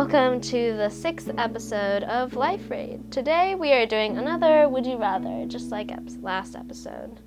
welcome 0.00 0.40
to 0.40 0.74
the 0.78 0.88
sixth 0.88 1.30
episode 1.36 2.02
of 2.04 2.32
Life 2.32 2.70
Raid. 2.70 3.12
Today 3.12 3.54
we 3.54 3.70
are 3.74 3.84
doing 3.84 4.16
another 4.16 4.66
Would 4.66 4.86
You 4.86 4.96
Rather, 4.96 5.44
just 5.46 5.70
like 5.70 5.90
last 6.22 6.56
episode. 6.56 7.20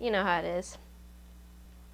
You 0.00 0.10
know 0.10 0.24
how 0.24 0.38
it 0.38 0.46
is. 0.46 0.78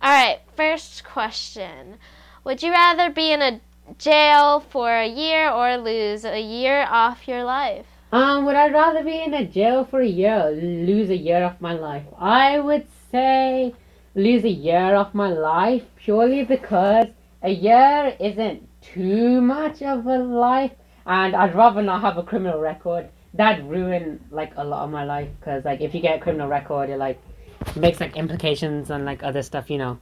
Alright, 0.00 0.38
first 0.54 1.02
question 1.02 1.96
Would 2.44 2.62
you 2.62 2.70
rather 2.70 3.10
be 3.10 3.32
in 3.32 3.42
a 3.42 3.60
jail 3.98 4.60
for 4.60 4.94
a 4.94 5.08
year 5.08 5.50
or 5.50 5.76
lose 5.78 6.24
a 6.24 6.40
year 6.40 6.86
off 6.88 7.26
your 7.26 7.42
life? 7.42 7.86
Um, 8.12 8.44
would 8.44 8.54
I 8.54 8.68
rather 8.68 9.02
be 9.02 9.20
in 9.20 9.34
a 9.34 9.44
jail 9.44 9.84
for 9.84 10.00
a 10.00 10.06
year 10.06 10.46
or 10.46 10.52
lose 10.52 11.10
a 11.10 11.16
year 11.16 11.42
of 11.42 11.60
my 11.60 11.72
life? 11.72 12.04
I 12.16 12.60
would 12.60 12.86
say 13.10 13.74
lose 14.14 14.44
a 14.44 14.48
year 14.48 14.94
of 14.94 15.12
my 15.12 15.30
life 15.30 15.82
purely 15.96 16.44
because 16.44 17.08
a 17.42 17.50
year 17.50 18.14
isn't 18.20 18.69
too 18.80 19.40
much 19.40 19.82
of 19.82 20.06
a 20.06 20.18
life 20.18 20.72
and 21.06 21.34
I'd 21.34 21.54
rather 21.54 21.82
not 21.82 22.02
have 22.02 22.18
a 22.18 22.22
criminal 22.22 22.60
record. 22.60 23.08
That'd 23.34 23.64
ruin 23.64 24.24
like 24.30 24.52
a 24.56 24.64
lot 24.64 24.84
of 24.84 24.90
my 24.90 25.04
life 25.04 25.28
because 25.38 25.64
like 25.64 25.80
if 25.80 25.94
you 25.94 26.00
get 26.00 26.18
a 26.18 26.20
criminal 26.20 26.48
record, 26.48 26.90
it 26.90 26.98
like 26.98 27.20
makes 27.76 28.00
like 28.00 28.16
implications 28.16 28.90
on 28.90 29.04
like 29.04 29.22
other 29.22 29.42
stuff, 29.42 29.70
you 29.70 29.78
know. 29.78 29.98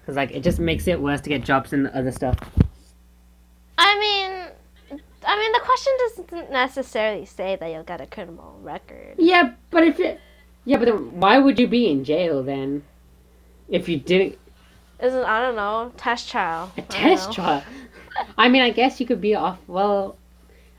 Because 0.00 0.16
like 0.16 0.30
it 0.30 0.42
just 0.42 0.58
makes 0.58 0.86
it 0.86 1.00
worse 1.00 1.20
to 1.22 1.28
get 1.28 1.44
jobs 1.44 1.72
and 1.72 1.88
other 1.88 2.12
stuff. 2.12 2.36
I 3.76 3.98
mean, 3.98 5.00
I 5.26 5.38
mean, 5.38 5.52
the 5.52 5.60
question 5.60 5.92
doesn't 5.98 6.50
necessarily 6.50 7.26
say 7.26 7.56
that 7.56 7.70
you'll 7.70 7.84
get 7.84 8.00
a 8.00 8.06
criminal 8.06 8.58
record. 8.62 9.14
Yeah, 9.18 9.52
but 9.70 9.84
if 9.84 10.00
it, 10.00 10.20
yeah, 10.64 10.78
but 10.78 10.86
then 10.86 11.20
why 11.20 11.38
would 11.38 11.58
you 11.58 11.66
be 11.66 11.90
in 11.90 12.04
jail 12.04 12.42
then? 12.42 12.84
If 13.68 13.86
you 13.86 13.98
didn't 13.98 14.38
Isn't 14.98 15.24
I 15.24 15.42
don't 15.42 15.56
know 15.56 15.92
test 15.98 16.30
trial. 16.30 16.72
A 16.78 16.82
test 16.82 17.32
trial. 17.32 17.62
I 18.38 18.48
mean, 18.48 18.62
I 18.62 18.70
guess 18.70 19.00
you 19.00 19.06
could 19.06 19.20
be 19.20 19.34
off. 19.34 19.58
Well, 19.66 20.16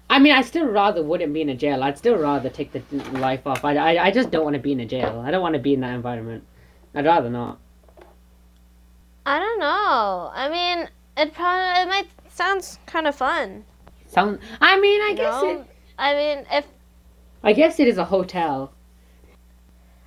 I 0.10 0.18
mean, 0.18 0.32
I 0.34 0.42
still 0.42 0.66
rather 0.66 1.04
wouldn't 1.04 1.34
be 1.34 1.42
in 1.42 1.50
a 1.50 1.56
jail. 1.56 1.84
I'd 1.84 1.98
still 1.98 2.18
rather 2.18 2.50
take 2.50 2.72
the 2.72 2.82
life 3.20 3.46
off. 3.46 3.66
I, 3.66 3.76
I, 3.76 4.06
I 4.06 4.12
just 4.12 4.32
don't 4.32 4.46
want 4.46 4.56
to 4.56 4.62
be 4.62 4.72
in 4.72 4.80
a 4.80 4.86
jail. 4.86 5.22
I 5.24 5.30
don't 5.30 5.42
want 5.42 5.54
to 5.54 5.60
be 5.60 5.74
in 5.74 5.82
that 5.82 5.94
environment. 5.94 6.46
I'd 6.96 7.06
rather 7.06 7.30
not. 7.30 7.60
I 9.26 9.38
don't 9.38 9.60
know. 9.60 10.32
I 10.34 10.50
mean, 10.50 10.90
it 11.18 11.34
probably 11.34 11.82
it 11.84 11.88
might 11.88 12.08
sounds 12.30 12.80
kind 12.86 13.06
of 13.06 13.16
fun. 13.16 13.66
Sound. 14.08 14.40
I 14.62 14.80
mean, 14.80 15.02
I 15.02 15.10
you 15.10 15.16
guess 15.18 15.42
know? 15.42 15.50
it. 15.60 15.68
I 16.00 16.14
mean, 16.16 16.46
if 16.52 16.66
I 17.44 17.54
guess 17.54 17.80
it 17.80 17.88
is 17.88 17.98
a 17.98 18.06
hotel. 18.06 18.74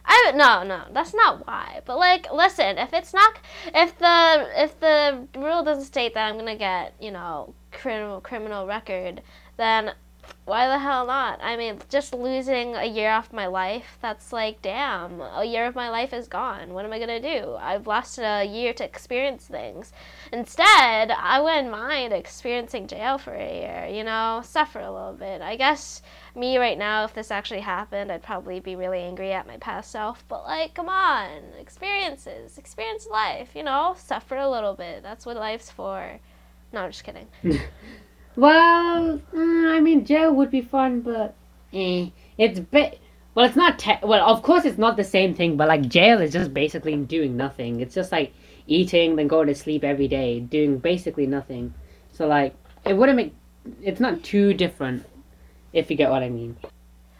I 0.04 0.32
no 0.34 0.62
no 0.62 0.84
that's 0.92 1.14
not 1.14 1.46
why. 1.46 1.80
But 1.84 1.98
like, 1.98 2.32
listen, 2.32 2.78
if 2.78 2.92
it's 2.92 3.14
not 3.14 3.38
if 3.74 3.96
the 3.98 4.48
if 4.56 4.78
the 4.80 5.26
rule 5.36 5.62
doesn't 5.62 5.84
state 5.84 6.14
that 6.14 6.28
I'm 6.28 6.38
gonna 6.38 6.56
get 6.56 6.94
you 7.00 7.10
know 7.10 7.54
criminal 7.70 8.20
criminal 8.20 8.66
record, 8.66 9.22
then 9.56 9.92
why 10.44 10.66
the 10.66 10.78
hell 10.78 11.06
not? 11.06 11.38
I 11.40 11.56
mean, 11.56 11.78
just 11.88 12.12
losing 12.12 12.74
a 12.74 12.84
year 12.84 13.10
off 13.12 13.32
my 13.32 13.46
life, 13.46 13.96
that's 14.02 14.32
like, 14.32 14.60
damn, 14.60 15.20
a 15.20 15.44
year 15.44 15.66
of 15.66 15.76
my 15.76 15.88
life 15.88 16.12
is 16.12 16.26
gone. 16.26 16.74
What 16.74 16.84
am 16.84 16.92
I 16.92 16.98
gonna 16.98 17.20
do? 17.20 17.54
I've 17.60 17.86
lost 17.86 18.18
a 18.18 18.44
year 18.44 18.72
to 18.74 18.84
experience 18.84 19.46
things. 19.46 19.92
Instead, 20.32 21.12
I 21.12 21.40
wouldn't 21.40 21.70
mind 21.70 22.12
experiencing 22.12 22.88
jail 22.88 23.18
for 23.18 23.34
a 23.34 23.60
year, 23.60 23.86
you 23.96 24.02
know, 24.02 24.42
suffer 24.44 24.80
a 24.80 24.90
little 24.90 25.12
bit. 25.12 25.42
I 25.42 25.54
guess 25.54 26.02
me 26.34 26.58
right 26.58 26.76
now, 26.78 27.04
if 27.04 27.14
this 27.14 27.30
actually 27.30 27.60
happened, 27.60 28.10
I'd 28.10 28.24
probably 28.24 28.58
be 28.58 28.74
really 28.74 28.98
angry 28.98 29.32
at 29.32 29.46
my 29.46 29.58
past 29.58 29.92
self. 29.92 30.24
But, 30.26 30.42
like, 30.42 30.74
come 30.74 30.88
on, 30.88 31.28
experiences, 31.60 32.58
experience 32.58 33.06
life, 33.08 33.50
you 33.54 33.62
know, 33.62 33.94
suffer 33.96 34.36
a 34.36 34.50
little 34.50 34.74
bit. 34.74 35.04
That's 35.04 35.24
what 35.24 35.36
life's 35.36 35.70
for. 35.70 36.18
No, 36.72 36.80
I'm 36.80 36.90
just 36.90 37.04
kidding. 37.04 37.28
Well, 38.36 39.18
mm, 39.32 39.70
I 39.74 39.80
mean, 39.80 40.04
jail 40.04 40.34
would 40.34 40.50
be 40.50 40.60
fun, 40.62 41.00
but 41.00 41.34
eh, 41.72 42.10
it's 42.38 42.60
ba- 42.60 42.92
Well, 43.34 43.46
it's 43.46 43.56
not. 43.56 43.78
Te- 43.78 43.98
well, 44.02 44.26
of 44.28 44.42
course, 44.42 44.64
it's 44.66 44.78
not 44.78 44.96
the 44.96 45.04
same 45.04 45.34
thing. 45.34 45.56
But 45.56 45.68
like, 45.68 45.88
jail 45.88 46.20
is 46.20 46.32
just 46.32 46.52
basically 46.54 46.96
doing 46.96 47.36
nothing. 47.36 47.80
It's 47.80 47.94
just 47.94 48.12
like 48.12 48.32
eating, 48.66 49.16
then 49.16 49.28
going 49.28 49.48
to 49.48 49.54
sleep 49.54 49.84
every 49.84 50.08
day, 50.08 50.40
doing 50.40 50.78
basically 50.78 51.26
nothing. 51.26 51.74
So 52.12 52.26
like, 52.26 52.54
it 52.84 52.94
wouldn't 52.96 53.16
make. 53.16 53.34
It's 53.82 54.00
not 54.00 54.22
too 54.22 54.54
different, 54.54 55.06
if 55.72 55.90
you 55.90 55.96
get 55.96 56.10
what 56.10 56.22
I 56.22 56.28
mean. 56.28 56.56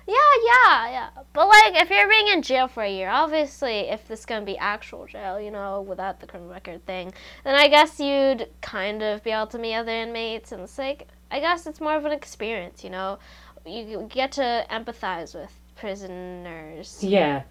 Yeah, 0.07 0.15
yeah, 0.45 0.91
yeah. 0.91 1.09
But 1.33 1.49
like, 1.49 1.75
if 1.83 1.91
you're 1.91 2.09
being 2.09 2.29
in 2.29 2.43
jail 2.43 2.67
for 2.69 2.83
a 2.83 2.91
year, 2.91 3.09
obviously, 3.09 3.89
if 3.89 4.09
this 4.09 4.21
is 4.21 4.27
gonna 4.27 4.45
be 4.45 4.59
actual 4.59 5.07
jail, 5.07 5.41
you 5.41 5.51
know, 5.51 5.81
without 5.83 6.21
the 6.21 6.27
criminal 6.27 6.53
record 6.53 6.85
thing, 6.87 7.13
then 7.45 7.55
I 7.55 7.69
guess 7.69 8.01
you'd 8.01 8.49
kind 8.61 9.03
of 9.03 9.23
be 9.23 9.31
able 9.31 9.47
to 9.49 9.59
meet 9.59 9.75
other 9.77 9.93
inmates, 9.93 10.53
and 10.53 10.63
it's 10.63 10.79
like, 10.79 11.09
I 11.31 11.41
guess 11.41 11.67
it's 11.67 11.81
more 11.81 11.97
of 11.97 12.05
an 12.05 12.13
experience, 12.13 12.83
you 12.85 12.91
know. 12.91 13.19
You 13.65 14.07
get 14.11 14.33
to 14.33 14.67
empathize 14.71 15.35
with 15.35 15.53
prisoners 15.77 16.99
Yeah. 17.03 17.43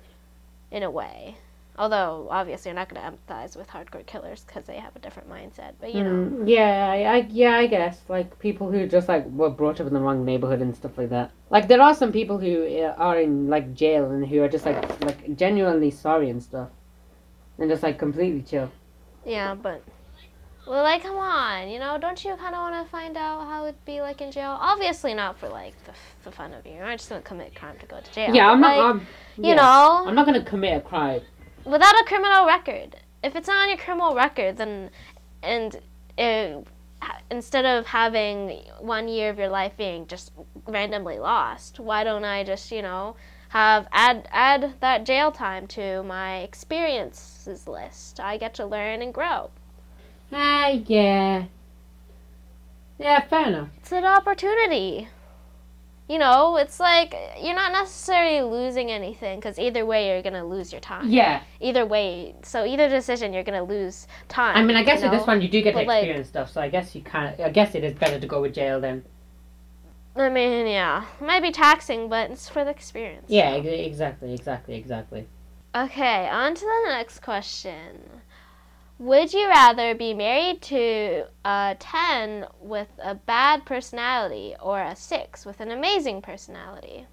in 0.72 0.84
a 0.84 0.92
way. 0.92 1.38
Although 1.82 2.28
obviously 2.30 2.70
you're 2.70 2.76
not 2.76 2.90
gonna 2.90 3.12
empathize 3.12 3.58
with 3.58 3.68
hardcore 3.68 4.06
killers 4.06 4.44
because 4.46 4.66
they 4.66 4.76
have 4.78 4.96
a 4.96 5.00
different 5.00 5.28
mindset. 5.28 5.72
But 5.80 5.96
you 5.96 6.04
know, 6.04 6.12
Mm, 6.12 6.48
yeah, 6.48 6.92
I, 6.92 6.98
I 7.16 7.18
yeah, 7.32 7.56
I 7.56 7.66
guess 7.66 8.00
like 8.08 8.38
people 8.38 8.70
who 8.72 8.86
just 8.86 9.08
like 9.08 9.26
were 9.32 9.50
brought 9.50 9.82
up 9.82 9.88
in 9.88 9.94
the 9.96 10.00
wrong 10.00 10.24
neighborhood 10.24 10.62
and 10.62 10.76
stuff 10.76 10.96
like 11.00 11.10
that. 11.10 11.32
Like 11.50 11.68
there 11.68 11.82
are 11.82 11.96
some 11.96 12.12
people 12.12 12.38
who 12.38 12.54
uh, 12.68 12.94
are 13.00 13.20
in 13.20 13.50
like 13.50 13.74
jail 13.74 14.12
and 14.12 14.28
who 14.28 14.44
are 14.44 14.48
just 14.48 14.64
like 14.64 14.80
like 15.04 15.36
genuinely 15.36 15.90
sorry 15.90 16.30
and 16.30 16.44
stuff, 16.44 16.70
and 17.58 17.68
just 17.68 17.82
like 17.82 17.98
completely 17.98 18.44
chill. 18.44 18.72
yeah, 19.26 19.56
but. 19.56 19.82
Well, 20.68 20.84
like, 20.84 21.02
come 21.02 21.16
on, 21.16 21.70
you 21.70 21.80
know, 21.80 21.98
don't 21.98 22.24
you 22.24 22.36
kind 22.36 22.54
of 22.54 22.62
want 22.62 22.86
to 22.86 22.92
find 22.92 23.18
out 23.18 23.46
how 23.48 23.64
it'd 23.66 23.84
be 23.84 24.00
like 24.00 24.22
in 24.22 24.32
jail? 24.32 24.56
Obviously, 24.62 25.16
not 25.16 25.40
for 25.40 25.50
like 25.50 25.74
the, 25.86 25.94
the 26.24 26.32
fun 26.32 26.54
of. 26.54 26.64
You're 26.64 26.86
not 26.86 27.00
just 27.00 27.10
gonna 27.10 27.22
commit 27.24 27.56
crime 27.56 27.78
to 27.80 27.88
go 27.88 28.00
to 28.00 28.12
jail. 28.14 28.36
Yeah, 28.36 28.52
I'm 28.52 28.62
not. 28.62 28.78
like, 28.78 28.86
I'm, 28.86 29.08
you 29.44 29.56
know, 29.56 30.04
I'm 30.06 30.14
not 30.14 30.28
gonna 30.28 30.44
commit 30.44 30.78
a 30.78 30.82
crime. 30.82 31.22
Without 31.66 31.96
a 32.00 32.04
criminal 32.06 32.46
record. 32.46 32.98
If 33.24 33.36
it's 33.36 33.48
not 33.48 33.64
on 33.64 33.70
your 33.70 33.78
criminal 33.78 34.16
record, 34.16 34.58
then 34.58 34.90
and 35.44 35.76
uh, 36.18 36.62
ha- 37.02 37.22
instead 37.30 37.66
of 37.66 37.88
having 37.88 38.62
one 38.80 39.08
year 39.08 39.30
of 39.30 39.38
your 39.38 39.50
life 39.50 39.76
being 39.78 40.08
just 40.08 40.32
randomly 40.68 41.20
lost, 41.20 41.80
why 41.80 42.04
don't 42.04 42.26
I 42.26 42.44
just 42.44 42.72
you 42.72 42.82
know 42.82 43.16
have 43.50 43.88
add 43.92 44.28
add 44.32 44.76
that 44.80 45.06
jail 45.06 45.32
time 45.32 45.68
to 45.68 46.04
my 46.04 46.40
experiences 46.40 47.68
list? 47.68 48.20
I 48.20 48.38
get 48.38 48.54
to 48.56 48.66
learn 48.66 49.02
and 49.02 49.14
grow. 49.14 49.52
Ah, 50.34 50.70
yeah. 50.70 51.46
Yeah, 52.98 53.22
fair 53.22 53.48
enough. 53.48 53.70
It's 53.78 53.92
an 53.92 54.06
opportunity. 54.06 55.10
You 56.12 56.20
know, 56.20 56.58
it's 56.58 56.78
like 56.78 57.16
you're 57.42 57.56
not 57.56 57.72
necessarily 57.72 58.42
losing 58.42 58.92
anything 58.92 59.40
because 59.40 59.58
either 59.58 59.86
way 59.86 60.10
you're 60.10 60.22
gonna 60.22 60.44
lose 60.44 60.74
your 60.74 60.82
time. 60.82 61.10
Yeah, 61.10 61.42
Either 61.62 61.86
way, 61.86 62.36
so 62.44 62.66
either 62.66 62.90
decision 62.90 63.32
you're 63.32 63.46
gonna 63.46 63.64
lose 63.64 64.08
time. 64.28 64.58
I 64.58 64.62
mean, 64.62 64.76
I 64.76 64.84
guess 64.84 65.02
you 65.02 65.10
with 65.10 65.18
this 65.18 65.26
one 65.26 65.42
you 65.42 65.48
do 65.48 65.62
get 65.62 65.72
to 65.72 65.78
But, 65.78 65.88
like- 65.88 66.04
experience 66.04 66.28
stuff, 66.28 66.52
so 66.52 66.60
I 66.60 66.68
guess 66.68 66.94
you 66.96 67.02
kind 67.02 67.34
of. 67.34 67.40
I 67.40 67.50
guess 67.50 67.76
it 67.76 67.86
is 67.86 67.94
better 67.94 68.20
to 68.20 68.28
go 68.28 68.42
with 68.42 68.54
jail 68.54 68.82
then. 68.82 69.06
I 70.14 70.28
mean, 70.28 70.68
yeah, 70.68 71.06
it 71.22 71.26
might 71.26 71.40
be 71.40 71.52
taxing, 71.52 72.10
but 72.10 72.30
it's 72.30 72.50
for 72.50 72.66
the 72.66 72.72
experience. 72.72 73.28
Yeah, 73.30 73.52
ex- 73.52 73.66
exactly, 73.68 74.34
exactly, 74.34 74.76
exactly. 74.76 75.28
Okay, 75.74 76.28
on 76.28 76.56
to 76.56 76.60
the 76.66 76.90
next 76.90 77.22
question. 77.22 78.02
Would 79.02 79.34
you 79.34 79.48
rather 79.48 79.96
be 79.96 80.14
married 80.14 80.62
to 80.62 81.26
a 81.44 81.76
10 81.80 82.46
with 82.62 82.88
a 83.02 83.16
bad 83.16 83.66
personality 83.66 84.54
or 84.62 84.80
a 84.80 84.96
6 84.96 85.44
with 85.44 85.60
an 85.60 85.72
amazing 85.72 86.22
personality? 86.22 87.08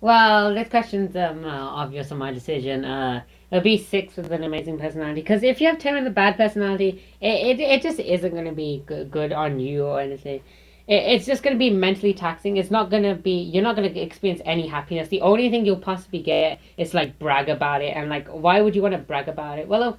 Well, 0.00 0.52
this 0.52 0.68
question's 0.68 1.14
um 1.14 1.44
obvious 1.44 2.10
on 2.10 2.18
my 2.18 2.32
decision. 2.32 2.84
Uh, 2.84 3.22
it'll 3.52 3.62
be 3.62 3.78
six 3.78 4.16
with 4.16 4.32
an 4.32 4.42
amazing 4.42 4.80
personality. 4.80 5.20
Because 5.20 5.44
if 5.44 5.60
you 5.60 5.68
have 5.68 5.78
ten 5.78 5.94
with 5.94 6.06
a 6.08 6.10
bad 6.10 6.36
personality, 6.36 7.04
it 7.20 7.36
it, 7.50 7.60
it 7.60 7.82
just 7.82 8.00
isn't 8.00 8.34
gonna 8.34 8.52
be 8.52 8.82
good, 8.86 9.32
on 9.32 9.60
you 9.60 9.84
or 9.84 10.00
anything. 10.00 10.40
It, 10.88 11.02
it's 11.14 11.26
just 11.26 11.42
gonna 11.44 11.56
be 11.56 11.70
mentally 11.70 12.14
taxing. 12.14 12.56
It's 12.56 12.70
not 12.70 12.90
gonna 12.90 13.14
be. 13.14 13.42
You're 13.42 13.64
not 13.64 13.76
gonna 13.76 13.88
experience 13.88 14.42
any 14.44 14.66
happiness. 14.66 15.08
The 15.08 15.20
only 15.20 15.50
thing 15.50 15.66
you'll 15.66 15.86
possibly 15.92 16.22
get 16.22 16.60
is 16.76 16.94
like 16.94 17.18
brag 17.18 17.48
about 17.48 17.82
it. 17.82 17.96
And 17.96 18.08
like, 18.08 18.28
why 18.28 18.60
would 18.60 18.74
you 18.76 18.82
want 18.82 18.94
to 18.94 18.98
brag 18.98 19.28
about 19.28 19.58
it? 19.58 19.66
Well, 19.66 19.82
of, 19.82 19.98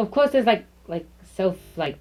of 0.00 0.10
course, 0.10 0.30
there's 0.32 0.46
like 0.46 0.64
like 0.86 1.06
self 1.22 1.56
like 1.76 1.98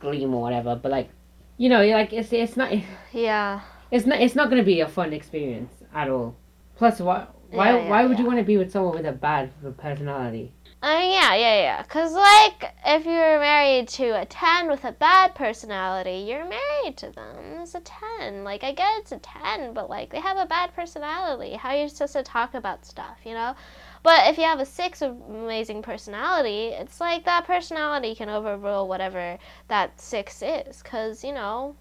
gleam 0.00 0.34
or 0.34 0.42
whatever. 0.42 0.76
But 0.76 0.90
like, 0.92 1.10
you 1.58 1.68
know, 1.68 1.84
like 1.84 2.12
it's 2.12 2.32
it's 2.32 2.56
not 2.56 2.72
Yeah. 3.12 3.60
it's 3.90 4.06
not 4.06 4.20
it's 4.20 4.34
not 4.34 4.50
gonna 4.50 4.62
be 4.62 4.80
a 4.80 4.88
fun 4.88 5.12
experience 5.12 5.72
at 5.94 6.08
all. 6.08 6.36
Plus, 6.76 7.00
why 7.00 7.26
why 7.50 7.70
Yeah, 7.70 7.76
yeah, 7.84 7.90
why 7.90 8.06
would 8.06 8.12
yeah. 8.18 8.22
you 8.22 8.26
want 8.26 8.38
to 8.38 8.44
be 8.44 8.56
with 8.56 8.70
someone 8.72 8.96
with 8.96 9.06
a 9.06 9.12
bad 9.12 9.50
personality? 9.76 10.52
Uh, 10.84 10.98
yeah, 11.00 11.32
yeah, 11.36 11.56
yeah. 11.62 11.82
Because, 11.82 12.12
like, 12.12 12.74
if 12.84 13.04
you're 13.04 13.38
married 13.38 13.86
to 13.86 14.20
a 14.20 14.26
10 14.26 14.68
with 14.68 14.82
a 14.84 14.90
bad 14.90 15.32
personality, 15.32 16.24
you're 16.28 16.44
married 16.44 16.96
to 16.96 17.10
them. 17.12 17.60
It's 17.62 17.76
a 17.76 17.80
10. 18.18 18.42
Like, 18.42 18.64
I 18.64 18.72
get 18.72 18.98
it's 18.98 19.12
a 19.12 19.18
10, 19.18 19.74
but, 19.74 19.88
like, 19.88 20.10
they 20.10 20.18
have 20.18 20.36
a 20.36 20.44
bad 20.46 20.74
personality. 20.74 21.54
How 21.54 21.68
are 21.68 21.76
you 21.76 21.88
supposed 21.88 22.14
to 22.14 22.24
talk 22.24 22.54
about 22.54 22.84
stuff, 22.84 23.18
you 23.24 23.32
know? 23.34 23.54
But 24.02 24.28
if 24.28 24.36
you 24.36 24.44
have 24.44 24.58
a 24.60 24.66
6 24.66 25.00
with 25.00 25.12
amazing 25.28 25.82
personality, 25.82 26.68
it's 26.68 27.00
like 27.00 27.24
that 27.24 27.46
personality 27.46 28.14
can 28.14 28.28
overrule 28.28 28.88
whatever 28.88 29.38
that 29.68 30.00
6 30.00 30.42
is. 30.42 30.82
Because, 30.82 31.22
you 31.24 31.32
know, 31.32 31.76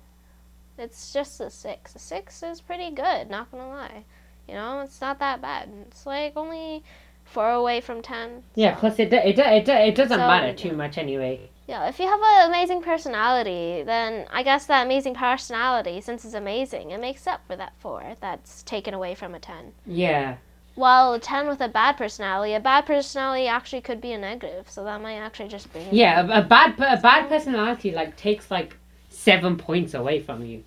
It's 0.78 1.14
just 1.14 1.40
a 1.42 1.50
six. 1.52 1.94
A 1.96 2.00
six 2.00 2.42
is 2.42 2.60
pretty 2.62 2.90
good, 2.90 3.30
not 3.30 3.52
gonna 3.52 3.70
lie. 3.70 4.04
You 4.48 4.56
know, 4.56 4.80
it's 4.80 5.00
not 5.00 5.20
that 5.20 5.40
bad. 5.42 5.70
It's 5.88 6.06
like 6.08 6.34
only 6.36 6.84
four 7.24 7.52
away 7.52 7.82
from 7.82 8.02
ten. 8.02 8.44
Yeah. 8.56 8.74
Plus, 8.76 8.98
it 8.98 9.12
do- 9.12 9.18
it 9.18 9.36
do- 9.36 9.42
it, 9.44 9.66
do- 9.66 9.74
it 9.74 9.94
doesn't 9.96 10.18
So- 10.18 10.28
matter 10.28 10.54
too 10.54 10.72
much 10.72 10.98
anyway. 10.98 11.50
Yeah, 11.68 11.88
if 11.88 12.00
you 12.00 12.08
have 12.08 12.20
an 12.24 12.50
amazing 12.50 12.82
personality, 12.82 13.84
then 13.84 14.26
I 14.32 14.42
guess 14.44 14.66
that 14.66 14.86
amazing 14.86 15.14
personality, 15.14 16.02
since 16.02 16.26
it's 16.26 16.34
amazing, 16.34 16.90
it 16.92 17.00
makes 17.00 17.28
up 17.28 17.42
for 17.46 17.56
that 17.58 17.74
four 17.78 18.16
that's 18.20 18.64
taken 18.64 18.94
away 18.96 19.14
from 19.14 19.36
a 19.36 19.40
10. 19.40 19.74
Yeah. 19.86 20.38
While 20.82 21.14
a 21.14 21.20
10 21.20 21.48
with 21.48 21.62
a 21.62 21.68
bad 21.68 21.96
personality, 21.96 22.56
a 22.56 22.60
bad 22.60 22.88
personality 22.88 23.48
actually 23.48 23.82
could 23.82 24.02
be 24.02 24.14
a 24.14 24.18
negative, 24.18 24.68
so 24.68 24.84
that 24.84 25.00
might 25.00 25.18
actually 25.18 25.50
just 25.50 25.72
bring 25.72 25.86
Yeah. 25.92 26.22
A, 26.22 26.40
a 26.40 26.44
bad 26.44 26.74
a 26.80 26.98
bad 26.98 27.30
personality 27.30 27.92
like 27.92 28.18
takes 28.18 28.50
like 28.50 28.78
seven 29.10 29.58
points 29.58 29.94
away 29.94 30.22
from 30.22 30.44
you. 30.44 30.64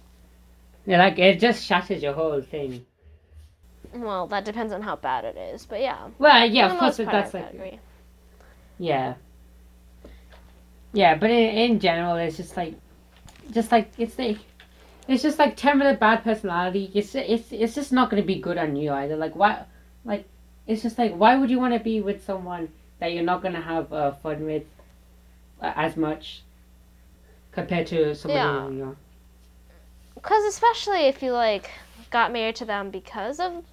Yeah, 0.86 0.98
like 0.98 1.18
it 1.18 1.40
just 1.40 1.64
shatters 1.64 2.00
your 2.00 2.12
whole 2.12 2.40
thing. 2.40 2.86
Well, 3.92 4.28
that 4.28 4.44
depends 4.44 4.72
on 4.72 4.82
how 4.82 4.94
bad 4.94 5.24
it 5.24 5.36
is, 5.36 5.66
but 5.66 5.80
yeah. 5.80 6.08
Well, 6.20 6.48
yeah, 6.48 6.72
of 6.72 6.78
course, 6.78 6.98
part, 6.98 7.10
that's 7.10 7.34
I 7.34 7.40
like 7.40 7.54
agree. 7.54 7.80
Yeah. 8.78 9.14
Yeah, 10.92 11.16
but 11.16 11.30
in, 11.30 11.72
in 11.72 11.80
general, 11.80 12.14
it's 12.14 12.36
just 12.36 12.56
like, 12.56 12.74
just 13.50 13.72
like 13.72 13.90
it's 13.98 14.16
like, 14.16 14.38
it's 15.08 15.24
just 15.24 15.40
like 15.40 15.56
ten 15.56 15.80
with 15.80 15.88
a 15.92 15.98
bad 15.98 16.22
personality. 16.22 16.88
It's 16.94 17.16
it's 17.16 17.50
it's 17.50 17.74
just 17.74 17.92
not 17.92 18.10
gonna 18.10 18.22
be 18.22 18.38
good 18.38 18.58
on 18.58 18.76
you 18.76 18.92
either. 18.92 19.16
Like 19.16 19.34
why, 19.34 19.64
like, 20.04 20.26
it's 20.66 20.82
just 20.82 20.98
like 20.98 21.12
why 21.14 21.36
would 21.36 21.50
you 21.50 21.58
want 21.58 21.74
to 21.74 21.80
be 21.80 22.00
with 22.00 22.24
someone 22.24 22.68
that 22.98 23.12
you're 23.12 23.22
not 23.24 23.42
gonna 23.42 23.60
have 23.60 23.92
uh, 23.92 24.12
fun 24.12 24.44
with 24.44 24.64
uh, 25.60 25.72
as 25.76 25.96
much 25.96 26.42
compared 27.52 27.86
to 27.88 28.14
somebody 28.14 28.38
Yeah. 28.38 28.68
you're. 28.70 28.96
Because 30.14 30.44
especially 30.44 31.06
if 31.06 31.22
you, 31.22 31.32
like, 31.32 31.70
got 32.10 32.32
married 32.32 32.56
to 32.56 32.64
them 32.64 32.90
because 32.90 33.40
of 33.40 33.64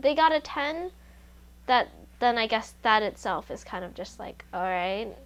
they 0.00 0.14
got 0.14 0.32
a 0.32 0.40
10, 0.40 0.90
that 1.66 1.88
then 2.18 2.36
I 2.36 2.46
guess 2.46 2.74
that 2.82 3.02
itself 3.02 3.50
is 3.50 3.64
kind 3.64 3.84
of 3.84 3.94
just 3.94 4.18
like, 4.18 4.44
alright, 4.52 5.16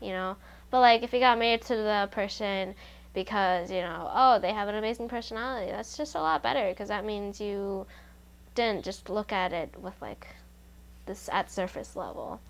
you 0.00 0.10
know? 0.10 0.36
But, 0.70 0.80
like, 0.80 1.02
if 1.02 1.12
you 1.12 1.20
got 1.20 1.38
married 1.38 1.62
to 1.62 1.76
the 1.76 2.08
person 2.10 2.74
because, 3.14 3.70
you 3.70 3.80
know, 3.80 4.10
oh, 4.12 4.38
they 4.38 4.52
have 4.52 4.68
an 4.68 4.74
amazing 4.74 5.08
personality, 5.08 5.70
that's 5.70 5.96
just 5.96 6.14
a 6.14 6.20
lot 6.20 6.42
better 6.42 6.68
because 6.70 6.88
that 6.88 7.04
means 7.04 7.40
you 7.40 7.86
didn't 8.58 8.84
just 8.84 9.08
look 9.08 9.32
at 9.32 9.52
it 9.52 9.74
with, 9.80 9.94
like, 10.02 10.26
this 11.06 11.28
at 11.32 11.50
surface 11.50 11.94
level. 11.94 12.40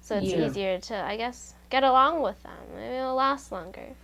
So 0.00 0.18
it's 0.18 0.32
Yeah. 0.32 0.44
easier 0.44 0.78
to, 0.78 0.96
I 0.96 1.16
guess, 1.16 1.54
get 1.70 1.82
along 1.82 2.22
with 2.22 2.42
them. 2.42 2.58
Maybe 2.74 2.96
it'll 2.96 3.14
last 3.14 3.50
longer. 3.50 3.94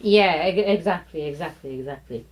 Yeah, 0.00 0.34
exactly, 0.44 1.22
exactly, 1.22 1.78
exactly. 1.80 2.26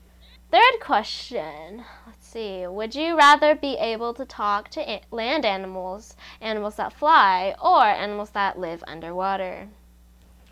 Third 0.51 0.81
question. 0.81 1.85
Let's 2.07 2.27
see. 2.27 2.67
Would 2.67 2.95
you 2.95 3.17
rather 3.17 3.55
be 3.57 3.77
able 3.79 4.15
to 4.15 4.25
talk 4.25 4.69
to 4.71 4.81
a- 4.89 5.03
land 5.11 5.45
animals, 5.45 6.17
animals 6.41 6.77
that 6.77 6.93
fly, 6.93 7.55
or 7.61 7.85
animals 7.85 8.31
that 8.31 8.59
live 8.59 8.85
underwater? 8.87 9.69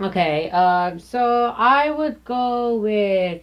Okay, 0.00 0.50
um, 0.50 0.98
so 0.98 1.54
I 1.56 1.90
would 1.90 2.24
go 2.24 2.76
with 2.76 3.42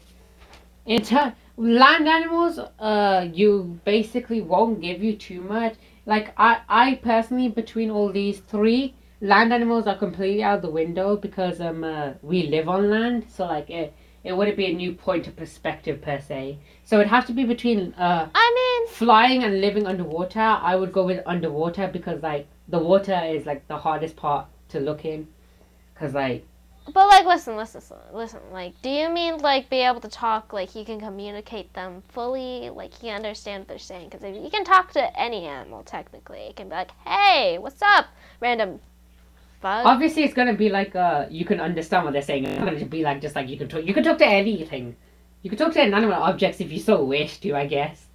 in 0.85 1.01
ter- 1.03 1.35
land 1.57 2.07
animals. 2.07 2.59
Uh, 2.79 3.27
you 3.33 3.79
basically 3.83 4.41
won't 4.41 4.81
give 4.81 5.03
you 5.03 5.15
too 5.15 5.41
much. 5.41 5.75
Like 6.05 6.33
I, 6.37 6.61
I 6.69 6.95
personally, 6.95 7.49
between 7.49 7.91
all 7.91 8.11
these 8.11 8.39
three, 8.39 8.95
land 9.19 9.51
animals 9.51 9.87
are 9.87 9.97
completely 9.97 10.43
out 10.43 10.61
the 10.61 10.69
window 10.69 11.17
because 11.17 11.59
um, 11.59 11.83
uh, 11.83 12.13
we 12.21 12.43
live 12.43 12.69
on 12.69 12.89
land. 12.89 13.25
So 13.29 13.45
like 13.45 13.69
it, 13.69 13.93
it 14.23 14.35
wouldn't 14.35 14.57
be 14.57 14.67
a 14.67 14.73
new 14.73 14.93
point 14.93 15.27
of 15.27 15.35
perspective 15.35 16.01
per 16.01 16.19
se. 16.19 16.59
So 16.83 16.99
it'd 16.99 17.07
have 17.09 17.25
to 17.27 17.33
be 17.33 17.43
between 17.43 17.93
uh 17.93 18.29
I 18.33 18.53
mean, 18.57 18.93
flying 18.93 19.43
and 19.43 19.61
living 19.61 19.87
underwater. 19.87 20.39
I 20.39 20.75
would 20.75 20.91
go 20.91 21.05
with 21.05 21.23
underwater 21.25 21.87
because 21.87 22.21
like 22.21 22.47
the 22.67 22.79
water 22.79 23.19
is 23.25 23.45
like 23.45 23.67
the 23.67 23.77
hardest 23.77 24.15
part 24.15 24.47
to 24.69 24.79
look 24.79 25.05
in. 25.05 25.27
Cause 25.95 26.13
like 26.13 26.45
but 26.93 27.07
like, 27.07 27.25
listen, 27.25 27.57
listen, 27.57 27.81
listen. 28.13 28.39
Like, 28.51 28.81
do 28.81 28.89
you 28.89 29.09
mean 29.09 29.37
like 29.37 29.69
be 29.69 29.77
able 29.77 29.99
to 30.01 30.07
talk, 30.07 30.53
like 30.53 30.75
you 30.75 30.85
can 30.85 30.99
communicate 30.99 31.73
them 31.73 32.03
fully, 32.09 32.69
like 32.69 33.03
you 33.03 33.11
understand 33.11 33.61
what 33.61 33.67
they're 33.67 33.79
saying? 33.79 34.09
Because 34.09 34.23
you 34.35 34.49
can 34.49 34.63
talk 34.63 34.91
to 34.93 35.19
any 35.19 35.45
animal 35.45 35.83
technically. 35.83 36.39
It 36.39 36.55
can 36.55 36.69
be 36.69 36.75
like, 36.75 36.91
hey, 37.05 37.57
what's 37.57 37.81
up, 37.81 38.07
random 38.39 38.79
bug. 39.61 39.85
Obviously, 39.85 40.23
it's 40.23 40.33
gonna 40.33 40.53
be 40.53 40.69
like 40.69 40.95
uh, 40.95 41.25
you 41.29 41.45
can 41.45 41.59
understand 41.59 42.05
what 42.05 42.13
they're 42.13 42.21
saying. 42.21 42.45
It's 42.45 42.59
gonna 42.59 42.85
be 42.85 43.03
like 43.03 43.21
just 43.21 43.35
like 43.35 43.49
you 43.49 43.57
can 43.57 43.67
talk. 43.67 43.85
You 43.85 43.93
can 43.93 44.03
talk 44.03 44.17
to 44.19 44.27
anything. 44.27 44.95
You 45.43 45.49
can 45.49 45.59
talk 45.59 45.73
to 45.73 45.81
inanimate 45.81 46.17
objects 46.17 46.61
if 46.61 46.71
you 46.71 46.79
so 46.79 47.03
wish 47.03 47.39
to, 47.39 47.53
I 47.53 47.67
guess. 47.67 48.05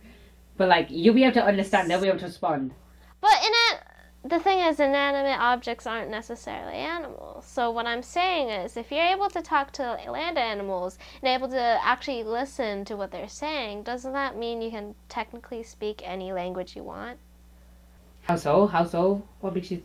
But 0.57 0.69
like 0.69 0.89
you'll 0.91 1.15
be 1.15 1.25
able 1.25 1.35
to 1.35 1.45
understand. 1.45 1.91
They'll 1.91 2.01
be 2.01 2.09
able 2.09 2.19
to 2.21 2.27
respond. 2.27 2.73
But 3.21 3.35
in 3.41 3.53
it, 3.53 3.72
the 4.25 4.39
thing 4.39 4.61
is, 4.61 4.79
inanimate 4.79 5.41
objects 5.41 5.87
aren't 5.87 6.11
necessarily 6.11 6.75
animals. 6.75 7.45
So 7.45 7.71
what 7.71 7.87
I'm 7.87 8.03
saying 8.03 8.51
is, 8.51 8.77
if 8.77 8.93
you're 8.93 9.05
able 9.05 9.29
to 9.31 9.43
talk 9.43 9.73
to 9.73 9.99
land 10.09 10.39
animals 10.39 10.97
and 11.21 11.29
able 11.29 11.49
to 11.49 11.79
actually 11.83 12.23
listen 12.23 12.85
to 12.85 12.97
what 12.97 13.11
they're 13.11 13.29
saying, 13.29 13.83
doesn't 13.83 14.13
that 14.13 14.37
mean 14.37 14.63
you 14.63 14.71
can 14.71 14.95
technically 15.09 15.65
speak 15.65 16.03
any 16.05 16.33
language 16.33 16.77
you 16.77 16.85
want? 16.85 17.19
How 18.23 18.37
so? 18.37 18.69
How 18.69 18.85
so? 18.87 19.23
What 19.41 19.55
makes 19.55 19.73
you? 19.73 19.83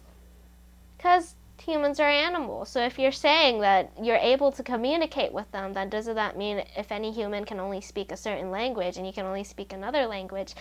Because 0.97 1.33
humans 1.59 1.99
are 1.99 2.09
animals. 2.09 2.69
So 2.69 2.81
if 2.81 2.99
you're 2.99 3.11
saying 3.11 3.61
that 3.61 3.91
you're 3.99 4.17
able 4.17 4.51
to 4.51 4.61
communicate 4.61 5.33
with 5.33 5.49
them, 5.51 5.73
then 5.73 5.89
doesn't 5.89 6.15
that 6.15 6.37
mean 6.37 6.63
if 6.75 6.91
any 6.91 7.11
human 7.11 7.43
can 7.43 7.59
only 7.59 7.81
speak 7.81 8.11
a 8.11 8.17
certain 8.17 8.51
language 8.51 8.97
and 8.97 9.07
you 9.07 9.13
can 9.13 9.25
only 9.25 9.43
speak 9.43 9.73
another 9.73 10.05
language, 10.05 10.53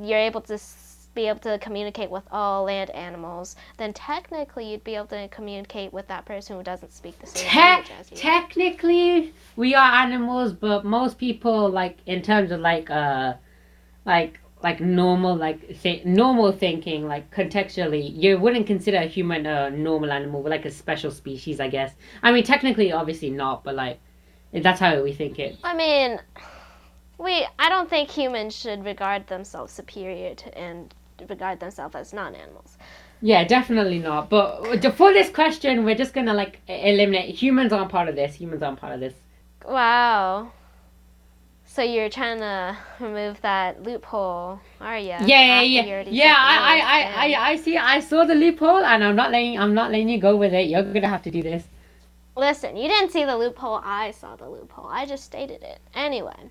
you're 0.00 0.18
able 0.18 0.40
to 0.42 0.56
be 1.14 1.28
able 1.28 1.40
to 1.40 1.58
communicate 1.58 2.10
with 2.10 2.24
all 2.32 2.64
land 2.64 2.90
animals, 2.90 3.56
then 3.76 3.92
technically 3.92 4.70
you'd 4.70 4.84
be 4.84 4.94
able 4.96 5.06
to 5.06 5.28
communicate 5.28 5.92
with 5.92 6.06
that 6.08 6.24
person 6.24 6.56
who 6.56 6.62
doesn't 6.62 6.92
speak 6.92 7.18
the 7.18 7.26
same 7.26 7.50
Te- 7.50 7.58
language 7.58 7.90
as 7.98 8.10
you. 8.10 8.16
technically, 8.16 9.34
we 9.56 9.74
are 9.74 9.92
animals, 10.04 10.52
but 10.52 10.84
most 10.84 11.18
people 11.18 11.68
like 11.70 11.98
in 12.06 12.22
terms 12.22 12.50
of 12.50 12.60
like 12.60 12.90
uh, 12.90 13.34
like 14.04 14.38
like 14.62 14.80
normal 14.80 15.34
like 15.34 15.80
th- 15.82 16.04
normal 16.04 16.52
thinking 16.52 17.06
like 17.08 17.30
contextually 17.34 18.12
you 18.14 18.38
wouldn't 18.38 18.66
consider 18.66 18.98
a 18.98 19.06
human 19.06 19.44
a 19.44 19.70
normal 19.70 20.12
animal 20.12 20.40
but 20.40 20.50
like 20.50 20.64
a 20.64 20.70
special 20.70 21.10
species 21.10 21.58
i 21.58 21.68
guess 21.68 21.94
i 22.22 22.30
mean 22.30 22.44
technically 22.44 22.92
obviously 22.92 23.28
not 23.28 23.64
but 23.64 23.74
like 23.74 23.98
that's 24.52 24.78
how 24.78 25.02
we 25.02 25.12
think 25.12 25.38
it 25.38 25.56
I 25.64 25.74
mean, 25.74 26.20
we 27.18 27.46
I 27.58 27.68
don't 27.68 27.88
think 27.88 28.10
humans 28.10 28.54
should 28.54 28.84
regard 28.84 29.26
themselves 29.26 29.72
superior 29.72 30.34
to 30.34 30.58
and 30.58 30.94
regard 31.28 31.60
themselves 31.60 31.94
as 31.94 32.12
non-animals. 32.12 32.78
yeah 33.20 33.44
definitely 33.44 33.98
not 33.98 34.28
but 34.30 34.64
for 34.94 35.12
this 35.12 35.30
question 35.30 35.84
we're 35.84 35.94
just 35.94 36.14
gonna 36.14 36.34
like 36.34 36.60
eliminate 36.68 37.34
humans 37.34 37.72
aren't 37.72 37.90
part 37.90 38.08
of 38.08 38.16
this 38.16 38.34
humans 38.34 38.62
aren't 38.62 38.80
part 38.80 38.94
of 38.94 39.00
this 39.00 39.14
Wow. 39.66 40.52
So 41.64 41.82
you're 41.82 42.10
trying 42.10 42.38
to 42.40 42.76
remove 43.00 43.40
that 43.42 43.82
loophole, 43.82 44.60
are 44.80 44.98
you? 44.98 45.16
yeah 45.20 45.60
yeah 45.60 45.62
yeah 45.62 45.86
yeah 46.08 46.34
I, 46.36 46.56
I 46.58 46.78
I 46.80 47.32
i 47.34 47.50
i 47.52 47.56
see 47.56 47.76
i 47.78 48.00
saw 48.00 48.24
the 48.24 48.34
loophole 48.34 48.84
and 48.84 49.04
i'm 49.04 49.16
not 49.16 49.30
letting 49.30 49.58
i'm 49.58 49.74
not 49.74 49.90
letting 49.92 50.08
you 50.08 50.20
go 50.20 50.36
with 50.36 50.52
it 50.54 50.68
you're 50.68 50.82
gonna 50.82 51.08
have 51.08 51.22
to 51.22 51.30
do 51.30 51.42
this 51.42 51.64
Listen, 52.36 52.76
you 52.76 52.88
didn't 52.88 53.10
see 53.12 53.24
the 53.24 53.36
loophole. 53.36 53.80
I 53.84 54.10
saw 54.12 54.36
the 54.36 54.48
loophole. 54.48 54.86
I 54.86 55.06
just 55.06 55.24
stated 55.24 55.62
it. 55.62 55.80
Anyway, 55.94 56.50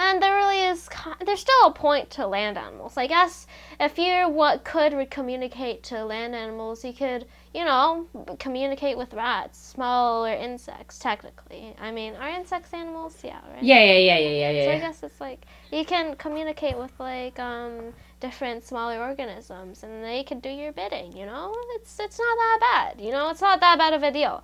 then 0.00 0.20
there 0.20 0.36
really 0.36 0.62
is. 0.62 0.88
There's 1.24 1.40
still 1.40 1.66
a 1.66 1.72
point 1.72 2.10
to 2.10 2.26
land 2.26 2.58
animals. 2.58 2.96
I 2.96 3.06
guess 3.06 3.46
if 3.78 3.98
you 3.98 4.28
what 4.28 4.64
could 4.64 4.92
re- 4.92 5.06
communicate 5.06 5.82
to 5.84 6.04
land 6.04 6.34
animals, 6.34 6.84
you 6.84 6.92
could, 6.92 7.26
you 7.54 7.64
know, 7.64 8.06
communicate 8.38 8.96
with 8.98 9.12
rats, 9.14 9.58
smaller 9.58 10.32
insects. 10.32 10.98
Technically, 10.98 11.74
I 11.80 11.90
mean, 11.90 12.14
are 12.16 12.28
insects 12.28 12.72
animals? 12.72 13.16
Yeah, 13.22 13.40
right. 13.52 13.62
yeah 13.62 13.82
yeah 13.82 13.98
yeah 13.98 14.18
yeah 14.18 14.50
yeah 14.50 14.64
So 14.64 14.72
I 14.72 14.78
guess 14.78 15.02
it's 15.02 15.20
like 15.20 15.44
you 15.70 15.84
can 15.84 16.16
communicate 16.16 16.76
with 16.76 16.92
like 16.98 17.38
um 17.38 17.92
different 18.20 18.64
smaller 18.64 18.98
organisms, 19.00 19.82
and 19.82 20.04
they 20.04 20.22
can 20.22 20.40
do 20.40 20.50
your 20.50 20.72
bidding. 20.72 21.16
You 21.16 21.26
know, 21.26 21.54
it's 21.76 21.98
it's 22.00 22.18
not 22.18 22.36
that 22.36 22.58
bad. 22.60 23.04
You 23.04 23.12
know, 23.12 23.30
it's 23.30 23.40
not 23.40 23.60
that 23.60 23.78
bad 23.78 23.92
of 23.92 24.02
a 24.02 24.10
deal. 24.12 24.42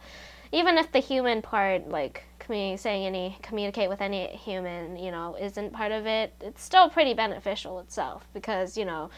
Even 0.53 0.79
if 0.79 0.93
the 0.93 1.01
human 1.01 1.43
part, 1.43 1.89
like 1.89 2.25
commu- 2.47 2.79
saying 2.79 3.07
any 3.07 3.39
communicate 3.43 3.89
with 3.89 4.01
any 4.01 4.29
human, 4.29 4.97
you 4.97 5.11
know, 5.11 5.37
isn't 5.41 5.73
part 5.73 5.93
of 5.93 6.07
it, 6.07 6.35
it's 6.41 6.63
still 6.63 6.89
pretty 6.89 7.15
beneficial 7.15 7.81
itself 7.81 8.27
because 8.33 8.77
you 8.77 8.85
know, 8.85 9.11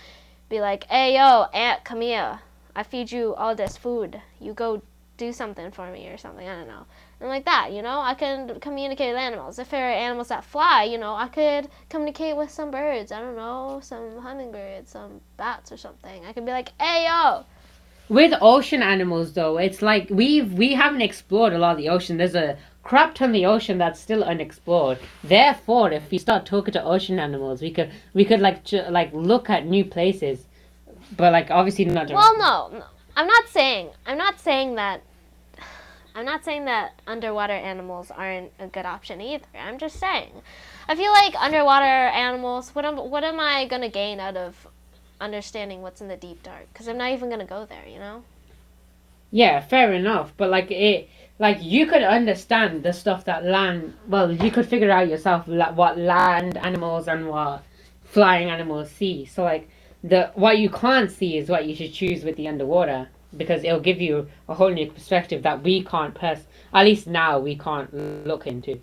be 0.48 0.60
like, 0.60 0.84
hey 0.84 1.14
yo, 1.14 1.44
Ant, 1.54 1.84
come 1.84 2.00
here. 2.00 2.40
I 2.74 2.82
feed 2.84 3.10
you 3.10 3.34
all 3.34 3.54
this 3.54 3.76
food. 3.76 4.20
You 4.40 4.52
go 4.54 4.82
do 5.16 5.32
something 5.32 5.70
for 5.72 5.90
me 5.90 6.08
or 6.08 6.16
something. 6.16 6.48
I 6.48 6.54
don't 6.56 6.68
know 6.68 6.86
and 7.20 7.28
like 7.28 7.44
that, 7.46 7.72
you 7.72 7.82
know, 7.82 8.00
I 8.00 8.14
can 8.14 8.60
communicate 8.60 9.08
with 9.12 9.18
animals. 9.18 9.58
If 9.58 9.70
there 9.70 9.88
are 9.88 9.92
animals 9.92 10.28
that 10.28 10.44
fly, 10.44 10.84
you 10.84 10.98
know, 10.98 11.14
I 11.14 11.26
could 11.28 11.68
communicate 11.88 12.36
with 12.36 12.50
some 12.50 12.70
birds. 12.70 13.10
I 13.10 13.20
don't 13.20 13.34
know, 13.36 13.80
some 13.82 14.18
hummingbirds, 14.18 14.90
some 14.90 15.20
bats 15.36 15.72
or 15.72 15.76
something. 15.76 16.24
I 16.24 16.32
could 16.32 16.44
be 16.46 16.52
like, 16.52 16.70
hey 16.80 17.06
yo, 17.06 17.44
With 18.08 18.34
ocean 18.40 18.82
animals, 18.82 19.32
though, 19.34 19.58
it's 19.58 19.82
like 19.82 20.08
we've 20.10 20.52
we 20.52 20.74
haven't 20.74 21.02
explored 21.02 21.52
a 21.52 21.58
lot 21.58 21.72
of 21.72 21.78
the 21.78 21.88
ocean. 21.88 22.16
There's 22.18 22.34
a 22.36 22.56
crap 22.82 23.14
ton 23.14 23.32
the 23.32 23.44
ocean 23.46 23.78
that's 23.78 24.00
still 24.00 24.24
unexplored. 24.24 24.98
Therefore, 25.22 25.92
if 25.92 26.10
we 26.10 26.18
start 26.18 26.46
talking 26.46 26.72
to 26.72 26.82
ocean 26.82 27.18
animals, 27.18 27.60
we 27.60 27.70
could 27.70 27.90
we 28.14 28.24
could 28.24 28.40
like 28.40 28.64
ju- 28.64 28.84
like 28.90 29.12
look 29.12 29.50
at 29.50 29.66
new 29.66 29.84
places, 29.84 30.46
but 31.16 31.32
like 31.32 31.50
obviously 31.50 31.84
not. 31.84 32.08
Well, 32.10 32.38
no, 32.38 32.78
no, 32.78 32.84
I'm 33.16 33.26
not 33.26 33.48
saying. 33.48 33.90
I'm 34.06 34.18
not 34.18 34.40
saying 34.40 34.76
that. 34.76 35.02
I'm 36.14 36.24
not 36.24 36.44
saying 36.44 36.64
that 36.64 37.00
underwater 37.06 37.52
animals 37.52 38.10
aren't 38.10 38.50
a 38.58 38.66
good 38.66 38.86
option 38.86 39.20
either. 39.20 39.46
I'm 39.56 39.78
just 39.78 40.00
saying. 40.00 40.30
I 40.88 40.96
feel 40.96 41.12
like 41.12 41.34
underwater 41.36 41.84
animals. 41.84 42.74
What 42.74 42.84
am 42.84 42.96
What 42.96 43.24
am 43.24 43.38
I 43.38 43.66
gonna 43.66 43.90
gain 43.90 44.18
out 44.18 44.36
of 44.36 44.66
understanding 45.20 45.82
what's 45.82 46.00
in 46.00 46.08
the 46.08 46.16
deep 46.16 46.42
dark? 46.42 46.66
Because 46.72 46.88
I'm 46.88 46.96
not 46.98 47.12
even 47.12 47.28
gonna 47.28 47.44
go 47.44 47.66
there. 47.66 47.86
You 47.86 47.98
know. 47.98 48.24
Yeah, 49.30 49.60
fair 49.60 49.92
enough. 49.92 50.32
But 50.36 50.50
like 50.50 50.70
it, 50.70 51.08
like 51.38 51.62
you 51.62 51.86
could 51.86 52.02
understand 52.02 52.82
the 52.82 52.92
stuff 52.92 53.24
that 53.26 53.44
land. 53.44 53.94
Well, 54.08 54.32
you 54.32 54.50
could 54.50 54.66
figure 54.66 54.90
out 54.90 55.08
yourself 55.08 55.44
la- 55.46 55.72
what 55.72 55.98
land 55.98 56.56
animals 56.56 57.08
and 57.08 57.28
what 57.28 57.62
flying 58.04 58.50
animals 58.50 58.90
see. 58.90 59.24
So 59.24 59.44
like 59.44 59.68
the 60.02 60.30
what 60.34 60.58
you 60.58 60.70
can't 60.70 61.10
see 61.10 61.36
is 61.36 61.48
what 61.48 61.66
you 61.66 61.74
should 61.74 61.92
choose 61.92 62.24
with 62.24 62.36
the 62.36 62.48
underwater 62.48 63.08
because 63.36 63.62
it'll 63.62 63.80
give 63.80 64.00
you 64.00 64.26
a 64.48 64.54
whole 64.54 64.70
new 64.70 64.90
perspective 64.90 65.42
that 65.42 65.62
we 65.62 65.84
can't 65.84 66.14
pers. 66.14 66.38
At 66.72 66.86
least 66.86 67.06
now 67.06 67.38
we 67.38 67.56
can't 67.56 67.92
look 68.26 68.46
into. 68.46 68.80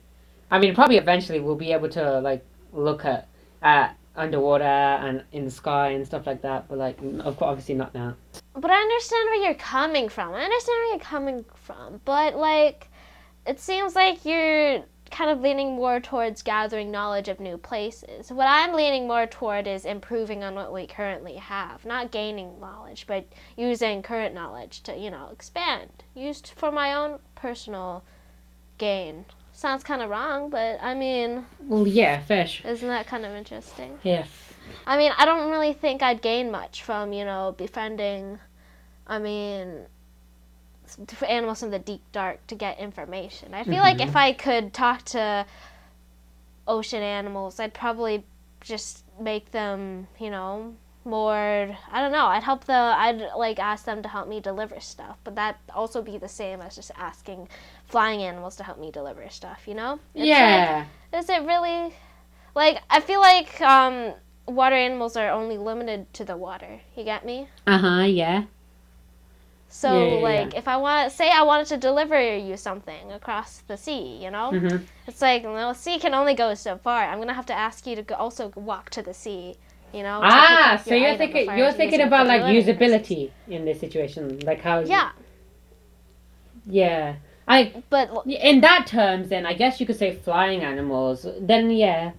I 0.52 0.60
mean, 0.60 0.76
probably 0.76 0.98
eventually 0.98 1.40
we'll 1.40 1.56
be 1.56 1.72
able 1.74 1.90
to 1.90 2.20
like 2.20 2.46
look 2.72 3.06
at 3.06 3.28
at 3.62 3.98
underwater 4.16 4.64
and 4.64 5.24
in 5.32 5.46
the 5.46 5.52
sky 5.52 5.90
and 5.90 6.06
stuff 6.06 6.26
like 6.26 6.42
that. 6.42 6.68
But 6.68 6.78
like, 6.78 6.98
obviously 7.24 7.76
not 7.76 7.94
now. 7.94 8.16
But 8.54 8.72
I 8.72 8.80
understand 8.80 9.30
where 9.30 9.44
you're 9.44 9.54
coming 9.56 10.10
from. 10.10 10.34
I 10.34 10.44
understand 10.44 10.78
where 10.78 10.90
you're 10.92 11.00
coming 11.00 11.46
from. 11.56 12.02
But 12.06 12.36
like, 12.36 12.90
it 13.46 13.60
seems 13.60 13.96
like 13.96 14.26
you're 14.26 14.84
kind 15.12 15.30
of 15.30 15.40
leaning 15.40 15.76
more 15.76 16.00
towards 16.00 16.42
gathering 16.42 16.90
knowledge 16.90 17.28
of 17.28 17.40
new 17.40 17.58
places. 17.58 18.32
What 18.32 18.48
I'm 18.48 18.74
leaning 18.74 19.08
more 19.08 19.28
toward 19.28 19.68
is 19.68 19.86
improving 19.86 20.44
on 20.44 20.56
what 20.56 20.74
we 20.74 20.88
currently 20.88 21.36
have, 21.36 21.86
not 21.86 22.12
gaining 22.12 22.60
knowledge, 22.60 23.06
but 23.08 23.28
using 23.56 24.02
current 24.02 24.34
knowledge 24.34 24.82
to, 24.84 24.98
you 24.98 25.12
know, 25.12 25.30
expand, 25.32 26.04
used 26.16 26.54
for 26.56 26.72
my 26.72 26.94
own 26.94 27.20
personal 27.36 28.04
gain. 28.78 29.26
Sounds 29.56 29.86
kind 29.86 30.02
of 30.02 30.10
wrong, 30.10 30.50
but 30.50 30.80
I 30.82 30.94
mean, 30.94 31.46
Well, 31.60 31.88
yeah, 31.88 32.20
fish. 32.20 32.62
isn't 32.66 32.88
that 32.90 33.08
kind 33.08 33.26
of 33.26 33.32
interesting? 33.34 33.98
Yeah. 34.04 34.26
I 34.86 34.98
mean, 34.98 35.14
I 35.18 35.26
don't 35.26 35.50
really 35.50 35.72
think 35.72 36.04
I'd 36.04 36.22
gain 36.22 36.52
much 36.52 36.84
from, 36.84 37.14
you 37.14 37.24
know, 37.24 37.56
befriending, 37.58 38.40
I 39.08 39.18
mean, 39.18 39.86
animals 41.26 41.64
in 41.64 41.72
the 41.72 41.80
deep 41.80 42.02
dark 42.12 42.46
to 42.48 42.56
get 42.56 42.80
information. 42.80 43.54
I 43.54 43.64
feel 43.64 43.82
like 43.82 43.98
Mhm. 43.98 44.10
if 44.10 44.16
I 44.18 44.34
could 44.34 44.74
talk 44.74 45.04
to 45.06 45.46
ocean 46.68 47.02
animals, 47.02 47.58
I'd 47.58 47.74
probably 47.74 48.26
just 48.60 49.06
make 49.20 49.52
them, 49.52 50.10
you 50.20 50.30
know, 50.30 50.76
more, 51.06 51.78
I 51.92 52.02
don't 52.02 52.12
know, 52.12 52.26
I'd 52.28 52.44
help 52.44 52.66
the, 52.66 52.74
I'd 52.74 53.22
like 53.38 53.60
ask 53.60 53.86
them 53.86 54.02
to 54.04 54.10
help 54.10 54.28
me 54.28 54.40
deliver 54.40 54.80
stuff, 54.80 55.18
but 55.24 55.36
that 55.36 55.60
also 55.74 56.02
be 56.02 56.18
the 56.18 56.28
same 56.30 56.62
as 56.62 56.76
just 56.76 56.92
asking 56.98 57.48
flying 57.88 58.22
animals 58.24 58.56
to 58.58 58.64
help 58.64 58.80
me 58.80 58.92
deliver 58.92 59.30
stuff, 59.30 59.68
you 59.68 59.74
know? 59.76 60.00
It's 60.16 60.22
like- 60.22 60.28
yeah. 60.28 60.86
is 61.14 61.30
it 61.30 61.44
really 61.44 61.94
like 62.56 62.82
I 62.90 63.00
feel 63.00 63.20
like 63.22 63.62
um 63.62 64.14
water 64.48 64.76
animals 64.76 65.16
are 65.18 65.30
only 65.32 65.58
limited 65.58 66.14
to 66.14 66.26
the 66.26 66.38
water. 66.38 66.82
You 66.96 67.04
get 67.04 67.26
me? 67.26 67.50
uh 67.68 67.78
huh. 67.78 68.04
Yeah. 68.06 68.46
So 69.68 69.88
Yeah, 69.90 70.30
yeah, 70.30 70.50
like 70.50 70.54
if 70.56 70.68
I 70.68 70.78
want 70.78 71.12
say 71.12 71.30
I 71.30 71.44
wanted 71.44 71.68
to 71.68 71.78
deliver 71.78 72.20
you 72.20 72.58
something 72.58 73.12
across 73.12 73.60
the 73.60 73.78
sea, 73.78 74.18
you 74.24 74.32
know? 74.32 74.52
hmm 74.52 74.78
It's 75.08 75.22
like 75.22 75.44
well, 75.44 75.70
the 75.74 75.80
sea 75.80 76.00
can 76.00 76.14
only 76.16 76.34
go 76.34 76.54
so 76.56 76.78
far. 76.80 77.04
I'm 77.04 77.18
going 77.18 77.28
to 77.28 77.34
have 77.36 77.46
to 77.48 77.54
ask 77.54 77.86
you 77.86 77.96
to 77.96 78.02
go, 78.02 78.16
also 78.16 78.50
walk 78.56 78.90
to 78.92 79.04
the 79.04 79.14
sea, 79.14 79.58
you 79.96 80.04
know? 80.04 80.20
Ah, 80.22 80.82
so 80.84 80.94
your 80.94 81.08
you're 81.10 81.18
thinking 81.18 81.58
you're 81.58 81.72
thinking 81.72 82.02
about 82.02 82.28
like 82.28 82.42
usability 82.44 83.32
in 83.48 83.66
this 83.66 83.80
situation, 83.80 84.40
like 84.40 84.62
how. 84.62 84.80
Yeah, 84.80 85.12
Yeah. 86.66 87.16
I 87.48 87.84
but 87.90 88.26
in 88.26 88.62
that 88.62 88.88
terms, 88.88 89.30
then 89.30 89.46
I 89.46 89.54
guess 89.54 89.80
you 89.80 89.86
could 89.86 89.98
say 89.98 90.16
flying 90.16 90.62
animals. 90.62 91.28
Then 91.40 91.70
yeah. 91.70 92.12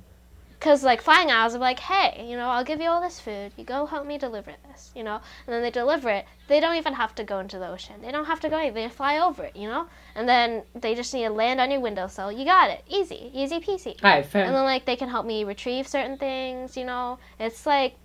Because, 0.58 0.82
like, 0.82 1.02
flying 1.02 1.30
owls 1.30 1.54
are 1.54 1.58
like, 1.58 1.78
hey, 1.78 2.26
you 2.28 2.36
know, 2.36 2.48
I'll 2.48 2.64
give 2.64 2.80
you 2.80 2.88
all 2.88 3.00
this 3.00 3.20
food. 3.20 3.52
You 3.56 3.64
go 3.64 3.84
help 3.84 4.06
me 4.06 4.16
deliver 4.16 4.52
this, 4.68 4.90
you 4.94 5.04
know? 5.04 5.16
And 5.46 5.54
then 5.54 5.62
they 5.62 5.70
deliver 5.70 6.08
it. 6.08 6.24
They 6.48 6.60
don't 6.60 6.76
even 6.76 6.94
have 6.94 7.14
to 7.16 7.24
go 7.24 7.40
into 7.40 7.58
the 7.58 7.68
ocean. 7.68 7.96
They 8.00 8.10
don't 8.10 8.24
have 8.24 8.40
to 8.40 8.48
go 8.48 8.56
anywhere. 8.56 8.88
They 8.88 8.94
fly 8.94 9.18
over 9.18 9.44
it, 9.44 9.54
you 9.54 9.68
know? 9.68 9.86
And 10.14 10.26
then 10.26 10.62
they 10.74 10.94
just 10.94 11.12
need 11.12 11.24
to 11.24 11.30
land 11.30 11.60
on 11.60 11.70
your 11.70 11.80
windowsill. 11.80 12.32
You 12.32 12.44
got 12.46 12.70
it. 12.70 12.82
Easy. 12.88 13.30
Easy 13.34 13.60
peasy. 13.60 14.02
All 14.02 14.10
right. 14.10 14.24
Fair. 14.24 14.44
And 14.44 14.54
then, 14.54 14.64
like, 14.64 14.86
they 14.86 14.96
can 14.96 15.10
help 15.10 15.26
me 15.26 15.44
retrieve 15.44 15.86
certain 15.86 16.16
things, 16.16 16.76
you 16.76 16.84
know? 16.84 17.18
It's 17.38 17.66
like, 17.66 17.96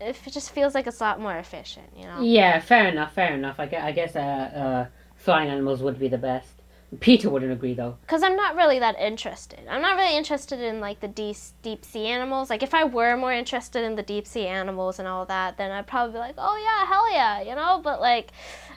it 0.00 0.16
just 0.30 0.50
feels 0.50 0.74
like 0.74 0.88
it's 0.88 1.00
a 1.00 1.04
lot 1.04 1.20
more 1.20 1.36
efficient, 1.36 1.86
you 1.96 2.06
know? 2.06 2.20
Yeah. 2.20 2.58
Fair 2.58 2.88
enough. 2.88 3.14
Fair 3.14 3.34
enough. 3.34 3.60
I 3.60 3.66
guess, 3.66 3.84
I 3.84 3.92
guess 3.92 4.16
uh, 4.16 4.18
uh, 4.18 4.86
flying 5.14 5.48
animals 5.48 5.80
would 5.80 5.98
be 5.98 6.08
the 6.08 6.18
best. 6.18 6.53
PETA 7.00 7.30
wouldn't 7.30 7.52
agree 7.52 7.74
though. 7.74 7.96
because 8.02 8.22
I'm 8.22 8.36
not 8.36 8.56
really 8.56 8.78
that 8.78 8.98
interested. 8.98 9.60
I'm 9.68 9.82
not 9.82 9.96
really 9.96 10.16
interested 10.16 10.60
in 10.60 10.80
like 10.80 11.00
the 11.00 11.08
deep 11.08 11.36
deep 11.62 11.84
sea 11.84 12.06
animals. 12.06 12.50
Like 12.50 12.62
if 12.62 12.74
I 12.74 12.84
were 12.84 13.16
more 13.16 13.32
interested 13.32 13.84
in 13.84 13.96
the 13.96 14.02
deep 14.02 14.26
sea 14.26 14.46
animals 14.46 14.98
and 14.98 15.08
all 15.08 15.26
that, 15.26 15.56
then 15.56 15.70
I'd 15.70 15.86
probably 15.86 16.12
be 16.14 16.18
like, 16.18 16.34
oh 16.38 16.56
yeah, 16.56 16.86
hell 16.86 17.12
yeah, 17.12 17.42
you 17.42 17.54
know. 17.54 17.80
But 17.82 18.00
like, 18.00 18.30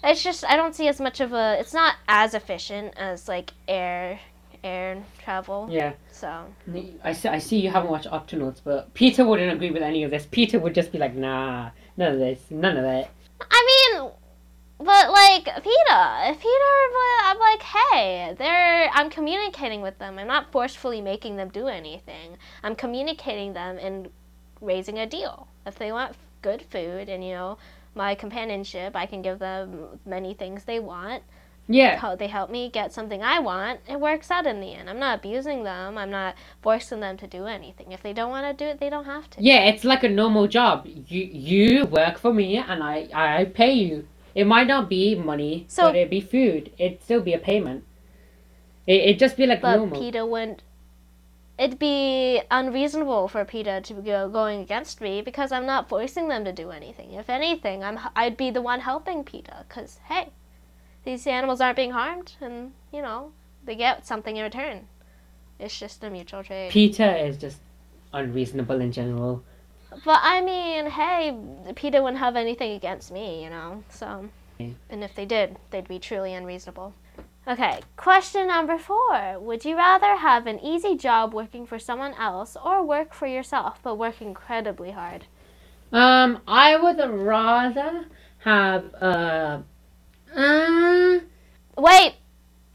it's 0.04 0.24
just 0.24 0.46
I 0.46 0.56
don't 0.56 0.76
see 0.76 0.88
as 0.88 1.00
much 1.00 1.20
of 1.20 1.34
a. 1.34 1.58
It's 1.60 1.74
not 1.74 1.96
as 2.08 2.34
efficient 2.34 2.94
as 2.98 3.28
like 3.28 3.54
air 3.68 4.20
air 4.64 5.04
travel. 5.24 5.68
Yeah. 5.70 5.94
So 6.12 6.46
I 7.04 7.14
see, 7.14 7.30
I 7.30 7.40
see 7.40 7.60
you 7.60 7.70
haven't 7.70 7.92
watched 7.92 8.08
Octonauts, 8.08 8.62
but 8.64 8.94
PETA 8.94 9.24
wouldn't 9.26 9.52
agree 9.54 9.72
with 9.72 9.84
any 9.84 10.04
of 10.04 10.12
this. 10.12 10.26
PETA 10.26 10.60
would 10.60 10.74
just 10.74 10.92
be 10.92 10.98
like, 10.98 11.16
nah, 11.16 11.70
none 11.96 12.14
of 12.14 12.20
this, 12.20 12.40
none 12.50 12.78
of 12.78 12.84
that. 12.84 13.12
I 13.52 13.94
mean. 13.94 14.12
But 14.80 15.12
like 15.12 15.46
PETA, 15.46 16.30
if 16.30 16.40
PETA, 16.40 16.68
I'm 17.24 17.40
like, 17.40 17.64
hey, 17.64 18.36
they're. 18.38 18.90
I'm 18.94 19.10
communicating 19.10 19.82
with 19.82 19.98
them. 19.98 20.20
I'm 20.20 20.28
not 20.28 20.52
forcefully 20.52 21.02
making 21.02 21.36
them 21.36 21.50
do 21.50 21.68
anything. 21.68 22.38
I'm 22.64 22.76
communicating 22.76 23.54
them 23.54 23.78
and 23.80 24.10
raising 24.62 25.00
a 25.00 25.08
deal. 25.08 25.48
If 25.66 25.76
they 25.76 25.92
want 25.92 26.16
good 26.42 26.62
food 26.62 27.10
and 27.10 27.24
you 27.24 27.34
know 27.34 27.58
my 27.96 28.14
companionship, 28.14 28.96
I 28.96 29.08
can 29.08 29.22
give 29.22 29.40
them 29.40 30.00
many 30.06 30.34
things 30.36 30.64
they 30.64 30.80
want. 30.80 31.24
Yeah. 31.68 32.16
They 32.16 32.28
help 32.28 32.50
me 32.50 32.70
get 32.70 32.94
something 32.94 33.22
I 33.22 33.40
want. 33.40 33.82
It 33.90 34.00
works 34.00 34.32
out 34.32 34.46
in 34.48 34.62
the 34.62 34.74
end. 34.74 34.90
I'm 34.90 35.00
not 35.00 35.20
abusing 35.20 35.64
them. 35.64 35.98
I'm 35.98 36.12
not 36.12 36.36
forcing 36.62 37.02
them 37.02 37.18
to 37.18 37.28
do 37.28 37.46
anything. 37.46 37.92
If 37.92 38.02
they 38.04 38.14
don't 38.14 38.30
want 38.30 38.46
to 38.48 38.66
do 38.66 38.70
it, 38.70 38.80
they 38.80 38.90
don't 38.90 39.06
have 39.06 39.30
to. 39.32 39.44
Yeah, 39.44 39.66
it's 39.66 39.84
like 39.84 40.04
a 40.04 40.10
normal 40.10 40.48
job. 40.48 40.86
You 40.86 41.24
you 41.24 41.86
work 41.86 42.20
for 42.20 42.34
me 42.34 42.58
and 42.58 42.82
I 42.84 43.10
I 43.14 43.46
pay 43.46 43.74
you. 43.74 44.08
It 44.38 44.46
might 44.46 44.68
not 44.68 44.88
be 44.88 45.16
money, 45.16 45.66
So- 45.68 45.88
but 45.88 45.96
it'd 45.96 46.12
be 46.12 46.22
food. 46.22 46.72
It'd 46.78 47.02
still 47.02 47.22
be 47.22 47.34
a 47.34 47.40
payment. 47.40 47.84
It 48.86 49.02
it'd 49.06 49.20
just 49.20 49.36
be 49.36 49.48
like 49.48 49.62
But 49.62 49.78
normal. 49.78 50.00
PETA 50.00 50.28
wouldn't. 50.28 50.62
It'd 51.58 51.80
be 51.80 52.44
unreasonable 52.52 53.28
for 53.30 53.44
PETA 53.44 53.82
to 53.82 53.94
go 53.96 54.30
going 54.30 54.62
against 54.62 55.02
me 55.02 55.24
because 55.24 55.52
I'm 55.52 55.66
not 55.66 55.90
forcing 55.90 56.28
them 56.28 56.46
to 56.46 56.54
do 56.54 56.70
anything. 56.70 57.14
If 57.14 57.32
anything, 57.32 57.84
I'm 57.84 57.98
I'd 58.16 58.38
be 58.38 58.52
the 58.52 58.62
one 58.62 58.82
helping 58.82 59.24
PETA 59.24 59.66
because 59.68 60.02
hey, 60.08 60.30
these 61.04 61.26
animals 61.26 61.60
aren't 61.60 61.76
being 61.76 61.94
harmed, 61.94 62.34
and 62.40 62.74
you 62.94 63.02
know 63.02 63.32
they 63.66 63.76
get 63.76 64.06
something 64.06 64.38
in 64.38 64.44
return. 64.44 64.88
It's 65.58 65.80
just 65.80 66.04
a 66.04 66.12
mutual 66.12 66.44
trade. 66.44 66.70
PETA 66.70 67.26
is 67.26 67.38
just 67.38 67.60
unreasonable 68.14 68.82
in 68.82 68.92
general. 68.92 69.44
But 70.04 70.20
I 70.24 70.42
mean, 70.42 70.88
hey, 70.88 71.38
PETA 71.76 72.02
wouldn't 72.02 72.20
have 72.20 72.36
anything 72.36 72.74
against 72.74 73.12
me, 73.12 73.44
you 73.44 73.50
know. 73.50 73.84
So, 73.90 74.30
and 74.60 75.04
if 75.04 75.16
they 75.16 75.26
did, 75.26 75.58
they'd 75.72 75.88
be 75.88 76.00
truly 76.00 76.34
unreasonable. 76.34 76.94
Okay, 77.48 77.80
question 77.96 78.48
number 78.48 78.78
four. 78.78 79.40
Would 79.40 79.64
you 79.64 79.78
rather 79.78 80.18
have 80.18 80.48
an 80.48 80.60
easy 80.60 80.98
job 80.98 81.34
working 81.34 81.66
for 81.66 81.80
someone 81.80 82.14
else 82.16 82.58
or 82.62 82.84
work 82.84 83.14
for 83.14 83.26
yourself 83.26 83.80
but 83.82 83.96
work 83.96 84.22
incredibly 84.22 84.92
hard? 84.92 85.26
Um, 85.94 86.42
I 86.46 86.76
would 86.76 87.00
rather 87.10 88.06
have 88.40 88.94
uh, 88.96 89.60
uh 90.36 91.20
Wait, 91.78 92.16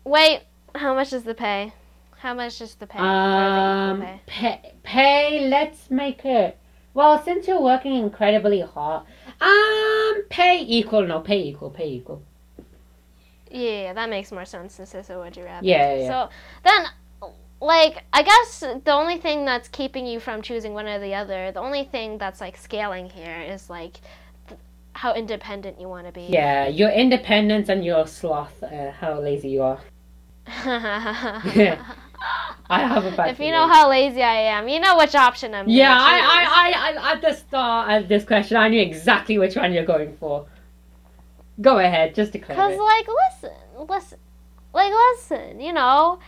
wait. 0.04 0.42
How 0.74 0.94
much 0.94 1.12
is 1.12 1.22
the 1.24 1.34
pay? 1.34 1.74
How 2.16 2.32
much 2.32 2.62
is 2.62 2.74
the 2.76 2.86
pay? 2.86 2.98
Um 2.98 4.00
pay? 4.00 4.20
pay, 4.26 4.74
pay. 4.82 5.48
Let's 5.48 5.90
make 5.90 6.24
it. 6.24 6.56
Well, 6.94 7.22
since 7.22 7.48
you're 7.48 7.60
working 7.60 7.94
incredibly 7.94 8.60
hard, 8.60 9.04
um, 9.40 10.24
pay 10.28 10.62
equal. 10.66 11.06
No, 11.06 11.20
pay 11.20 11.42
equal. 11.42 11.70
Pay 11.70 11.88
equal. 11.88 12.22
Yeah, 13.50 13.92
that 13.92 14.08
makes 14.08 14.32
more 14.32 14.44
sense 14.44 14.74
since 14.74 14.94
it's 14.94 15.10
a 15.10 15.18
would 15.18 15.36
you 15.36 15.44
rather. 15.44 15.66
Yeah, 15.66 15.94
yeah. 15.96 16.08
So 16.08 16.28
then, 16.64 16.86
like, 17.60 18.04
I 18.12 18.22
guess 18.22 18.60
the 18.60 18.92
only 18.92 19.18
thing 19.18 19.44
that's 19.44 19.68
keeping 19.68 20.06
you 20.06 20.20
from 20.20 20.42
choosing 20.42 20.74
one 20.74 20.86
or 20.86 20.98
the 20.98 21.14
other, 21.14 21.50
the 21.52 21.60
only 21.60 21.84
thing 21.84 22.18
that's 22.18 22.40
like 22.40 22.56
scaling 22.56 23.08
here 23.10 23.40
is 23.40 23.70
like 23.70 24.00
th- 24.48 24.60
how 24.94 25.14
independent 25.14 25.80
you 25.80 25.88
want 25.88 26.06
to 26.06 26.12
be. 26.12 26.26
Yeah, 26.28 26.66
your 26.68 26.90
independence 26.90 27.68
and 27.68 27.84
your 27.84 28.06
sloth. 28.06 28.62
Uh, 28.62 28.90
how 28.92 29.18
lazy 29.20 29.50
you 29.50 29.62
are. 29.62 29.80
I 32.72 32.80
have 32.80 33.04
a 33.04 33.14
bad 33.14 33.30
If 33.30 33.38
you 33.38 33.50
know 33.50 33.68
how 33.68 33.90
lazy 33.90 34.22
I 34.22 34.56
am, 34.56 34.66
you 34.66 34.80
know 34.80 34.96
which 34.96 35.14
option 35.14 35.54
I'm. 35.54 35.68
Yeah, 35.68 35.94
I. 35.94 36.14
I, 36.36 36.42
I, 36.62 37.08
I, 37.08 37.12
at 37.12 37.20
the 37.20 37.34
start 37.34 38.02
of 38.02 38.08
this 38.08 38.24
question, 38.24 38.56
I 38.56 38.68
knew 38.68 38.80
exactly 38.80 39.36
which 39.38 39.56
one 39.56 39.74
you're 39.74 39.84
going 39.84 40.16
for. 40.16 40.46
Go 41.60 41.78
ahead, 41.78 42.14
just 42.14 42.32
declare 42.32 42.56
Cause 42.56 42.72
it. 42.72 42.80
like 42.80 43.06
listen, 43.24 43.86
listen, 43.88 44.18
like 44.72 44.90
listen, 44.90 45.60
you 45.60 45.74
know, 45.74 46.18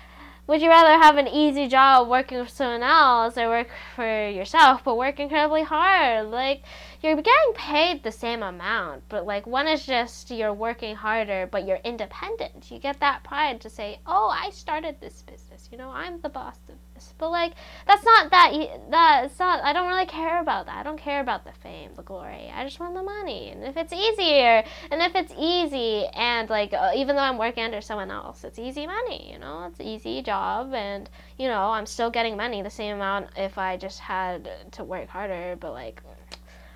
would 0.47 0.61
you 0.61 0.69
rather 0.69 1.03
have 1.03 1.17
an 1.17 1.29
easy 1.29 1.67
job 1.67 2.09
working 2.09 2.45
for 2.45 2.51
someone 2.51 2.83
else 2.83 3.39
or 3.39 3.49
work 3.49 3.71
for 3.97 4.29
yourself 4.29 4.85
but 4.85 4.99
work 4.99 5.19
incredibly 5.19 5.63
hard? 5.63 6.27
Like 6.27 6.63
you're 7.03 7.17
getting 7.17 7.55
paid 7.55 8.03
the 8.03 8.13
same 8.13 8.43
amount, 8.43 9.05
but 9.09 9.25
like 9.25 9.47
one 9.47 9.67
is 9.67 9.87
just 9.87 10.31
you're 10.31 10.53
working 10.53 10.95
harder 10.95 11.49
but 11.51 11.67
you're 11.67 11.81
independent. 11.85 12.71
You 12.71 12.79
get 12.79 13.01
that 13.01 13.25
pride 13.25 13.63
to 13.63 13.71
say, 13.71 14.01
"Oh, 14.07 14.29
I 14.29 14.51
started 14.51 14.97
this 15.01 15.23
business. 15.23 15.54
You 15.71 15.79
know, 15.79 15.91
I'm 15.91 16.21
the 16.21 16.29
boss 16.29 16.57
of 16.69 16.77
this." 16.95 17.15
But 17.19 17.31
like 17.31 17.55
that's 17.87 18.05
not 18.05 18.31
that 18.31 18.53
that 18.91 19.25
it's 19.25 19.39
not 19.39 19.63
I 19.63 19.73
don't 19.73 19.89
really 19.89 20.07
care 20.07 20.41
about 20.41 20.67
that. 20.67 20.77
I 20.77 20.83
don't 20.83 20.99
care 20.99 21.21
about 21.21 21.45
the 21.45 21.53
fame, 21.53 21.91
the 21.97 22.03
glory. 22.03 22.51
I 22.55 22.65
just 22.65 22.81
want 22.81 22.95
the 22.95 23.03
money. 23.03 23.51
And 23.51 23.65
if 23.65 23.77
it's 23.77 23.93
easier 23.93 24.65
and 24.91 25.03
if 25.03 25.15
it's 25.15 25.33
easy 25.39 26.07
and 26.15 26.49
like 26.51 26.73
uh, 26.73 26.93
even 26.95 27.17
though 27.17 27.23
I'm 27.23 27.39
working 27.39 27.65
under 27.65 27.81
someone 27.81 28.11
else, 28.11 28.45
it's 28.45 28.59
easy 28.59 28.87
money, 28.87 29.33
you 29.33 29.39
know? 29.39 29.67
It's 29.69 29.81
an 29.81 29.87
easy 29.87 30.23
job 30.23 30.73
and 30.75 31.09
you 31.39 31.49
know, 31.49 31.69
I'm 31.71 31.87
still 31.87 32.11
getting 32.11 32.37
money 32.37 32.63
the 32.63 32.71
same 32.71 32.97
amount 32.97 33.29
if 33.37 33.59
I 33.59 33.77
just 33.77 34.01
had 34.01 34.49
to 34.73 34.85
work 34.85 35.09
harder, 35.09 35.57
but 35.59 35.73
like 35.73 36.03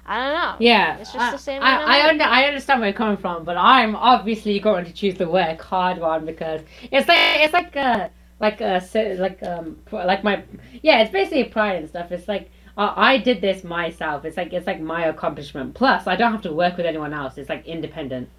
I 0.09 0.25
don't 0.25 0.35
know. 0.35 0.57
Yeah, 0.59 0.97
It's 0.97 1.12
just 1.12 1.23
I, 1.23 1.30
the 1.33 1.38
same 1.38 1.62
I, 1.62 2.00
I, 2.00 2.09
under, 2.09 2.25
I 2.25 2.45
understand 2.45 2.80
where 2.80 2.88
you're 2.88 2.97
coming 2.97 3.18
from, 3.18 3.45
but 3.45 3.59
I'm 3.59 3.95
obviously 3.95 4.59
going 4.59 4.87
to 4.87 4.92
choose 4.92 5.16
the 5.16 5.28
work 5.28 5.61
hard 5.61 5.99
one 5.99 6.25
because 6.25 6.62
it's 6.90 7.07
like 7.07 7.40
it's 7.40 7.52
like 7.52 7.76
uh 7.76 8.09
like 8.40 8.61
uh 8.61 8.80
like 8.95 9.42
um 9.42 9.78
like 9.90 10.23
my 10.23 10.42
yeah 10.83 11.00
it's 11.02 11.12
basically 11.12 11.45
pride 11.45 11.76
and 11.76 11.88
stuff. 11.88 12.12
It's 12.12 12.28
like 12.28 12.50
uh, 12.76 12.92
I 12.95 13.18
did 13.18 13.40
this 13.40 13.64
myself. 13.64 14.25
It's 14.25 14.37
like 14.37 14.52
it's 14.52 14.66
like 14.66 14.80
my 14.80 15.07
accomplishment. 15.07 15.75
Plus, 15.75 16.07
I 16.07 16.14
don't 16.14 16.30
have 16.33 16.42
to 16.42 16.52
work 16.52 16.76
with 16.76 16.87
anyone 16.87 17.12
else. 17.12 17.37
It's 17.37 17.49
like 17.49 17.66
independent. 17.66 18.30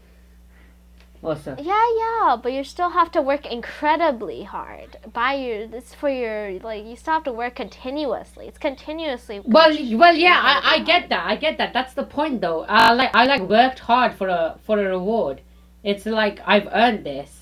Also, 1.21 1.53
Yeah, 1.59 1.85
yeah, 1.97 2.37
but 2.41 2.53
you 2.53 2.63
still 2.63 2.91
have 2.91 3.11
to 3.11 3.21
work 3.21 3.45
incredibly 3.45 4.43
hard. 4.43 4.95
By 5.11 5.33
your, 5.33 5.67
this 5.67 5.93
for 5.93 6.07
your 6.09 6.57
like 6.61 6.85
you 6.85 6.95
still 6.95 7.15
have 7.15 7.25
to 7.25 7.33
work 7.33 7.55
continuously. 7.55 8.47
It's 8.47 8.57
continuously. 8.57 9.41
well, 9.43 9.75
well, 9.97 10.15
yeah, 10.15 10.39
I, 10.41 10.75
I 10.75 10.79
get 10.79 11.09
that. 11.09 11.25
I 11.25 11.35
get 11.35 11.57
that. 11.57 11.73
That's 11.73 11.93
the 11.93 12.05
point, 12.05 12.39
though. 12.39 12.63
I 12.63 12.93
like 12.93 13.13
I 13.13 13.25
like 13.25 13.41
worked 13.41 13.79
hard 13.79 14.13
for 14.13 14.29
a 14.29 14.57
for 14.63 14.79
a 14.79 14.87
reward. 14.87 15.41
It's 15.83 16.05
like 16.05 16.39
I've 16.45 16.69
earned 16.71 17.05
this. 17.05 17.38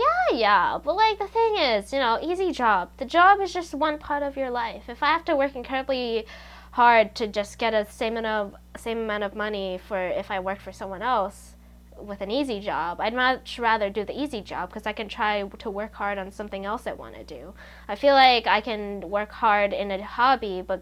Yeah, 0.00 0.36
yeah, 0.38 0.78
but 0.82 0.96
like 0.96 1.18
the 1.18 1.26
thing 1.26 1.56
is, 1.56 1.92
you 1.92 1.98
know, 1.98 2.18
easy 2.22 2.52
job. 2.52 2.90
The 2.96 3.04
job 3.04 3.40
is 3.40 3.52
just 3.52 3.74
one 3.74 3.98
part 3.98 4.22
of 4.22 4.36
your 4.36 4.50
life. 4.50 4.88
If 4.88 5.02
I 5.02 5.06
have 5.06 5.24
to 5.26 5.36
work 5.36 5.54
incredibly 5.54 6.26
hard 6.72 7.14
to 7.16 7.26
just 7.26 7.58
get 7.58 7.74
a 7.74 7.84
same 7.90 8.16
amount 8.16 8.54
of 8.54 8.80
same 8.80 8.98
amount 8.98 9.24
of 9.24 9.34
money 9.34 9.78
for 9.88 9.98
if 9.98 10.30
I 10.30 10.38
work 10.40 10.60
for 10.60 10.72
someone 10.72 11.02
else 11.02 11.56
with 11.98 12.20
an 12.22 12.30
easy 12.30 12.60
job, 12.60 13.00
I'd 13.00 13.14
much 13.14 13.58
rather 13.58 13.90
do 13.90 14.04
the 14.04 14.18
easy 14.18 14.40
job 14.40 14.70
because 14.70 14.86
I 14.86 14.92
can 14.92 15.08
try 15.08 15.42
to 15.42 15.70
work 15.70 15.92
hard 15.94 16.16
on 16.16 16.30
something 16.30 16.64
else 16.64 16.86
I 16.86 16.92
want 16.92 17.16
to 17.16 17.24
do. 17.24 17.52
I 17.88 17.96
feel 17.96 18.14
like 18.14 18.46
I 18.46 18.60
can 18.62 19.00
work 19.10 19.32
hard 19.32 19.72
in 19.74 19.90
a 19.90 20.02
hobby 20.02 20.62
but 20.62 20.80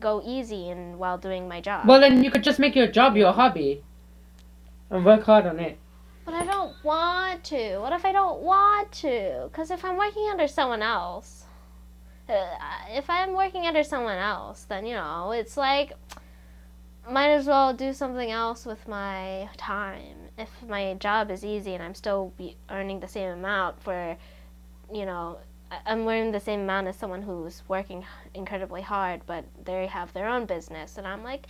go 0.00 0.22
easy 0.24 0.70
in 0.70 0.98
while 0.98 1.18
doing 1.18 1.48
my 1.48 1.60
job. 1.60 1.86
Well, 1.86 2.00
then 2.00 2.24
you 2.24 2.30
could 2.30 2.44
just 2.44 2.58
make 2.58 2.74
your 2.74 2.86
job 2.86 3.16
your 3.16 3.32
hobby 3.32 3.82
and 4.90 5.04
work 5.04 5.24
hard 5.24 5.44
on 5.46 5.58
it. 5.58 5.78
But 6.28 6.42
I 6.42 6.44
don't 6.44 6.74
want 6.84 7.42
to. 7.44 7.78
What 7.78 7.94
if 7.94 8.04
I 8.04 8.12
don't 8.12 8.42
want 8.42 8.92
to? 9.00 9.48
Because 9.50 9.70
if 9.70 9.82
I'm 9.82 9.96
working 9.96 10.28
under 10.30 10.46
someone 10.46 10.82
else, 10.82 11.44
uh, 12.28 12.34
if 12.90 13.08
I'm 13.08 13.32
working 13.32 13.64
under 13.64 13.82
someone 13.82 14.18
else, 14.18 14.66
then 14.68 14.84
you 14.84 14.94
know 14.94 15.32
it's 15.32 15.56
like 15.56 15.94
might 17.10 17.30
as 17.30 17.46
well 17.46 17.72
do 17.72 17.94
something 17.94 18.30
else 18.30 18.66
with 18.66 18.86
my 18.86 19.48
time. 19.56 20.28
If 20.36 20.50
my 20.68 20.92
job 21.00 21.30
is 21.30 21.46
easy 21.46 21.72
and 21.72 21.82
I'm 21.82 21.94
still 21.94 22.34
earning 22.68 23.00
the 23.00 23.08
same 23.08 23.30
amount 23.30 23.80
for, 23.82 24.14
you 24.92 25.06
know, 25.06 25.38
I'm 25.86 26.06
earning 26.06 26.32
the 26.32 26.40
same 26.40 26.60
amount 26.60 26.88
as 26.88 26.96
someone 26.96 27.22
who's 27.22 27.62
working 27.68 28.04
incredibly 28.34 28.82
hard, 28.82 29.22
but 29.24 29.46
they 29.64 29.86
have 29.86 30.12
their 30.12 30.28
own 30.28 30.44
business, 30.44 30.98
and 30.98 31.06
I'm 31.06 31.24
like, 31.24 31.46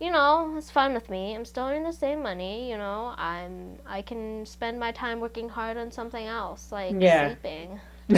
you 0.00 0.10
know, 0.10 0.54
it's 0.56 0.70
fine 0.70 0.94
with 0.94 1.08
me. 1.10 1.34
I'm 1.34 1.44
still 1.44 1.64
earning 1.64 1.84
the 1.84 1.92
same 1.92 2.22
money. 2.22 2.70
You 2.70 2.76
know, 2.78 3.14
I'm 3.16 3.78
I 3.86 4.02
can 4.02 4.46
spend 4.46 4.78
my 4.80 4.92
time 4.92 5.20
working 5.20 5.48
hard 5.50 5.76
on 5.76 5.90
something 5.92 6.26
else, 6.26 6.70
like 6.72 6.98
Yeah. 7.00 7.08
sleeping. 7.08 7.80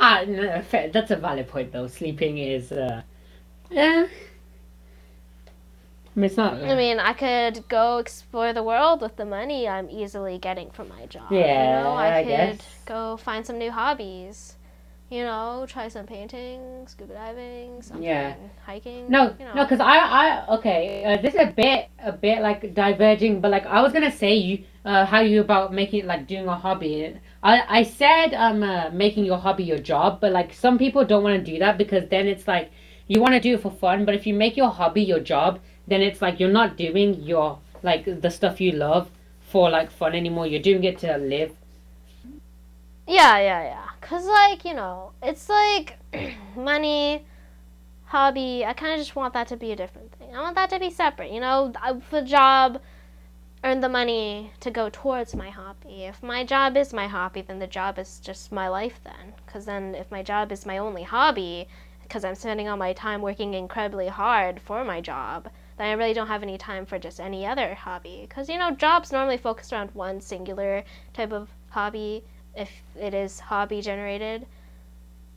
ah, 0.00 0.24
no, 0.26 0.62
fair. 0.62 0.88
That's 0.90 1.10
a 1.10 1.16
valid 1.16 1.48
point, 1.48 1.72
though. 1.72 1.86
Sleeping 1.86 2.38
is, 2.38 2.72
uh, 2.72 3.02
yeah. 3.70 4.06
I 6.16 6.18
mean, 6.20 6.24
it's 6.24 6.36
not. 6.36 6.58
I 6.62 6.74
mean, 6.74 6.98
I 7.00 7.12
could 7.12 7.68
go 7.68 7.98
explore 7.98 8.52
the 8.52 8.62
world 8.62 9.00
with 9.02 9.16
the 9.16 9.24
money 9.26 9.68
I'm 9.68 9.90
easily 9.90 10.38
getting 10.38 10.70
from 10.70 10.88
my 10.88 11.06
job. 11.06 11.54
Yeah, 11.54 11.56
you 11.56 11.68
know, 11.68 11.94
I, 11.96 12.12
I 12.18 12.22
could 12.22 12.62
guess. 12.62 12.86
go 12.86 13.16
find 13.16 13.46
some 13.46 13.58
new 13.58 13.70
hobbies. 13.70 14.56
You 15.10 15.24
know, 15.24 15.66
try 15.68 15.88
some 15.88 16.06
painting, 16.06 16.86
scuba 16.86 17.14
diving, 17.14 17.82
something, 17.82 18.04
Yeah. 18.04 18.34
hiking. 18.64 19.10
No, 19.10 19.34
you 19.40 19.44
know. 19.44 19.54
no, 19.54 19.64
because 19.64 19.80
I, 19.80 19.98
I, 19.98 20.54
okay, 20.58 21.04
uh, 21.04 21.20
this 21.20 21.34
is 21.34 21.40
a 21.40 21.52
bit, 21.52 21.88
a 21.98 22.12
bit 22.12 22.40
like 22.42 22.74
diverging, 22.74 23.40
but 23.40 23.50
like 23.50 23.66
I 23.66 23.82
was 23.82 23.92
gonna 23.92 24.12
say 24.12 24.34
you, 24.34 24.64
uh, 24.84 25.04
how 25.04 25.18
you 25.18 25.40
about 25.40 25.72
making 25.72 26.06
like 26.06 26.28
doing 26.28 26.46
a 26.46 26.54
hobby. 26.54 27.16
I, 27.42 27.80
I 27.80 27.82
said 27.82 28.34
um, 28.34 28.62
uh, 28.62 28.90
making 28.92 29.24
your 29.24 29.38
hobby 29.38 29.64
your 29.64 29.78
job, 29.80 30.20
but 30.20 30.30
like 30.30 30.54
some 30.54 30.78
people 30.78 31.04
don't 31.04 31.24
want 31.24 31.44
to 31.44 31.52
do 31.52 31.58
that 31.58 31.76
because 31.76 32.08
then 32.08 32.28
it's 32.28 32.46
like 32.46 32.70
you 33.08 33.20
want 33.20 33.34
to 33.34 33.40
do 33.40 33.54
it 33.54 33.62
for 33.62 33.72
fun, 33.72 34.04
but 34.04 34.14
if 34.14 34.28
you 34.28 34.34
make 34.34 34.56
your 34.56 34.70
hobby 34.70 35.02
your 35.02 35.18
job, 35.18 35.58
then 35.88 36.02
it's 36.02 36.22
like 36.22 36.38
you're 36.38 36.52
not 36.52 36.76
doing 36.76 37.20
your 37.20 37.58
like 37.82 38.04
the 38.20 38.30
stuff 38.30 38.60
you 38.60 38.70
love 38.70 39.10
for 39.40 39.70
like 39.70 39.90
fun 39.90 40.14
anymore. 40.14 40.46
You're 40.46 40.62
doing 40.62 40.84
it 40.84 40.98
to 40.98 41.16
live. 41.18 41.50
Yeah, 43.08 43.38
yeah, 43.38 43.62
yeah. 43.64 43.89
Cause 44.00 44.26
like 44.26 44.64
you 44.64 44.74
know, 44.74 45.12
it's 45.22 45.48
like 45.48 45.98
money, 46.56 47.24
hobby. 48.04 48.64
I 48.64 48.72
kind 48.72 48.92
of 48.92 48.98
just 48.98 49.14
want 49.14 49.34
that 49.34 49.48
to 49.48 49.56
be 49.56 49.72
a 49.72 49.76
different 49.76 50.12
thing. 50.12 50.34
I 50.34 50.40
want 50.40 50.56
that 50.56 50.70
to 50.70 50.78
be 50.78 50.90
separate. 50.90 51.30
You 51.30 51.40
know, 51.40 51.72
the 52.10 52.22
job, 52.22 52.80
earn 53.62 53.80
the 53.80 53.88
money 53.88 54.52
to 54.60 54.70
go 54.70 54.88
towards 54.90 55.36
my 55.36 55.50
hobby. 55.50 56.04
If 56.04 56.22
my 56.22 56.44
job 56.44 56.76
is 56.76 56.92
my 56.92 57.06
hobby, 57.06 57.42
then 57.42 57.58
the 57.58 57.66
job 57.66 57.98
is 57.98 58.18
just 58.20 58.52
my 58.52 58.68
life. 58.68 59.00
Then, 59.04 59.34
cause 59.46 59.66
then 59.66 59.94
if 59.94 60.10
my 60.10 60.22
job 60.22 60.50
is 60.50 60.66
my 60.66 60.78
only 60.78 61.02
hobby, 61.02 61.68
because 62.02 62.24
I'm 62.24 62.34
spending 62.34 62.68
all 62.68 62.76
my 62.76 62.92
time 62.92 63.22
working 63.22 63.54
incredibly 63.54 64.08
hard 64.08 64.60
for 64.60 64.84
my 64.84 65.00
job, 65.00 65.48
then 65.76 65.86
I 65.86 65.92
really 65.92 66.12
don't 66.12 66.26
have 66.26 66.42
any 66.42 66.58
time 66.58 66.84
for 66.84 66.98
just 66.98 67.20
any 67.20 67.46
other 67.46 67.74
hobby. 67.74 68.26
Because, 68.28 68.48
you 68.48 68.58
know, 68.58 68.72
jobs 68.72 69.12
normally 69.12 69.36
focus 69.36 69.72
around 69.72 69.90
one 69.92 70.20
singular 70.20 70.82
type 71.12 71.32
of 71.32 71.48
hobby 71.68 72.24
if 72.54 72.70
it 72.98 73.14
is 73.14 73.40
hobby 73.40 73.80
generated. 73.80 74.46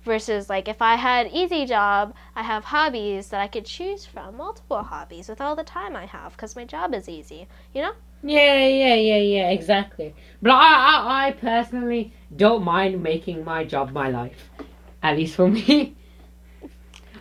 Versus, 0.04 0.50
like, 0.50 0.68
if 0.68 0.82
I 0.82 0.96
had 0.96 1.32
easy 1.32 1.66
job, 1.66 2.14
I 2.36 2.44
have 2.44 2.66
hobbies 2.66 3.30
that 3.30 3.40
I 3.40 3.48
could 3.48 3.64
choose 3.66 4.06
from, 4.06 4.36
multiple 4.36 4.84
hobbies 4.84 5.30
with 5.30 5.40
all 5.40 5.56
the 5.56 5.64
time 5.64 5.96
I 5.96 6.06
have, 6.06 6.34
because 6.34 6.58
my 6.58 6.66
job 6.66 6.94
is 6.94 7.08
easy. 7.08 7.48
You 7.74 7.84
know? 7.84 7.94
Yeah, 8.22 8.68
yeah, 8.68 8.96
yeah, 8.96 9.18
yeah, 9.18 9.50
exactly. 9.50 10.14
But 10.42 10.52
I, 10.52 10.58
I, 10.58 11.28
I 11.28 11.32
personally 11.32 12.14
don't 12.36 12.64
mind 12.64 13.02
making 13.02 13.46
my 13.46 13.64
job 13.64 13.92
my 13.92 14.10
life. 14.10 14.50
At 15.02 15.16
least 15.16 15.36
for 15.36 15.48
me. 15.50 15.96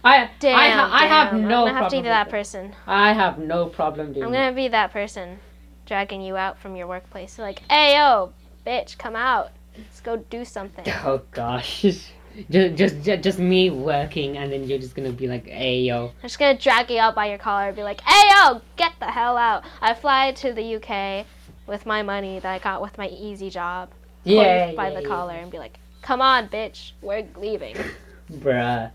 I, 0.05 0.31
Damn. 0.41 0.59
I, 0.59 0.69
ha- 0.71 0.91
I 0.93 1.07
have 1.07 1.33
no 1.35 1.39
I'm 1.39 1.49
gonna 1.49 1.73
have 1.73 1.75
to 1.75 1.79
problem 1.81 2.03
be 2.03 2.09
that 2.09 2.29
person. 2.29 2.75
I 2.87 3.13
have 3.13 3.39
no 3.39 3.67
problem 3.67 4.13
doing 4.13 4.25
I'm 4.25 4.33
gonna 4.33 4.53
be 4.53 4.69
that 4.69 4.93
person 4.93 5.39
dragging 5.87 6.23
you 6.23 6.37
out 6.37 6.59
from 6.59 6.75
your 6.77 6.87
workplace. 6.87 7.39
like, 7.39 7.63
hey, 7.71 7.97
yo, 7.97 8.33
bitch, 8.67 8.99
come 8.99 9.17
out. 9.17 9.51
Let's 9.77 10.01
go 10.01 10.17
do 10.17 10.45
something. 10.45 10.85
Oh 11.05 11.23
gosh, 11.33 11.83
just, 11.83 12.11
just, 12.51 13.03
just, 13.03 13.23
just 13.23 13.39
me 13.39 13.71
working, 13.71 14.39
and 14.39 14.53
then 14.53 14.65
you're 14.65 14.79
just 14.79 14.95
gonna 14.95 15.13
be 15.13 15.27
like, 15.27 15.47
"Hey, 15.47 15.81
yo." 15.81 16.07
I'm 16.07 16.23
just 16.23 16.39
gonna 16.39 16.59
drag 16.59 16.91
you 16.91 16.99
out 16.99 17.15
by 17.15 17.27
your 17.27 17.39
collar 17.39 17.69
and 17.69 17.77
be 17.77 17.83
like, 17.83 18.01
hey 18.01 18.29
yo, 18.31 18.61
get 18.77 18.93
the 19.01 19.07
hell 19.07 19.37
out. 19.37 19.65
I 19.81 19.95
fly 19.95 20.33
to 20.33 20.53
the 20.53 20.77
UK 20.77 21.27
with 21.67 21.87
my 21.87 22.03
money 22.03 22.39
that 22.39 22.53
I 22.53 22.59
got 22.59 22.83
with 22.83 22.97
my 22.99 23.09
easy 23.09 23.51
job. 23.51 23.91
Yeah, 24.25 24.73
by 24.73 24.89
yeah, 24.89 24.95
the 24.95 25.03
yeah. 25.03 25.09
collar 25.09 25.35
and 25.35 25.51
be 25.51 25.59
like, 25.59 25.79
come 26.01 26.21
on, 26.21 26.49
bitch, 26.49 26.93
we're 27.01 27.27
leaving. 27.37 27.77
Bruh. 28.33 28.91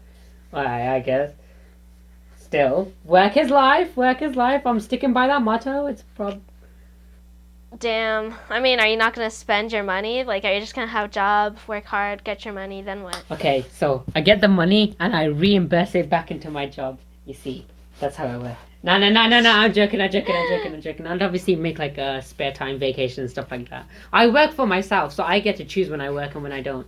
I, 0.53 0.95
I 0.95 0.99
guess. 1.01 1.33
Still, 2.37 2.93
work 3.03 3.35
is 3.35 3.49
life. 3.49 3.97
Work 3.97 4.21
is 4.21 4.35
life. 4.35 4.65
I'm 4.65 4.79
sticking 4.79 5.11
by 5.11 5.27
that 5.27 5.41
motto. 5.41 5.87
It's 5.87 6.03
prob. 6.15 6.41
Damn. 7.77 8.33
I 8.49 8.59
mean, 8.59 8.79
are 8.79 8.87
you 8.87 8.97
not 8.97 9.13
gonna 9.13 9.29
spend 9.29 9.71
your 9.71 9.83
money? 9.83 10.23
Like, 10.23 10.45
are 10.45 10.53
you 10.53 10.59
just 10.59 10.75
gonna 10.75 10.87
have 10.87 11.11
job, 11.11 11.57
work 11.67 11.85
hard, 11.85 12.23
get 12.23 12.45
your 12.45 12.53
money, 12.53 12.81
then 12.81 13.03
what? 13.03 13.23
Okay, 13.31 13.65
so 13.71 14.03
I 14.15 14.21
get 14.21 14.41
the 14.41 14.47
money 14.47 14.95
and 14.99 15.15
I 15.15 15.25
reimburse 15.25 15.95
it 15.95 16.09
back 16.09 16.31
into 16.31 16.49
my 16.49 16.65
job. 16.65 16.99
You 17.25 17.33
see. 17.33 17.65
That's 17.99 18.15
how 18.15 18.27
I 18.27 18.37
work. 18.37 18.57
No, 18.83 18.97
no, 18.97 19.09
no, 19.09 19.27
no, 19.27 19.41
no. 19.41 19.51
I'm 19.51 19.73
joking. 19.73 19.99
I'm 19.99 20.11
joking. 20.11 20.35
I'm 20.35 20.49
joking. 20.49 20.73
I'm 20.73 20.81
joking. 20.81 21.07
I'd 21.07 21.21
obviously 21.21 21.55
make 21.55 21.79
like 21.79 21.97
a 21.97 22.21
spare 22.21 22.53
time 22.53 22.79
vacation 22.79 23.23
and 23.23 23.29
stuff 23.29 23.51
like 23.51 23.69
that. 23.69 23.85
I 24.13 24.27
work 24.27 24.53
for 24.53 24.67
myself, 24.67 25.13
so 25.13 25.23
I 25.23 25.39
get 25.39 25.57
to 25.57 25.65
choose 25.65 25.89
when 25.89 25.99
I 25.99 26.11
work 26.11 26.35
and 26.35 26.43
when 26.43 26.51
I 26.51 26.61
don't. 26.61 26.87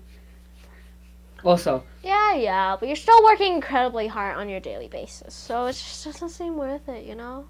Also, 1.43 1.83
Yeah, 2.03 2.35
yeah, 2.35 2.75
but 2.79 2.87
you're 2.87 2.95
still 2.95 3.23
working 3.23 3.53
incredibly 3.53 4.07
hard 4.07 4.35
on 4.37 4.49
your 4.49 4.59
daily 4.59 4.87
basis, 4.87 5.33
so 5.33 5.67
it 5.67 5.73
just 5.73 6.03
doesn't 6.03 6.29
seem 6.29 6.57
worth 6.57 6.87
it, 6.89 7.05
you 7.05 7.15
know? 7.15 7.45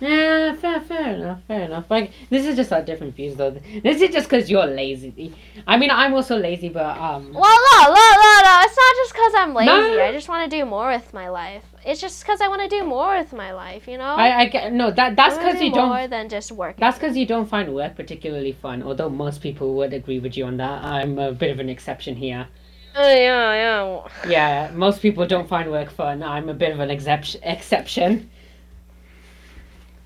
Yeah, 0.00 0.54
fair, 0.56 0.80
fair 0.80 1.14
enough, 1.14 1.40
fair 1.46 1.62
enough. 1.62 1.90
Like 1.90 2.12
this 2.30 2.46
is 2.46 2.56
just 2.56 2.72
our 2.72 2.82
different 2.82 3.14
views, 3.14 3.36
though. 3.36 3.50
This 3.50 4.02
is 4.02 4.10
just 4.10 4.28
because 4.28 4.50
you're 4.50 4.66
lazy. 4.66 5.34
I 5.66 5.76
mean, 5.76 5.90
I'm 5.90 6.14
also 6.14 6.36
lazy, 6.36 6.68
but 6.68 6.96
um. 6.98 7.32
Well, 7.32 7.58
no, 7.72 7.88
no, 7.88 7.94
no, 7.94 8.40
no. 8.42 8.60
It's 8.62 8.76
not 8.76 8.94
just 8.96 9.12
because 9.12 9.32
I'm 9.36 9.54
lazy. 9.54 9.66
No. 9.66 10.04
I 10.04 10.12
just 10.12 10.28
want 10.28 10.50
to 10.50 10.56
do 10.56 10.64
more 10.64 10.88
with 10.88 11.12
my 11.14 11.28
life. 11.28 11.64
It's 11.86 12.00
just 12.00 12.22
because 12.22 12.40
I 12.40 12.48
want 12.48 12.62
to 12.62 12.68
do 12.68 12.84
more 12.84 13.16
with 13.16 13.32
my 13.32 13.52
life, 13.52 13.86
you 13.86 13.98
know? 13.98 14.04
I, 14.04 14.40
I 14.40 14.46
get 14.48 14.72
no. 14.72 14.90
That 14.90 15.16
that's 15.16 15.36
because 15.36 15.58
do 15.58 15.66
you 15.66 15.72
don't. 15.72 15.88
more 15.88 16.08
than 16.08 16.28
just 16.28 16.50
working. 16.50 16.80
That's 16.80 16.98
because 16.98 17.16
you 17.16 17.26
don't 17.26 17.46
find 17.46 17.74
work 17.74 17.94
particularly 17.94 18.52
fun. 18.52 18.82
Although 18.82 19.10
most 19.10 19.42
people 19.42 19.74
would 19.74 19.92
agree 19.92 20.18
with 20.18 20.36
you 20.36 20.44
on 20.46 20.56
that. 20.56 20.82
I'm 20.84 21.18
a 21.18 21.32
bit 21.32 21.50
of 21.50 21.60
an 21.60 21.68
exception 21.68 22.16
here. 22.16 22.48
Uh, 22.96 23.00
yeah, 23.02 23.54
yeah. 23.54 24.08
Yeah, 24.28 24.70
most 24.72 25.02
people 25.02 25.26
don't 25.26 25.48
find 25.48 25.70
work 25.70 25.90
fun. 25.90 26.22
I'm 26.22 26.48
a 26.48 26.54
bit 26.54 26.72
of 26.72 26.80
an 26.80 26.90
excep- 26.90 27.42
exception. 27.42 28.30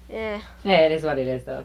Yeah. 0.09 0.41
Yeah, 0.65 0.81
it 0.81 0.93
is 0.93 1.03
what 1.03 1.19
it 1.19 1.27
is, 1.27 1.45
though. 1.45 1.65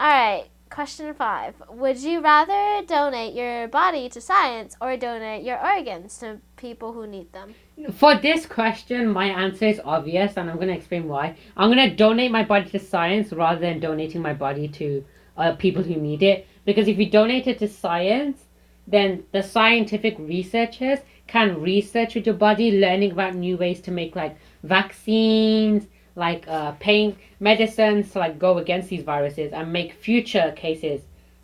All 0.00 0.08
right. 0.08 0.44
Question 0.70 1.14
five. 1.14 1.54
Would 1.70 1.98
you 1.98 2.20
rather 2.20 2.86
donate 2.86 3.34
your 3.34 3.68
body 3.68 4.08
to 4.10 4.20
science 4.20 4.76
or 4.80 4.96
donate 4.98 5.42
your 5.42 5.58
organs 5.64 6.18
to 6.18 6.38
people 6.56 6.92
who 6.92 7.06
need 7.06 7.32
them? 7.32 7.54
For 7.94 8.14
this 8.16 8.44
question, 8.44 9.08
my 9.08 9.26
answer 9.26 9.64
is 9.64 9.80
obvious, 9.82 10.36
and 10.36 10.50
I'm 10.50 10.56
going 10.56 10.68
to 10.68 10.74
explain 10.74 11.08
why. 11.08 11.36
I'm 11.56 11.72
going 11.72 11.88
to 11.88 11.96
donate 11.96 12.30
my 12.30 12.44
body 12.44 12.68
to 12.70 12.78
science 12.78 13.32
rather 13.32 13.60
than 13.60 13.80
donating 13.80 14.20
my 14.20 14.34
body 14.34 14.68
to 14.68 15.04
uh, 15.38 15.52
people 15.56 15.82
who 15.82 15.96
need 15.96 16.22
it. 16.22 16.46
Because 16.66 16.86
if 16.86 16.98
you 16.98 17.08
donate 17.08 17.46
it 17.46 17.58
to 17.60 17.68
science, 17.68 18.44
then 18.86 19.24
the 19.32 19.42
scientific 19.42 20.18
researchers 20.18 20.98
can 21.26 21.60
research 21.62 22.14
with 22.14 22.26
your 22.26 22.34
body, 22.34 22.78
learning 22.78 23.12
about 23.12 23.34
new 23.34 23.56
ways 23.56 23.80
to 23.82 23.90
make 23.90 24.14
like 24.14 24.36
vaccines, 24.62 25.86
like 26.18 26.46
uh, 26.48 26.72
pain 26.72 27.16
medicines 27.40 28.10
to 28.12 28.18
like 28.18 28.38
go 28.38 28.58
against 28.58 28.88
these 28.88 29.02
viruses 29.02 29.52
and 29.52 29.72
make 29.72 29.92
future 29.92 30.52
cases 30.56 31.00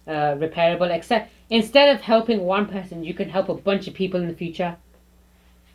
uh, 0.07 0.35
repairable. 0.35 0.95
Except 0.95 1.31
instead 1.49 1.95
of 1.95 2.03
helping 2.03 2.41
one 2.41 2.67
person, 2.67 3.05
you 3.05 3.15
can 3.15 3.29
help 3.29 3.49
a 3.49 3.55
bunch 3.55 3.87
of 3.89 3.95
people 3.95 4.21
in 4.21 4.29
the 4.29 4.35
future. 4.35 4.77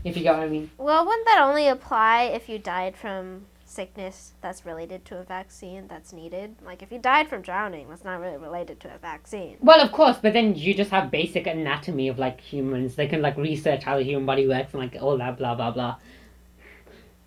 If 0.03 0.15
you 0.15 0.23
get 0.23 0.33
what 0.33 0.43
I 0.43 0.49
mean. 0.49 0.69
Well, 0.77 1.05
wouldn't 1.05 1.25
that 1.25 1.41
only 1.41 1.67
apply 1.67 2.23
if 2.23 2.47
you 2.47 2.57
died 2.57 2.95
from 2.95 3.45
sickness 3.65 4.33
that's 4.41 4.65
related 4.65 5.03
to 5.05 5.17
a 5.17 5.23
vaccine 5.23 5.87
that's 5.87 6.13
needed? 6.13 6.55
Like 6.63 6.81
if 6.81 6.91
you 6.91 6.99
died 6.99 7.27
from 7.27 7.41
drowning, 7.41 7.89
that's 7.89 8.05
not 8.05 8.19
really 8.21 8.37
related 8.37 8.79
to 8.81 8.95
a 8.95 8.97
vaccine. 8.97 9.57
Well, 9.61 9.81
of 9.81 9.91
course, 9.91 10.17
but 10.21 10.33
then 10.33 10.55
you 10.55 10.73
just 10.73 10.91
have 10.91 11.11
basic 11.11 11.47
anatomy 11.47 12.07
of 12.07 12.17
like 12.17 12.39
humans. 12.39 12.95
They 12.95 13.07
can 13.07 13.21
like 13.21 13.35
research 13.37 13.83
how 13.83 13.97
the 13.97 14.03
human 14.03 14.25
body 14.25 14.47
works 14.47 14.73
and 14.73 14.81
like 14.81 14.95
all 15.01 15.17
that 15.17 15.37
blah 15.37 15.55
blah 15.55 15.71
blah. 15.71 15.97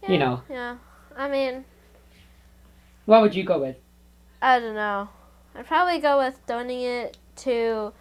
You 0.08 0.18
know. 0.18 0.42
Yeah. 0.50 0.76
I 1.22 1.28
mean, 1.28 1.64
What 3.04 3.22
would 3.22 3.34
you 3.36 3.44
go 3.44 3.60
with? 3.60 3.76
I 4.42 4.58
don't 4.58 4.74
know. 4.74 5.08
I'd 5.54 5.66
probably 5.66 5.98
go 6.00 6.18
with 6.18 6.44
donating 6.46 6.84
it 6.84 7.16
to 7.36 7.92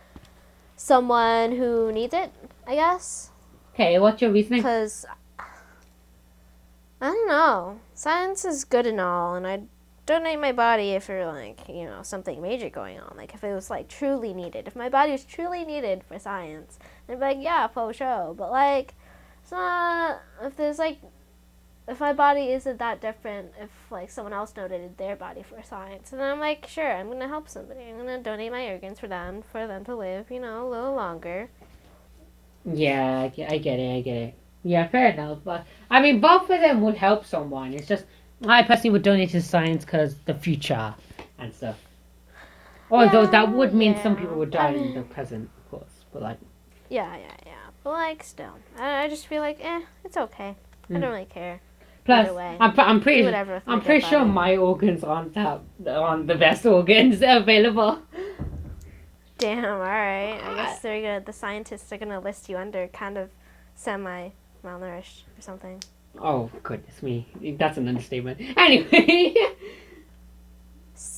someone 0.75 1.51
who 1.53 1.91
needs 1.91 2.13
it, 2.13 2.31
I 2.65 2.75
guess. 2.75 3.31
Okay, 3.73 3.99
what's 3.99 4.21
your 4.21 4.31
reasoning? 4.31 4.61
Because, 4.61 5.05
I 6.99 7.07
don't 7.07 7.27
know. 7.27 7.79
Science 7.93 8.45
is 8.45 8.63
good 8.63 8.85
and 8.87 8.99
all, 9.01 9.35
and 9.35 9.45
I'd 9.47 9.67
donate 10.05 10.39
my 10.39 10.51
body 10.51 10.91
if 10.91 11.07
you're 11.09 11.25
like, 11.25 11.67
you 11.67 11.85
know, 11.85 12.01
something 12.03 12.41
major 12.41 12.69
going 12.69 12.99
on. 12.99 13.15
Like 13.17 13.33
if 13.33 13.43
it 13.43 13.53
was 13.53 13.69
like 13.69 13.87
truly 13.87 14.33
needed. 14.33 14.67
If 14.67 14.75
my 14.75 14.89
body 14.89 15.11
was 15.11 15.23
truly 15.23 15.63
needed 15.65 16.03
for 16.03 16.19
science, 16.19 16.79
I'd 17.09 17.15
be 17.15 17.21
like, 17.21 17.37
yeah, 17.39 17.67
for 17.67 17.93
sure. 17.93 18.33
But 18.33 18.51
like, 18.51 18.93
it's 19.41 19.51
not, 19.51 20.21
if 20.43 20.55
there's 20.55 20.79
like, 20.79 20.99
if 21.91 21.99
my 21.99 22.13
body 22.13 22.51
isn't 22.53 22.79
that 22.79 23.01
different, 23.01 23.51
if 23.59 23.69
like 23.91 24.09
someone 24.09 24.33
else 24.33 24.51
donated 24.51 24.97
their 24.97 25.15
body 25.15 25.43
for 25.43 25.61
science, 25.61 26.13
and 26.13 26.21
I'm 26.21 26.39
like, 26.39 26.65
sure, 26.67 26.91
I'm 26.95 27.09
gonna 27.11 27.27
help 27.27 27.49
somebody. 27.49 27.81
I'm 27.81 27.97
gonna 27.97 28.21
donate 28.23 28.51
my 28.51 28.65
organs 28.67 28.99
for 28.99 29.07
them, 29.07 29.43
for 29.51 29.67
them 29.67 29.83
to 29.85 29.95
live, 29.95 30.31
you 30.31 30.39
know, 30.39 30.67
a 30.67 30.69
little 30.69 30.95
longer. 30.95 31.49
Yeah, 32.65 33.19
I 33.21 33.27
get, 33.29 33.51
I 33.51 33.57
get 33.57 33.79
it, 33.79 33.97
I 33.97 34.01
get 34.01 34.15
it. 34.15 34.33
Yeah, 34.63 34.87
fair 34.87 35.09
enough. 35.11 35.39
But 35.43 35.65
I 35.89 36.01
mean, 36.01 36.21
both 36.21 36.43
of 36.49 36.61
them 36.61 36.81
would 36.81 36.95
help 36.95 37.25
someone. 37.25 37.73
It's 37.73 37.87
just 37.87 38.05
I 38.47 38.63
personally 38.63 38.91
would 38.91 39.03
donate 39.03 39.31
to 39.31 39.41
science 39.41 39.83
because 39.85 40.15
the 40.25 40.33
future 40.33 40.95
and 41.37 41.53
stuff. 41.53 41.77
Although 42.89 43.25
that 43.27 43.51
would 43.51 43.73
mean 43.73 43.95
some 44.01 44.15
people 44.15 44.37
would 44.37 44.55
I 44.55 44.71
die 44.73 44.77
in 44.77 44.93
the 44.93 45.01
present, 45.03 45.49
of 45.57 45.71
course. 45.71 46.05
But 46.11 46.21
like, 46.21 46.37
Yeah, 46.89 47.15
yeah, 47.17 47.35
yeah. 47.45 47.53
But 47.83 47.91
like, 47.91 48.23
still, 48.23 48.53
I, 48.77 49.03
I 49.03 49.09
just 49.09 49.27
feel 49.27 49.41
like, 49.41 49.59
eh, 49.61 49.81
it's 50.03 50.17
okay. 50.17 50.55
I 50.89 50.93
Mm. 50.93 51.01
don't 51.01 51.11
really 51.11 51.25
care. 51.25 51.61
Plus 52.05 52.29
I'm, 52.59 52.73
I'm 52.79 53.01
pretty 53.01 53.23
whatever. 53.23 53.55
with 53.55 53.67
my 53.67 53.73
I'm 53.73 53.81
pretty 53.81 54.05
sure 54.05 54.19
body. 54.19 54.31
my 54.31 54.57
organs 54.57 55.03
aren't 55.03 55.33
that 55.33 55.61
aren't 55.87 56.27
the 56.27 56.35
best 56.35 56.65
organs 56.65 57.21
available. 57.25 57.99
Damn. 59.37 59.65
All 59.65 59.79
right. 59.79 60.39
I 60.43 60.53
guess 60.55 60.79
they're 60.79 61.01
gonna. 61.01 61.21
The 61.25 61.33
scientists 61.33 61.91
are 61.91 61.97
gonna 61.97 62.19
list 62.19 62.49
you 62.49 62.57
under 62.57 62.87
kind 62.89 63.17
of 63.17 63.29
semi 63.75 64.29
malnourished 64.63 65.23
or 65.37 65.41
something. 65.41 65.81
Oh 66.19 66.49
goodness 66.63 67.01
me, 67.01 67.25
that's 67.57 67.77
an 67.77 67.87
understatement. 67.87 68.39
Anyway, 68.57 69.33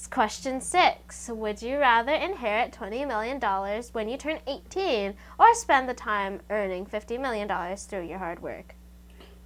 Question 0.10 0.62
six: 0.62 1.28
Would 1.34 1.62
you 1.62 1.78
rather 1.80 2.13
inherit 2.13 2.72
twenty 2.72 3.04
million 3.04 3.39
dollars 3.39 3.93
when 3.93 4.08
you 4.08 4.15
turn 4.17 4.39
eighteen, 4.48 5.15
or 5.39 5.54
spend 5.56 5.89
the 5.89 5.93
time 5.96 6.39
earning 6.52 6.86
fifty 6.86 7.17
million 7.17 7.48
dollars 7.48 7.84
through 7.86 8.04
your 8.06 8.19
hard 8.19 8.41
work? 8.41 8.76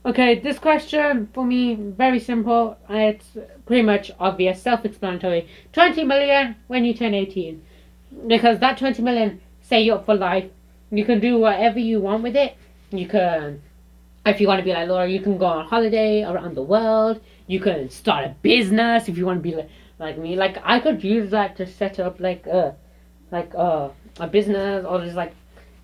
Okay, 0.05 0.39
this 0.39 0.59
question 0.59 1.29
for 1.33 1.45
me 1.45 1.75
very 1.75 2.19
simple. 2.19 2.77
It's 2.89 3.37
pretty 3.65 3.83
much 3.83 4.11
obvious, 4.19 4.61
self-explanatory. 4.61 5.47
Twenty 5.73 6.03
million 6.03 6.55
when 6.67 6.85
you 6.85 6.93
turn 6.93 7.13
eighteen, 7.13 7.63
because 8.27 8.59
that 8.59 8.77
twenty 8.77 9.01
million 9.01 9.41
set 9.61 9.83
you 9.83 9.95
up 9.95 10.05
for 10.05 10.15
life. 10.15 10.49
You 10.89 11.03
can 11.03 11.19
do 11.19 11.37
whatever 11.37 11.79
you 11.79 11.99
want 11.99 12.23
with 12.23 12.37
it. 12.37 12.55
You 12.91 13.07
can, 13.07 13.61
if 14.25 14.39
you 14.39 14.47
want 14.47 14.59
to 14.59 14.63
be 14.63 14.71
like 14.71 14.87
Laura, 14.87 15.09
you 15.09 15.19
can 15.19 15.37
go 15.37 15.45
on 15.45 15.65
holiday 15.65 16.23
around 16.23 16.55
the 16.55 16.63
world. 16.63 17.19
You 17.47 17.59
can 17.59 17.89
start 17.89 18.23
a 18.23 18.35
business 18.41 19.09
if 19.09 19.17
you 19.17 19.25
want 19.25 19.39
to 19.39 19.49
be 19.49 19.55
like, 19.55 19.69
like 19.99 20.17
me. 20.17 20.37
Like 20.37 20.57
I 20.63 20.79
could 20.79 21.03
use 21.03 21.31
that 21.31 21.57
to 21.57 21.67
set 21.67 21.99
up 21.99 22.21
like 22.21 22.45
a, 22.45 22.75
like 23.31 23.53
uh, 23.53 23.89
a 24.21 24.27
business 24.27 24.85
or 24.85 25.03
just 25.03 25.17
like, 25.17 25.33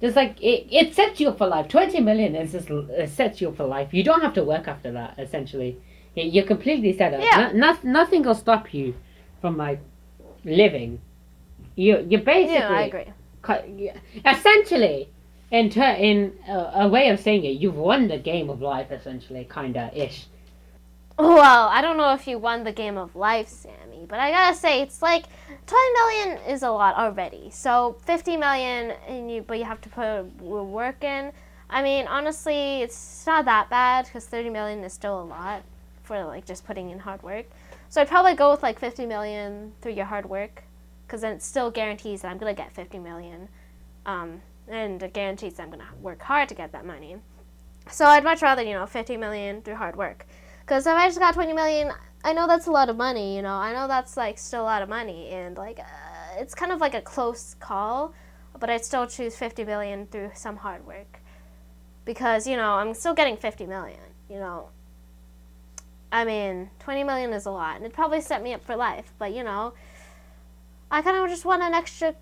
just 0.03 0.15
like 0.17 0.35
it, 0.41 0.67
it 0.79 0.93
sets 0.93 1.19
you 1.21 1.29
up 1.29 1.37
for 1.37 1.47
life. 1.47 1.67
Twenty 1.69 1.99
million 2.01 2.35
is 2.35 2.51
just 2.51 2.69
it 2.69 3.09
sets 3.09 3.39
you 3.41 3.47
up 3.49 3.55
for 3.57 3.65
life. 3.65 3.93
You 3.93 4.03
don't 4.03 4.21
have 4.21 4.33
to 4.35 4.43
work 4.43 4.67
after 4.67 4.91
that. 4.91 5.17
Essentially, 5.17 5.77
You- 6.15 6.29
you're 6.33 6.45
completely 6.55 6.91
set 6.99 7.13
up. 7.13 7.21
Yeah. 7.21 7.51
No, 7.53 7.71
no, 7.73 7.77
nothing 7.99 8.21
will 8.23 8.35
stop 8.47 8.73
you 8.73 8.93
from 9.41 9.57
like 9.57 9.79
living. 10.45 10.99
You 11.75 12.05
you 12.09 12.17
basically 12.19 12.55
Yeah, 12.55 12.69
I 12.69 12.83
agree. 12.91 13.91
essentially 14.25 15.09
in 15.51 15.69
ter- 15.69 15.97
in 16.09 16.33
a, 16.47 16.57
a 16.83 16.87
way 16.87 17.09
of 17.09 17.19
saying 17.19 17.43
it 17.45 17.55
you've 17.61 17.75
won 17.77 18.07
the 18.07 18.17
game 18.17 18.49
of 18.49 18.61
life 18.61 18.91
essentially 18.91 19.47
kinda 19.53 19.91
ish 19.93 20.25
Well, 21.17 21.67
I 21.67 21.81
don't 21.81 21.97
know 21.97 22.13
if 22.13 22.27
you 22.27 22.39
won 22.39 22.63
the 22.63 22.71
game 22.71 22.97
of 22.97 23.15
life, 23.15 23.47
Sami, 23.47 24.05
but 24.07 24.19
I 24.19 24.31
gotta 24.31 24.55
say 24.55 24.81
it's 24.81 25.01
like 25.01 25.25
twenty 25.67 25.93
million 25.93 26.37
is 26.47 26.63
a 26.63 26.71
lot 26.71 26.95
already. 26.95 27.51
So 27.51 27.97
fifty 28.03 28.35
million, 28.35 28.95
and 29.07 29.31
you 29.31 29.43
but 29.43 29.59
you 29.59 29.63
have 29.65 29.79
to 29.81 29.89
put 29.89 30.23
work 30.41 31.03
in. 31.03 31.31
I 31.69 31.83
mean, 31.83 32.07
honestly, 32.07 32.81
it's 32.81 33.25
not 33.27 33.45
that 33.45 33.69
bad 33.69 34.05
because 34.05 34.25
thirty 34.25 34.49
million 34.49 34.83
is 34.83 34.93
still 34.93 35.21
a 35.21 35.23
lot 35.23 35.61
for 36.01 36.23
like 36.25 36.45
just 36.45 36.65
putting 36.65 36.89
in 36.89 36.97
hard 36.99 37.21
work. 37.21 37.45
So 37.89 38.01
I'd 38.01 38.09
probably 38.09 38.33
go 38.33 38.49
with 38.49 38.63
like 38.63 38.79
fifty 38.79 39.05
million 39.05 39.71
through 39.81 39.93
your 39.93 40.05
hard 40.05 40.25
work, 40.25 40.63
because 41.05 41.21
then 41.21 41.33
it 41.33 41.43
still 41.43 41.69
guarantees 41.69 42.23
that 42.23 42.31
I'm 42.31 42.39
gonna 42.39 42.55
get 42.55 42.71
fifty 42.71 42.97
million, 42.97 43.49
um, 44.07 44.41
and 44.67 45.01
it 45.01 45.13
guarantees 45.13 45.53
that 45.55 45.63
I'm 45.63 45.69
gonna 45.69 45.85
work 46.01 46.23
hard 46.23 46.49
to 46.49 46.55
get 46.55 46.71
that 46.71 46.87
money. 46.87 47.17
So 47.87 48.05
I'd 48.05 48.23
much 48.23 48.41
rather 48.41 48.63
you 48.63 48.73
know 48.73 48.87
fifty 48.87 49.15
million 49.15 49.61
through 49.61 49.75
hard 49.75 49.95
work. 49.95 50.25
Because 50.65 50.87
if 50.87 50.93
I 50.93 51.07
just 51.07 51.19
got 51.19 51.33
20 51.33 51.53
million, 51.53 51.91
I 52.23 52.33
know 52.33 52.47
that's 52.47 52.67
a 52.67 52.71
lot 52.71 52.89
of 52.89 52.95
money, 52.95 53.35
you 53.35 53.41
know. 53.41 53.55
I 53.55 53.73
know 53.73 53.87
that's 53.87 54.15
like 54.15 54.37
still 54.37 54.61
a 54.61 54.63
lot 54.63 54.81
of 54.81 54.89
money. 54.89 55.29
And 55.29 55.57
like, 55.57 55.79
uh, 55.79 56.39
it's 56.39 56.55
kind 56.55 56.71
of 56.71 56.79
like 56.79 56.93
a 56.93 57.01
close 57.01 57.55
call. 57.59 58.13
But 58.59 58.69
I'd 58.69 58.85
still 58.85 59.07
choose 59.07 59.35
50 59.35 59.65
million 59.65 60.07
through 60.07 60.31
some 60.35 60.57
hard 60.57 60.85
work. 60.85 61.19
Because, 62.05 62.47
you 62.47 62.55
know, 62.55 62.73
I'm 62.73 62.93
still 62.93 63.13
getting 63.13 63.35
50 63.35 63.65
million, 63.65 63.99
you 64.29 64.39
know. 64.39 64.69
I 66.11 66.23
mean, 66.23 66.69
20 66.79 67.03
million 67.03 67.33
is 67.33 67.45
a 67.45 67.51
lot. 67.51 67.75
And 67.75 67.85
it'd 67.85 67.95
probably 67.95 68.21
set 68.21 68.41
me 68.41 68.53
up 68.53 68.63
for 68.63 68.75
life. 68.75 69.11
But, 69.17 69.33
you 69.33 69.43
know, 69.43 69.73
I 70.91 71.01
kind 71.01 71.17
of 71.17 71.27
just 71.29 71.43
want 71.43 71.61
an 71.61 71.73
extra 71.73 72.15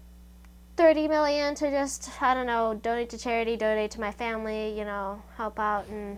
30 0.77 1.09
million 1.09 1.53
to 1.55 1.69
just, 1.69 2.09
I 2.21 2.33
don't 2.33 2.47
know, 2.47 2.79
donate 2.81 3.09
to 3.11 3.17
charity, 3.17 3.55
donate 3.55 3.91
to 3.91 3.99
my 3.99 4.11
family, 4.11 4.77
you 4.77 4.85
know, 4.85 5.21
help 5.35 5.59
out 5.59 5.87
and 5.89 6.17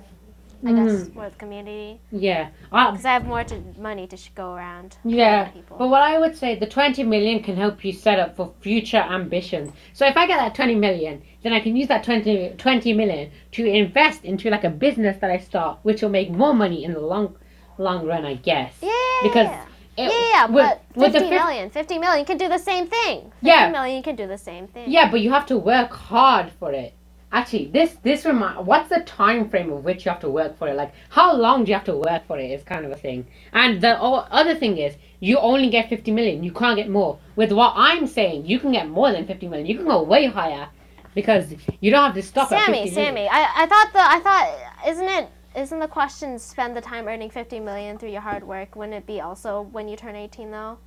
I 0.65 0.71
guess 0.71 0.91
Mm. 0.91 1.13
for 1.13 1.30
the 1.30 1.36
community 1.36 1.99
Yeah. 2.12 2.49
Because 2.71 3.06
I 3.06 3.13
have 3.13 3.26
more 3.26 3.43
to, 3.43 3.56
money 3.78 4.08
to 4.08 4.15
sh- 4.17 4.30
go 4.34 4.54
around. 4.54 4.95
Yeah, 5.04 5.45
people. 5.49 5.78
But 5.78 5.89
what 5.89 6.02
I 6.04 6.17
would 6.17 6.36
say, 6.38 6.56
the 6.56 6.65
20 6.67 7.04
million 7.04 7.43
can 7.43 7.56
help 7.58 7.84
you 7.84 7.91
set 7.91 8.17
up 8.19 8.36
for 8.38 8.54
future 8.62 8.97
ambitions. 8.97 9.71
So 9.93 10.06
if 10.08 10.15
I 10.15 10.26
get 10.26 10.38
that 10.39 10.56
20 10.56 10.76
million, 10.76 11.21
then 11.43 11.52
I 11.54 11.60
can 11.60 11.76
use 11.76 11.88
that 11.89 12.04
20, 12.04 12.56
20 12.58 12.93
million 12.93 13.32
to 13.54 13.65
invest 13.65 14.23
into 14.23 14.49
like 14.49 14.63
a 14.63 14.69
business 14.69 15.17
that 15.21 15.30
I 15.30 15.38
start, 15.39 15.80
which 15.84 16.02
will 16.02 16.10
make 16.10 16.32
more 16.32 16.54
money 16.54 16.84
in 16.86 16.93
the 16.93 16.99
long, 17.02 17.36
long 17.78 18.06
run, 18.06 18.26
I 18.26 18.36
guess. 18.36 18.73
yeah, 18.82 18.89
because 19.21 19.47
yeah. 19.47 19.65
It- 19.95 20.12
yeah, 20.12 20.30
yeah, 20.32 20.45
with- 20.45 20.65
but 20.65 20.82
with 20.95 21.13
the 21.13 21.19
50 21.19 21.30
fif- 21.36 21.45
million, 21.45 21.69
50 21.69 21.99
million 21.99 22.26
can 22.26 22.38
do 22.38 22.47
the 22.49 22.58
same 22.58 22.88
thing. 22.88 23.32
50 23.41 23.47
Yeah. 23.47 23.69
million 23.69 24.02
can 24.02 24.15
do 24.15 24.26
the 24.28 24.39
same 24.39 24.67
thing. 24.67 24.86
Yeah, 24.89 25.12
but 25.12 25.19
you 25.21 25.32
have 25.32 25.45
to 25.47 25.58
work 25.58 25.91
hard 25.91 26.52
for 26.60 26.71
it. 26.71 26.93
Actually, 27.34 27.65
this 27.67 27.98
this 28.04 28.26
remind 28.26 28.65
what's 28.65 28.89
the 28.89 29.02
time 29.02 29.50
frame 29.50 29.72
of 29.74 29.84
which 29.84 30.06
you 30.06 30.12
have 30.12 30.22
to 30.22 30.30
work 30.30 30.58
for 30.58 30.67
it? 30.67 30.76
Like, 30.76 30.93
how 31.10 31.36
long 31.36 31.65
do 31.65 31.69
you 31.72 31.76
have 31.76 31.86
to 31.86 31.98
work 31.98 32.26
for 32.28 32.38
it? 32.38 32.52
Is 32.52 32.63
kind 32.63 32.86
of 32.86 32.91
a 32.91 32.96
thing. 32.96 33.26
And 33.52 33.82
the 33.82 34.00
o- 34.00 34.28
other 34.30 34.54
thing 34.54 34.78
is, 34.78 34.96
you 35.19 35.38
only 35.39 35.69
get 35.69 35.89
fifty 35.89 36.12
million. 36.12 36.43
You 36.43 36.52
can't 36.52 36.78
get 36.78 36.89
more. 36.89 37.17
With 37.36 37.52
what 37.52 37.74
I'm 37.76 38.06
saying, 38.08 38.46
you 38.46 38.60
can 38.60 38.72
get 38.72 38.88
more 38.88 39.12
than 39.12 39.26
fifty 39.26 39.48
million. 39.48 39.67
You 39.67 39.78
can 39.78 39.86
go 39.86 40.04
way 40.04 40.28
higher, 40.28 40.69
because 41.15 41.54
you 41.80 41.91
don't 41.91 42.06
have 42.06 42.15
to 42.15 42.22
stop 42.22 42.52
at 42.52 42.65
Sami, 42.65 42.84
50 42.84 42.96
million. 42.96 43.15
Sami, 43.15 43.28
I, 43.30 43.63
I 43.63 43.65
thought 43.65 43.93
the 43.93 44.00
I 44.00 44.19
thought 44.19 44.89
isn't 44.89 45.08
it 45.08 45.30
isn't 45.56 45.80
the 45.80 45.88
question 45.88 46.39
spend 46.39 46.76
the 46.76 46.82
time 46.82 47.08
earning 47.08 47.30
50 47.30 47.60
million 47.60 47.98
through 47.98 48.10
your 48.10 48.22
hard 48.22 48.43
work? 48.43 48.76
Wouldn't 48.76 48.96
it 48.96 49.06
be 49.06 49.22
also 49.22 49.63
when 49.72 49.88
you 49.88 49.96
turn 49.96 50.15
18 50.15 50.52
though? 50.52 50.78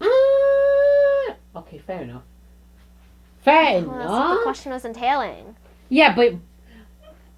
Uh, 0.00 1.34
okay, 1.56 1.78
fair 1.78 2.02
enough. 2.02 2.22
Fair 3.42 3.82
Well, 3.84 3.98
that's 3.98 4.10
what 4.10 4.36
the 4.38 4.42
question 4.42 4.72
was 4.72 4.84
entailing. 4.84 5.56
Yeah, 5.90 6.14
but 6.14 6.34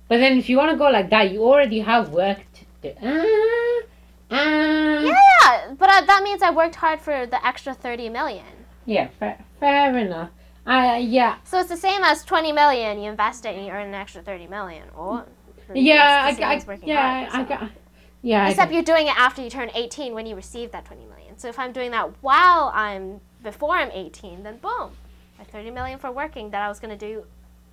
but 0.08 0.18
then 0.18 0.38
if 0.38 0.48
you 0.48 0.58
want 0.58 0.70
to 0.70 0.76
go 0.76 0.90
like 0.90 1.10
that, 1.10 1.32
you 1.32 1.42
already 1.42 1.80
have 1.80 2.10
work 2.10 2.38
to 2.52 2.64
do. 2.82 2.88
Uh, 3.02 4.34
uh, 4.34 5.00
Yeah, 5.02 5.16
yeah, 5.42 5.74
but 5.78 5.88
uh, 5.88 6.02
that 6.02 6.22
means 6.22 6.42
I 6.42 6.50
worked 6.50 6.74
hard 6.76 7.00
for 7.00 7.26
the 7.26 7.44
extra 7.44 7.72
30 7.74 8.10
million. 8.10 8.44
Yeah, 8.84 9.08
fair, 9.18 9.42
fair 9.58 9.96
enough. 9.96 10.30
Uh, 10.66 10.98
yeah, 11.00 11.38
So 11.44 11.58
it's 11.58 11.70
the 11.70 11.76
same 11.76 12.04
as 12.04 12.24
20 12.24 12.52
million. 12.52 13.00
You 13.02 13.10
invest 13.10 13.46
it 13.46 13.56
and 13.56 13.66
you 13.66 13.72
earn 13.72 13.88
an 13.88 13.94
extra 13.94 14.22
30 14.22 14.46
million. 14.48 14.84
Or 14.94 15.24
yeah, 15.74 16.22
I, 16.24 16.28
I, 16.30 16.78
yeah, 16.84 17.24
hard, 17.24 17.28
I 17.32 17.42
so. 17.42 17.48
got, 17.48 17.70
yeah. 18.22 18.44
I 18.46 18.50
Except 18.50 18.72
you're 18.72 18.82
doing 18.82 19.06
it 19.08 19.18
after 19.18 19.42
you 19.42 19.50
turn 19.50 19.70
18 19.74 20.14
when 20.14 20.26
you 20.26 20.36
receive 20.36 20.70
that 20.72 20.84
20 20.84 21.06
million. 21.06 21.38
So 21.38 21.48
if 21.48 21.58
I'm 21.58 21.72
doing 21.72 21.90
that 21.92 22.10
while 22.22 22.70
I'm 22.74 23.20
before 23.42 23.74
I'm 23.76 23.90
18, 23.90 24.42
then 24.44 24.58
boom, 24.58 24.92
my 25.38 25.44
30 25.44 25.70
million 25.70 25.98
for 25.98 26.12
working 26.12 26.50
that 26.50 26.62
I 26.62 26.68
was 26.68 26.78
gonna 26.78 26.96
do 26.96 27.24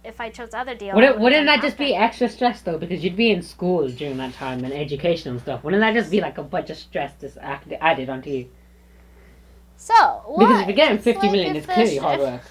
if 0.03 0.21
I 0.21 0.29
chose 0.29 0.53
other 0.53 0.75
deal. 0.75 0.91
I 0.91 0.95
Wouldn't, 0.95 1.19
wouldn't 1.19 1.45
that 1.47 1.61
just 1.61 1.77
be 1.77 1.95
extra 1.95 2.29
stress 2.29 2.61
though? 2.61 2.77
Because 2.77 3.03
you'd 3.03 3.15
be 3.15 3.31
in 3.31 3.41
school 3.41 3.87
during 3.89 4.17
that 4.17 4.33
time 4.33 4.63
and 4.63 4.73
education 4.73 5.31
and 5.31 5.41
stuff. 5.41 5.63
Wouldn't 5.63 5.81
that 5.81 5.93
just 5.93 6.09
be 6.09 6.21
like 6.21 6.37
a 6.37 6.43
bunch 6.43 6.69
of 6.69 6.77
stress 6.77 7.13
just 7.19 7.37
act- 7.37 7.71
added 7.81 8.09
onto 8.09 8.29
you? 8.29 8.49
So 9.77 9.93
what? 10.25 10.47
Because 10.47 10.61
if 10.61 10.67
you're 10.67 10.75
getting 10.75 10.99
fifty 10.99 11.27
like 11.27 11.31
million, 11.31 11.55
it's 11.55 11.65
clearly 11.65 11.97
sh- 11.97 11.99
hard 11.99 12.19
work. 12.19 12.41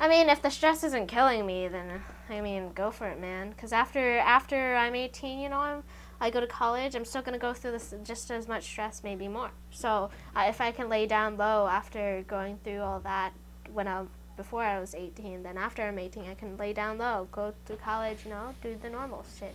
I 0.00 0.08
mean, 0.08 0.28
if 0.28 0.42
the 0.42 0.50
stress 0.50 0.84
isn't 0.84 1.08
killing 1.08 1.44
me, 1.44 1.68
then 1.68 2.02
I 2.28 2.40
mean, 2.40 2.72
go 2.72 2.90
for 2.90 3.08
it, 3.08 3.20
man. 3.20 3.50
Because 3.50 3.72
after 3.72 4.18
after 4.18 4.76
I'm 4.76 4.94
18, 4.94 5.38
you 5.40 5.48
know, 5.48 5.58
I'm 5.58 5.82
I 6.20 6.30
go 6.30 6.40
to 6.40 6.46
college. 6.46 6.94
I'm 6.94 7.04
still 7.04 7.22
gonna 7.22 7.38
go 7.38 7.52
through 7.52 7.72
this 7.72 7.94
just 8.04 8.30
as 8.30 8.48
much 8.48 8.64
stress, 8.64 9.02
maybe 9.04 9.28
more. 9.28 9.50
So 9.70 10.10
uh, 10.36 10.46
if 10.48 10.60
I 10.60 10.72
can 10.72 10.88
lay 10.88 11.06
down 11.06 11.36
low 11.36 11.66
after 11.66 12.24
going 12.26 12.58
through 12.64 12.80
all 12.80 13.00
that 13.00 13.32
when 13.72 13.86
I 13.88 14.04
before 14.38 14.62
I 14.62 14.80
was 14.80 14.94
18, 14.94 15.42
then 15.42 15.58
after 15.58 15.82
I'm 15.82 15.98
18, 15.98 16.24
I 16.30 16.34
can 16.34 16.56
lay 16.56 16.72
down 16.72 16.96
low, 16.96 17.28
go 17.30 17.52
to 17.66 17.76
college, 17.76 18.20
you 18.24 18.30
know, 18.30 18.54
do 18.62 18.78
the 18.80 18.88
normal 18.88 19.26
shit. 19.38 19.54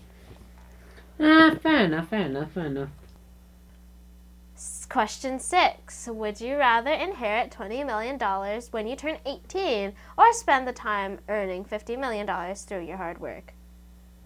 Ah, 1.20 1.56
fair 1.64 1.86
enough, 1.86 2.10
fair 2.10 2.26
enough, 2.28 2.52
fair 2.52 2.66
enough. 2.68 2.90
Question 4.90 5.40
six: 5.40 6.08
Would 6.08 6.40
you 6.42 6.58
rather 6.58 6.92
inherit 6.92 7.50
20 7.52 7.84
million 7.86 8.18
dollars 8.18 8.72
when 8.72 8.86
you 8.88 8.96
turn 8.96 9.18
18, 9.26 9.94
or 10.18 10.34
spend 10.34 10.68
the 10.68 10.74
time 10.74 11.20
earning 11.28 11.64
50 11.64 11.96
million 11.96 12.26
dollars 12.28 12.62
through 12.64 12.84
your 12.86 12.98
hard 12.98 13.20
work? 13.20 13.54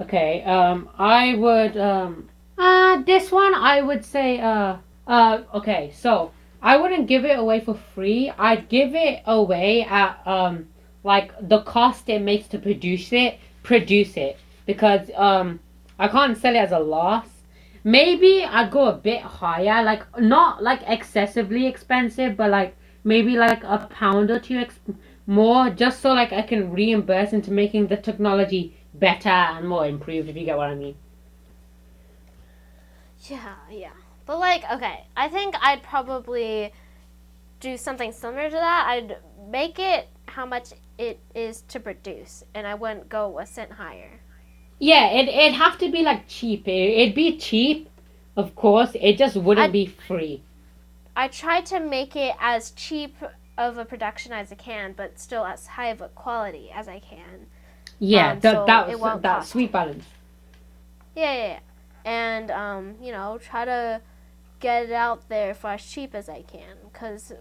Okay, 0.01 0.43
um, 0.43 0.89
I 0.97 1.35
would, 1.35 1.77
um, 1.77 2.29
uh, 2.57 3.01
this 3.03 3.31
one 3.31 3.53
I 3.53 3.81
would 3.81 4.03
say, 4.03 4.39
uh, 4.39 4.77
uh, 5.07 5.43
okay, 5.53 5.91
so 5.93 6.31
I 6.61 6.77
wouldn't 6.77 7.07
give 7.07 7.25
it 7.25 7.37
away 7.37 7.59
for 7.59 7.75
free. 7.93 8.31
I'd 8.37 8.69
give 8.69 8.95
it 8.95 9.21
away 9.25 9.83
at, 9.83 10.21
um, 10.25 10.67
like 11.03 11.31
the 11.41 11.61
cost 11.61 12.09
it 12.09 12.21
makes 12.21 12.47
to 12.49 12.59
produce 12.59 13.13
it, 13.13 13.39
produce 13.63 14.17
it. 14.17 14.37
Because, 14.65 15.09
um, 15.15 15.59
I 15.99 16.07
can't 16.07 16.37
sell 16.37 16.55
it 16.55 16.59
as 16.59 16.71
a 16.71 16.79
loss. 16.79 17.27
Maybe 17.83 18.43
I'd 18.43 18.71
go 18.71 18.87
a 18.87 18.93
bit 18.93 19.21
higher, 19.21 19.83
like, 19.83 20.03
not 20.19 20.61
like 20.61 20.81
excessively 20.87 21.67
expensive, 21.67 22.35
but 22.35 22.49
like 22.49 22.75
maybe 23.03 23.37
like 23.37 23.63
a 23.63 23.87
pound 23.89 24.29
or 24.29 24.39
two 24.39 24.65
more, 25.25 25.69
just 25.69 26.01
so 26.01 26.13
like 26.13 26.33
I 26.33 26.41
can 26.41 26.71
reimburse 26.71 27.33
into 27.33 27.51
making 27.51 27.87
the 27.87 27.97
technology 27.97 28.77
better 28.93 29.29
and 29.29 29.67
more 29.67 29.85
improved, 29.85 30.29
if 30.29 30.35
you 30.35 30.45
get 30.45 30.57
what 30.57 30.69
I 30.69 30.75
mean. 30.75 30.95
Yeah, 33.29 33.55
yeah. 33.69 33.89
But 34.27 34.39
like, 34.39 34.63
okay, 34.71 35.05
I 35.15 35.29
think 35.29 35.55
I'd 35.61 35.81
probably 35.81 36.73
do 37.61 37.77
something 37.77 38.11
similar 38.11 38.49
to 38.49 38.55
that. 38.55 38.85
I'd 38.87 39.17
make 39.49 39.79
it 39.79 40.09
how 40.27 40.45
much 40.45 40.73
it 40.99 41.19
is 41.33 41.61
to 41.69 41.79
produce, 41.79 42.43
and 42.53 42.67
I 42.67 42.75
wouldn't 42.75 43.09
go 43.09 43.39
a 43.39 43.45
cent 43.45 43.71
higher. 43.71 44.19
Yeah, 44.79 45.07
it 45.07 45.29
it'd 45.29 45.53
have 45.55 45.77
to 45.79 45.89
be 45.91 46.03
like 46.03 46.27
cheap. 46.27 46.67
It, 46.67 46.71
it'd 46.99 47.15
be 47.15 47.37
cheap, 47.37 47.89
of 48.35 48.53
course. 48.55 48.91
It 48.99 49.17
just 49.17 49.37
wouldn't 49.37 49.65
I'd- 49.65 49.71
be 49.71 49.87
free. 49.87 50.43
I 51.15 51.29
try 51.29 51.61
to 51.61 51.79
make 51.79 52.15
it 52.15 52.35
as 52.39 52.69
cheap 52.71 53.15
of 53.57 53.79
a 53.79 53.85
production 53.85 54.33
as 54.33 54.51
I 54.51 54.55
can, 54.55 54.93
but 54.95 55.19
still 55.19 55.45
as 55.45 55.65
high 55.65 55.87
of 55.87 55.99
a 56.01 56.09
quality 56.09 56.69
as 56.71 56.87
I 56.87 56.99
can. 56.99 57.47
Yeah, 57.97 58.33
Um, 58.33 58.39
that 58.41 58.53
so 58.53 58.65
that 58.67 58.99
won't 58.99 59.21
that 59.23 59.45
sweet 59.45 59.71
balance. 59.71 60.05
Yeah, 61.15 61.33
yeah, 61.33 61.47
yeah. 61.47 61.59
And 62.05 62.51
um, 62.51 62.95
you 63.01 63.11
know, 63.11 63.39
try 63.41 63.65
to 63.65 63.99
get 64.59 64.83
it 64.85 64.91
out 64.91 65.29
there 65.29 65.53
for 65.53 65.71
as 65.71 65.85
cheap 65.85 66.13
as 66.15 66.29
I 66.29 66.41
can. 66.43 66.77
Cause 66.93 67.33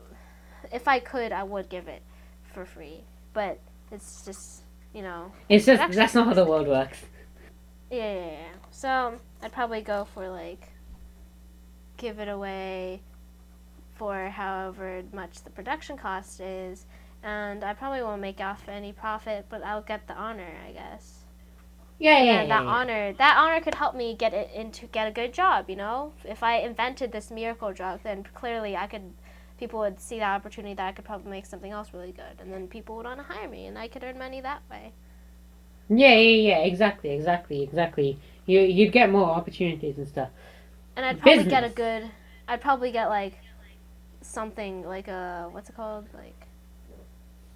if 0.72 0.88
I 0.88 0.98
could, 0.98 1.32
I 1.32 1.42
would 1.42 1.68
give 1.68 1.88
it 1.88 2.02
for 2.52 2.64
free. 2.64 3.04
But 3.32 3.58
it's 3.90 4.24
just, 4.24 4.62
you 4.94 5.02
know, 5.02 5.32
It's 5.48 5.66
just 5.66 5.92
that's 5.94 6.14
not 6.14 6.26
how 6.26 6.34
the 6.34 6.44
world 6.44 6.66
works. 6.68 6.98
yeah, 7.90 8.14
yeah, 8.14 8.30
yeah. 8.32 8.52
So 8.70 9.20
I'd 9.42 9.52
probably 9.52 9.80
go 9.82 10.04
for 10.04 10.28
like 10.28 10.68
give 11.96 12.18
it 12.18 12.28
away 12.28 13.00
for 13.94 14.28
however 14.28 15.02
much 15.12 15.42
the 15.44 15.50
production 15.50 15.96
cost 15.96 16.40
is, 16.40 16.84
and 17.22 17.64
I 17.64 17.72
probably 17.74 18.02
won't 18.02 18.20
make 18.20 18.40
off 18.40 18.68
any 18.68 18.92
profit, 18.92 19.46
but 19.48 19.62
I'll 19.64 19.80
get 19.82 20.06
the 20.06 20.14
honor, 20.14 20.52
I 20.68 20.72
guess. 20.72 21.20
Yeah, 21.98 22.22
yeah, 22.22 22.42
that 22.48 22.64
yeah. 22.64 22.66
honor 22.66 23.12
that 23.14 23.36
honor 23.36 23.60
could 23.60 23.74
help 23.74 23.94
me 23.94 24.14
get 24.14 24.32
it 24.34 24.50
into 24.54 24.86
get 24.86 25.08
a 25.08 25.10
good 25.10 25.32
job 25.32 25.68
you 25.68 25.76
know 25.76 26.12
if 26.24 26.42
i 26.42 26.56
invented 26.58 27.12
this 27.12 27.30
miracle 27.30 27.72
drug 27.72 28.02
then 28.02 28.22
clearly 28.34 28.76
i 28.76 28.86
could 28.86 29.12
people 29.58 29.80
would 29.80 30.00
see 30.00 30.18
that 30.18 30.34
opportunity 30.34 30.74
that 30.74 30.88
i 30.88 30.92
could 30.92 31.04
probably 31.04 31.30
make 31.30 31.46
something 31.46 31.72
else 31.72 31.92
really 31.94 32.12
good 32.12 32.40
and 32.40 32.52
then 32.52 32.68
people 32.68 32.96
would 32.96 33.06
want 33.06 33.18
to 33.18 33.24
hire 33.24 33.48
me 33.48 33.66
and 33.66 33.78
i 33.78 33.88
could 33.88 34.04
earn 34.04 34.18
money 34.18 34.40
that 34.40 34.62
way 34.70 34.92
Yeah, 35.88 36.14
yeah, 36.14 36.48
yeah. 36.50 36.58
Exactly, 36.64 37.10
exactly, 37.10 37.62
exactly. 37.62 38.18
You 38.46 38.60
you'd 38.60 38.92
get 38.92 39.10
more 39.10 39.24
opportunities 39.30 39.98
and 39.98 40.06
stuff. 40.08 40.30
and 40.96 41.06
i'd 41.06 41.18
probably 41.18 41.44
get 41.44 41.64
a 41.64 41.68
good 41.68 42.10
i'd 42.48 42.60
probably 42.60 42.90
get 42.92 43.08
like 43.08 43.38
something 44.22 44.84
like 44.86 45.08
a 45.08 45.48
what's 45.52 45.68
it 45.70 45.76
called 45.76 46.06
like 46.14 46.48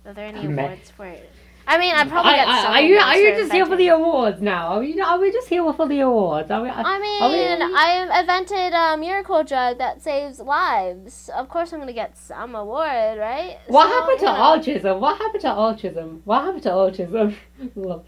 are 0.04 0.12
there 0.12 0.26
any 0.26 0.44
awards 0.44 0.90
for 0.90 1.06
it 1.06 1.34
i 1.72 1.78
mean 1.78 1.94
i'd 1.94 2.08
probably 2.14 2.32
I- 2.32 2.36
get 2.36 2.48
I- 2.48 2.62
some 2.62 2.72
are 2.72 2.80
you 2.88 2.96
are 2.98 3.16
you 3.16 3.30
just 3.40 3.52
here 3.52 3.66
for 3.66 3.76
the 3.76 3.88
awards 3.88 4.40
now? 4.42 4.62
Are 4.74 4.80
we 4.80 5.00
are 5.00 5.18
we 5.18 5.28
just 5.38 5.48
here 5.48 5.72
for 5.72 5.86
the 5.88 6.00
awards? 6.00 6.50
Are 6.50 6.62
we, 6.62 6.68
I 6.68 6.82
are 6.82 7.00
we- 7.30 7.36
mean, 7.36 7.60
I 7.86 8.20
invented 8.20 8.72
a 8.84 8.96
miracle 9.06 9.42
drug 9.44 9.78
that 9.78 10.02
saves 10.02 10.40
lives. 10.40 11.30
Of 11.40 11.48
course, 11.48 11.72
I'm 11.72 11.78
gonna 11.80 11.92
get 12.04 12.16
some 12.18 12.54
award, 12.54 13.18
right? 13.18 13.58
what 13.68 13.86
So, 13.88 13.92
happened 13.94 14.18
to 14.20 14.26
you 14.26 14.32
know. 14.32 14.82
autism? 14.90 15.00
What 15.00 15.18
happened 15.22 15.42
to 15.42 15.52
autism? 15.66 16.20
What 16.24 16.40
happened 16.44 16.62
to 16.64 16.70
autism? 16.70 17.34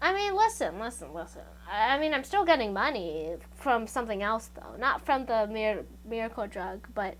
I 0.00 0.14
mean, 0.14 0.34
listen, 0.36 0.78
listen, 0.78 1.12
listen. 1.12 1.42
I 1.70 1.94
I 1.96 1.98
mean, 2.00 2.14
I'm 2.14 2.24
still 2.24 2.44
getting 2.44 2.72
money 2.72 3.34
from 3.56 3.86
something 3.86 4.22
else, 4.22 4.50
though. 4.54 4.76
Not 4.78 5.04
from 5.04 5.26
the 5.26 5.46
mir- 5.50 5.84
miracle 6.04 6.46
drug, 6.46 6.86
but 6.94 7.14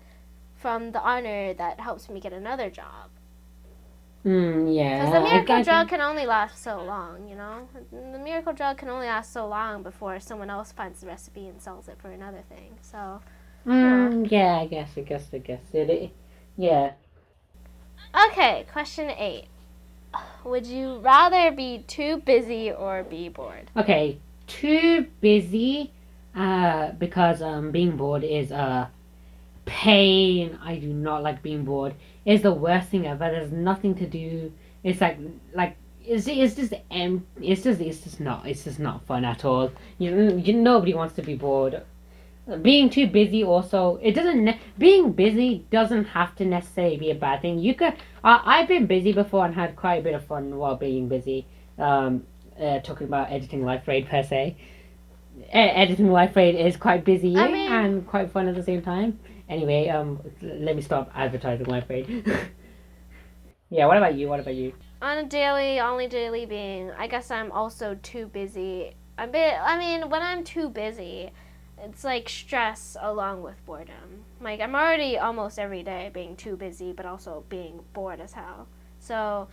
from 0.55 0.91
the 0.91 1.01
honor 1.01 1.53
that 1.53 1.79
helps 1.79 2.09
me 2.09 2.19
get 2.19 2.33
another 2.33 2.69
job. 2.69 3.08
Mm, 4.25 4.75
yeah. 4.75 4.99
Because 4.99 5.13
the 5.13 5.21
miracle 5.21 5.55
I- 5.55 5.63
drug 5.63 5.87
can 5.89 6.01
only 6.01 6.25
last 6.25 6.61
so 6.61 6.81
long, 6.83 7.27
you 7.27 7.35
know? 7.35 7.67
The 7.91 8.19
miracle 8.19 8.53
drug 8.53 8.77
can 8.77 8.89
only 8.89 9.07
last 9.07 9.31
so 9.31 9.47
long 9.47 9.81
before 9.83 10.19
someone 10.19 10.49
else 10.49 10.71
finds 10.71 11.01
the 11.01 11.07
recipe 11.07 11.47
and 11.47 11.61
sells 11.61 11.87
it 11.87 11.97
for 11.99 12.09
another 12.11 12.41
thing. 12.49 12.77
So, 12.81 13.21
Mm, 13.65 14.29
yeah, 14.31 14.57
I 14.59 14.67
guess, 14.67 14.97
I 14.97 15.01
guess, 15.01 15.29
I 15.33 15.37
guess. 15.39 15.61
It, 15.73 15.89
it, 15.89 16.11
yeah. 16.57 16.93
okay, 18.29 18.65
question 18.71 19.09
eight. 19.09 19.45
Would 20.43 20.65
you 20.65 20.99
rather 20.99 21.51
be 21.51 21.79
too 21.87 22.17
busy 22.17 22.71
or 22.71 23.03
be 23.03 23.29
bored? 23.29 23.69
Okay, 23.77 24.19
too 24.47 25.07
busy 25.21 25.91
uh, 26.35 26.91
because 26.93 27.41
um, 27.41 27.71
being 27.71 27.95
bored 27.97 28.23
is 28.23 28.51
uh, 28.51 28.87
pain. 29.69 30.57
I 30.63 30.75
do 30.77 30.87
not 30.87 31.23
like 31.23 31.41
being 31.41 31.63
bored. 31.63 31.93
It's 32.25 32.43
the 32.43 32.51
worst 32.53 32.89
thing 32.89 33.05
ever. 33.07 33.29
There's 33.29 33.51
nothing 33.51 33.95
to 33.95 34.05
do. 34.07 34.51
It's 34.83 34.99
like 35.01 35.17
like 35.53 35.75
it's, 36.03 36.27
it's 36.27 36.55
just 36.55 36.73
em- 36.91 37.25
it's 37.41 37.63
just 37.63 37.79
it's 37.81 38.01
just 38.01 38.19
not 38.19 38.47
it's 38.47 38.63
just 38.63 38.79
not 38.79 39.05
fun 39.05 39.23
at 39.25 39.45
all. 39.45 39.71
You, 39.97 40.37
you 40.37 40.53
nobody 40.53 40.93
wants 40.93 41.15
to 41.15 41.21
be 41.21 41.35
bored. 41.35 41.81
Being 42.63 42.89
too 42.89 43.05
busy 43.05 43.43
also 43.43 43.99
it 44.01 44.13
doesn't 44.13 44.43
ne- 44.43 44.59
being 44.77 45.11
busy 45.11 45.65
doesn't 45.69 46.05
have 46.05 46.35
to 46.37 46.45
necessarily 46.45 46.97
be 46.97 47.11
a 47.11 47.15
bad 47.15 47.41
thing. 47.43 47.59
You 47.59 47.75
could 47.75 47.93
uh, 48.23 48.39
I've 48.43 48.67
been 48.67 48.87
busy 48.87 49.13
before 49.13 49.45
and 49.45 49.53
had 49.53 49.75
quite 49.75 49.95
a 49.99 50.01
bit 50.01 50.15
of 50.15 50.25
fun 50.25 50.57
while 50.57 50.75
being 50.75 51.07
busy. 51.07 51.45
Um, 51.77 52.23
uh, 52.59 52.79
talking 52.79 53.07
about 53.07 53.31
editing 53.31 53.63
Life 53.63 53.87
Raid 53.87 54.07
per 54.09 54.23
se. 54.23 54.57
E- 55.39 55.43
editing 55.53 56.11
Life 56.11 56.35
Raid 56.35 56.55
is 56.55 56.75
quite 56.75 57.05
busy 57.05 57.37
I 57.37 57.51
mean- 57.51 57.71
and 57.71 58.07
quite 58.07 58.31
fun 58.31 58.47
at 58.47 58.55
the 58.55 58.63
same 58.63 58.81
time. 58.81 59.19
Anyway, 59.49 59.89
um, 59.89 60.21
let 60.41 60.75
me 60.75 60.81
stop 60.81 61.11
advertising 61.15 61.65
Life 61.65 61.89
Raid. 61.89 62.07
yeah, 63.69 63.85
what 63.87 63.97
about 63.97 64.15
you? 64.15 64.29
What 64.29 64.39
about 64.39 64.55
you? 64.55 64.73
on 65.01 65.17
a 65.17 65.23
daily, 65.23 65.79
only 65.79 66.07
daily 66.07 66.45
being, 66.45 66.91
I 66.91 67.07
guess 67.07 67.31
I'm 67.31 67.51
also 67.51 67.97
too 68.01 68.27
busy. 68.27 68.95
I 69.17 69.25
bit, 69.25 69.55
I 69.61 69.77
mean, 69.77 70.09
when 70.09 70.21
I'm 70.21 70.43
too 70.43 70.69
busy, 70.69 71.31
it's 71.77 72.03
like 72.03 72.27
stress 72.27 72.97
along 72.99 73.41
with 73.41 73.65
boredom. 73.65 74.25
Like 74.41 74.59
I'm 74.59 74.75
already 74.75 75.17
almost 75.17 75.57
every 75.57 75.83
day 75.83 76.09
being 76.13 76.35
too 76.35 76.57
busy, 76.57 76.91
but 76.91 77.05
also 77.05 77.45
being 77.47 77.81
bored 77.93 78.19
as 78.19 78.33
hell. 78.33 78.67
So 78.99 79.47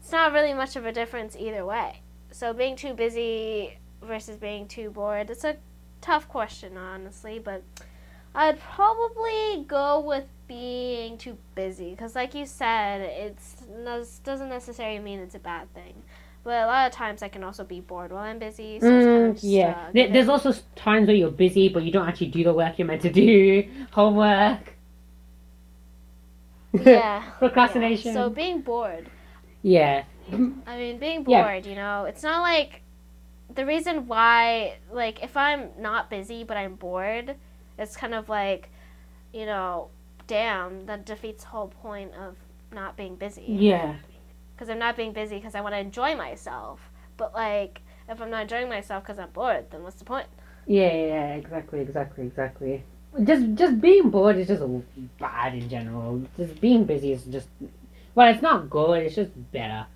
it's 0.00 0.12
not 0.12 0.32
really 0.32 0.54
much 0.54 0.76
of 0.76 0.86
a 0.86 0.92
difference 0.92 1.36
either 1.36 1.64
way. 1.64 2.02
So 2.30 2.52
being 2.52 2.76
too 2.76 2.94
busy 2.94 3.78
versus 4.00 4.36
being 4.36 4.68
too 4.68 4.90
bored, 4.90 5.30
it's 5.30 5.44
a 5.44 5.56
tough 6.00 6.28
question, 6.28 6.76
honestly, 6.76 7.40
but 7.40 7.62
I'd 8.34 8.58
probably 8.60 9.64
go 9.68 10.00
with 10.00 10.24
being 10.48 11.18
too 11.18 11.36
busy 11.54 11.90
because, 11.90 12.14
like 12.14 12.34
you 12.34 12.46
said, 12.46 13.00
it's 13.00 13.62
doesn't 14.24 14.48
necessarily 14.48 14.98
mean 14.98 15.18
it's 15.20 15.34
a 15.34 15.38
bad 15.38 15.72
thing. 15.74 15.94
But 16.44 16.64
a 16.64 16.66
lot 16.66 16.86
of 16.88 16.92
times 16.92 17.22
I 17.22 17.28
can 17.28 17.44
also 17.44 17.62
be 17.62 17.80
bored 17.80 18.10
while 18.10 18.22
I'm 18.22 18.38
busy. 18.38 18.80
So 18.80 18.96
it's 18.96 19.06
kind 19.06 19.26
of 19.26 19.36
Mm, 19.36 19.38
yeah, 19.42 19.90
There- 19.92 20.08
there's 20.08 20.28
also 20.28 20.52
times 20.74 21.06
where 21.06 21.16
you're 21.16 21.30
busy, 21.30 21.68
but 21.68 21.84
you 21.84 21.92
don't 21.92 22.08
actually 22.08 22.28
do 22.28 22.42
the 22.44 22.52
work 22.52 22.78
you're 22.78 22.86
meant 22.88 23.02
to 23.02 23.10
do. 23.12 23.68
Homework. 23.92 24.74
yeah 26.72 27.22
Procrastination. 27.38 28.12
Yeah. 28.14 28.14
So 28.14 28.30
being 28.30 28.60
bored. 28.62 29.10
yeah. 29.62 30.04
I 30.66 30.76
mean, 30.76 30.98
being 30.98 31.24
Yeah. 31.26 31.42
bored, 31.42 31.66
you 31.66 31.74
know, 31.74 32.04
it's 32.04 32.22
not 32.22 32.40
like 32.42 32.82
the 33.54 33.66
reason 33.66 34.06
why, 34.06 34.78
like, 34.90 35.22
if 35.22 35.36
I'm 35.36 35.70
not 35.78 36.08
busy 36.10 36.44
but 36.44 36.56
I'm 36.56 36.74
bored, 36.76 37.36
it's 37.78 37.96
kind 37.96 38.14
of 38.14 38.28
like, 38.28 38.70
you 39.32 39.46
know, 39.46 39.88
damn, 40.26 40.86
that 40.86 41.04
defeats 41.04 41.44
the 41.44 41.50
whole 41.50 41.68
point 41.68 42.12
of 42.14 42.36
not 42.72 42.96
being 42.96 43.16
busy. 43.16 43.44
Yeah. 43.46 43.96
Because 44.54 44.68
I'm 44.68 44.78
not 44.78 44.96
being 44.96 45.12
busy 45.12 45.36
because 45.36 45.54
I 45.54 45.60
want 45.60 45.74
to 45.74 45.78
enjoy 45.78 46.16
myself. 46.16 46.90
But, 47.16 47.34
like, 47.34 47.82
if 48.08 48.20
I'm 48.20 48.30
not 48.30 48.42
enjoying 48.42 48.68
myself 48.68 49.04
because 49.04 49.18
I'm 49.18 49.30
bored, 49.30 49.70
then 49.70 49.82
what's 49.82 49.96
the 49.96 50.04
point? 50.04 50.26
Yeah, 50.66 50.92
yeah, 50.92 51.06
yeah, 51.06 51.34
exactly, 51.34 51.80
exactly, 51.80 52.26
exactly. 52.26 52.84
Just, 53.24 53.54
just 53.54 53.80
being 53.80 54.10
bored 54.10 54.36
is 54.36 54.48
just 54.48 54.62
bad 55.18 55.54
in 55.54 55.68
general. 55.68 56.22
Just 56.36 56.60
being 56.60 56.84
busy 56.84 57.12
is 57.12 57.24
just, 57.24 57.48
well, 58.14 58.32
it's 58.32 58.42
not 58.42 58.70
good. 58.70 59.02
It's 59.02 59.16
just 59.16 59.30
better. 59.52 59.86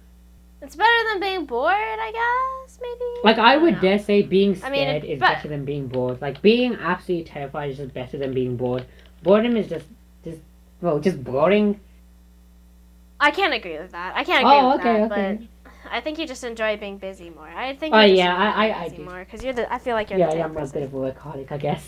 It's 0.66 0.74
better 0.74 1.02
than 1.12 1.20
being 1.20 1.46
bored, 1.46 1.72
I 1.76 2.11
guess, 2.12 2.79
maybe? 2.83 3.05
Like 3.22 3.38
I 3.38 3.55
don't 3.55 3.62
would 3.62 3.74
know. 3.74 3.81
dare 3.81 3.98
say, 4.00 4.22
being 4.22 4.50
I 4.50 4.55
scared 4.55 4.72
mean, 4.72 4.88
it- 4.88 5.05
is 5.05 5.20
but- 5.20 5.35
better 5.35 5.48
than 5.48 5.64
being 5.64 5.87
bored. 5.87 6.20
Like 6.20 6.42
being 6.42 6.74
absolutely 6.74 7.24
terrified 7.31 7.70
is 7.70 7.76
just 7.76 7.94
better 7.94 8.18
than 8.18 8.35
being 8.35 8.57
bored. 8.57 8.85
Boredom 9.22 9.57
is 9.57 9.68
just, 9.68 9.87
just, 10.24 10.40
well, 10.81 10.98
just 10.98 11.22
boring. 11.22 11.79
I 13.20 13.31
can't 13.31 13.55
agree 13.55 13.79
with 13.79 13.92
that. 13.92 14.14
I 14.16 14.24
can't 14.24 14.40
agree 14.44 14.52
Oh, 14.59 14.70
with 14.72 14.81
okay, 14.81 15.00
that, 15.00 15.12
okay. 15.12 15.48
but 15.85 15.92
I 15.92 16.00
think 16.00 16.18
you 16.18 16.26
just 16.26 16.42
enjoy 16.42 16.76
being 16.76 16.98
busy 16.98 17.31
more. 17.31 17.46
I 17.48 17.76
think. 17.76 17.94
Oh, 17.94 18.00
yeah, 18.00 18.35
I- 18.37 18.66
I- 18.66 18.83
I 18.85 18.88
do. 18.88 19.05
more 19.05 19.20
because 19.24 19.44
you're 19.44 19.52
the. 19.55 19.72
I 19.72 19.79
feel 19.79 19.94
like 19.94 20.11
you're 20.11 20.18
Yeah, 20.18 20.31
the 20.31 20.38
yeah, 20.38 20.44
I'm 20.46 20.57
a 20.57 20.66
bit 20.66 20.83
of 20.83 20.92
a 20.92 20.96
workaholic, 20.96 21.52
I 21.52 21.59
guess. 21.59 21.87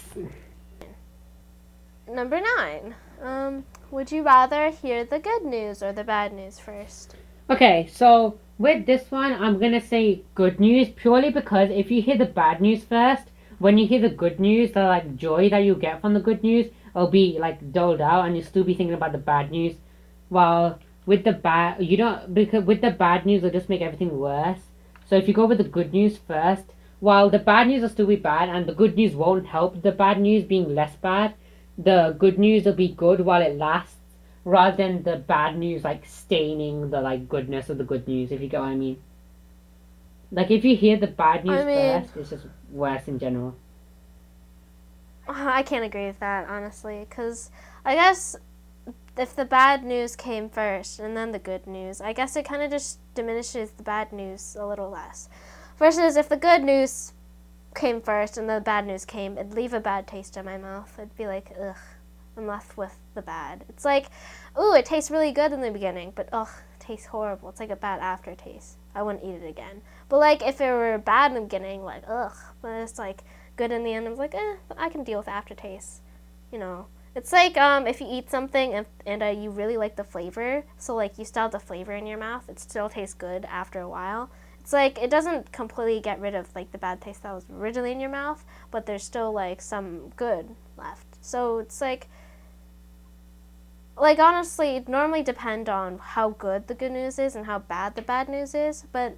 Number 2.09 2.41
nine. 2.57 2.95
Um, 3.21 3.65
would 3.91 4.13
you 4.13 4.23
rather 4.23 4.71
hear 4.71 5.05
the 5.05 5.19
good 5.19 5.43
news 5.45 5.83
or 5.83 5.93
the 5.93 6.05
bad 6.05 6.33
news 6.33 6.61
first? 6.61 7.17
Okay, 7.51 7.89
so 7.91 8.39
with 8.59 8.85
this 8.85 9.11
one, 9.11 9.33
I'm 9.33 9.59
gonna 9.59 9.81
say 9.81 10.21
good 10.35 10.61
news 10.61 10.91
purely 10.91 11.31
because 11.31 11.71
if 11.71 11.91
you 11.91 12.03
hear 12.03 12.19
the 12.19 12.27
bad 12.27 12.61
news 12.61 12.85
first, 12.85 13.31
when 13.59 13.79
you 13.79 13.87
hear 13.87 14.03
the 14.03 14.11
good 14.11 14.39
news, 14.39 14.73
the 14.73 14.83
like 14.83 15.17
joy 15.17 15.49
that 15.49 15.65
you 15.65 15.75
get 15.75 16.03
from 16.03 16.13
the 16.13 16.21
good 16.21 16.43
news, 16.43 16.67
will 16.95 17.09
be 17.09 17.39
like 17.41 17.73
doled 17.73 18.03
out, 18.03 18.27
and 18.27 18.37
you'll 18.37 18.45
still 18.45 18.65
be 18.65 18.75
thinking 18.75 18.93
about 18.93 19.13
the 19.13 19.25
bad 19.33 19.51
news. 19.51 19.77
While 20.29 20.79
with 21.07 21.25
the 21.25 21.33
bad, 21.33 21.83
you 21.83 21.97
don't 21.97 22.35
because 22.35 22.65
with 22.65 22.83
the 22.83 22.91
bad 22.91 23.25
news, 23.25 23.43
it'll 23.43 23.59
just 23.59 23.71
make 23.71 23.81
everything 23.81 24.19
worse. 24.19 24.61
So 25.09 25.17
if 25.17 25.27
you 25.27 25.33
go 25.33 25.47
with 25.47 25.57
the 25.57 25.65
good 25.65 25.95
news 25.95 26.19
first, 26.19 26.67
while 27.01 27.31
the 27.31 27.39
bad 27.39 27.69
news 27.69 27.81
will 27.81 27.89
still 27.89 28.07
be 28.07 28.17
bad, 28.17 28.51
and 28.51 28.67
the 28.67 28.75
good 28.75 28.95
news 28.95 29.15
won't 29.15 29.47
help 29.47 29.81
the 29.81 29.93
bad 29.93 30.21
news 30.21 30.45
being 30.45 30.75
less 30.75 30.97
bad, 30.97 31.33
the 31.79 32.15
good 32.19 32.39
news 32.39 32.67
will 32.67 32.75
be 32.75 32.89
good 32.89 33.21
while 33.23 33.41
it 33.41 33.57
lasts 33.57 33.98
rather 34.49 34.77
than 34.77 35.03
the 35.03 35.17
bad 35.17 35.59
news 35.59 35.85
like 35.85 36.05
staining 36.07 36.91
the 36.91 37.01
like 37.01 37.29
goodness 37.29 37.69
of 37.69 37.79
the 37.79 37.85
good 37.85 38.07
news 38.09 38.33
if 38.33 38.41
you 38.41 38.49
get 38.49 38.61
what 38.61 38.69
i 38.69 38.75
mean 38.75 38.97
like 40.33 40.51
if 40.51 40.65
you 40.65 40.75
hear 40.77 40.97
the 40.97 41.07
bad 41.07 41.45
news 41.45 41.61
I 41.61 41.65
mean- 41.65 42.03
first 42.03 42.17
it's 42.17 42.31
just 42.31 42.47
worse 42.71 43.09
in 43.09 43.19
general 43.19 43.55
I 45.29 45.63
can't 45.63 45.85
agree 45.85 46.07
with 46.07 46.21
that 46.21 46.49
honestly, 46.49 47.07
because 47.09 47.51
I 47.85 47.95
guess 47.95 48.37
if 49.17 49.37
the 49.37 49.45
bad 49.45 49.85
news 49.85 50.17
came 50.17 50.49
first 50.49 51.01
and 51.01 51.17
then 51.17 51.33
the 51.33 51.39
good 51.39 51.67
news, 51.67 52.01
I 52.01 52.13
guess 52.13 52.35
it 52.37 52.47
kind 52.47 52.63
of 52.63 52.71
just 52.71 52.99
diminishes 53.15 53.71
the 53.73 53.83
bad 53.83 54.13
news 54.13 54.57
a 54.59 54.67
little 54.67 54.89
less. 54.89 55.29
Versus 55.77 56.17
if 56.17 56.29
the 56.29 56.37
good 56.37 56.63
news 56.63 57.13
came 57.75 58.01
first 58.01 58.39
and 58.39 58.49
the 58.49 58.61
bad 58.61 58.87
news 58.87 59.05
came, 59.05 59.37
it'd 59.37 59.53
leave 59.53 59.75
a 59.75 59.81
bad 59.81 60.07
taste 60.07 60.37
in 60.37 60.45
my 60.45 60.57
mouth. 60.57 60.93
It'd 60.99 61.17
be 61.17 61.27
like, 61.27 61.53
ugh, 61.61 61.77
I'm 62.39 62.47
left 62.47 62.77
with 62.77 62.97
the 63.15 63.23
bad. 63.23 63.65
It's 63.69 63.85
like, 63.85 64.07
ooh, 64.59 64.73
it 64.75 64.85
tastes 64.85 65.11
really 65.11 65.33
good 65.33 65.53
in 65.53 65.61
the 65.61 65.73
beginning, 65.73 66.13
but 66.15 66.29
ugh, 66.33 66.49
it 66.75 66.81
tastes 66.81 67.07
horrible. 67.07 67.49
It's 67.49 67.59
like 67.59 67.71
a 67.71 67.77
bad 67.77 67.99
aftertaste. 67.99 68.77
I 68.95 69.03
wouldn't 69.03 69.25
eat 69.25 69.43
it 69.43 69.49
again. 69.49 69.83
But 70.09 70.19
like 70.19 70.43
if 70.43 70.61
it 70.61 70.71
were 70.71 70.99
bad 70.99 71.33
in 71.33 71.35
the 71.35 71.41
beginning, 71.41 71.83
like 71.83 72.05
ugh, 72.07 72.37
but 72.63 72.69
it's 72.69 72.99
like 72.99 73.25
good 73.57 73.73
in 73.73 73.83
the 73.83 73.93
end. 73.93 74.07
I 74.07 74.11
was 74.11 74.21
like, 74.21 74.37
eh, 74.37 74.57
I 74.77 74.89
can 74.89 75.03
deal 75.03 75.19
with 75.19 75.27
aftertaste. 75.27 76.01
You 76.53 76.61
know, 76.61 76.87
it's 77.17 77.33
like 77.33 77.57
um, 77.57 77.89
if 77.89 78.01
you 78.01 78.07
eat 78.09 78.31
something 78.31 78.73
and, 78.73 78.87
and 79.05 79.23
uh, 79.23 79.27
you 79.27 79.51
really 79.51 79.77
like 79.77 79.97
the 79.97 80.05
flavor, 80.05 80.65
so 80.79 80.95
like 80.95 81.19
you 81.19 81.25
still 81.25 81.43
have 81.43 81.53
the 81.53 81.59
flavor 81.59 81.93
in 81.93 82.07
your 82.07 82.19
mouth, 82.19 82.49
it 82.49 82.61
still 82.61 82.89
tastes 82.89 83.15
good 83.15 83.45
after 83.47 83.81
a 83.81 83.89
while. 83.89 84.31
It's 84.61 84.73
like 84.73 84.99
it 84.99 85.11
doesn't 85.11 85.51
completely 85.51 85.99
get 86.01 86.21
rid 86.21 86.37
of 86.37 86.55
like 86.55 86.71
the 86.71 86.79
bad 86.79 87.01
taste 87.01 87.25
that 87.25 87.35
was 87.35 87.47
originally 87.51 87.91
in 87.91 88.01
your 88.01 88.11
mouth, 88.11 88.45
but 88.71 88.87
there's 88.87 89.03
still 89.03 89.33
like 89.33 89.61
some 89.61 90.11
good 90.15 90.55
left. 90.77 91.17
So 91.21 91.59
it's 91.59 91.81
like 91.81 92.09
like 94.01 94.19
honestly, 94.19 94.77
it 94.77 94.89
normally 94.89 95.23
depend 95.23 95.69
on 95.69 95.99
how 95.99 96.31
good 96.31 96.67
the 96.69 96.75
good 96.75 96.93
news 96.93 97.19
is 97.19 97.35
and 97.37 97.47
how 97.47 97.59
bad 97.59 97.95
the 97.95 98.03
bad 98.03 98.29
news 98.29 98.55
is, 98.55 98.85
but 98.93 99.17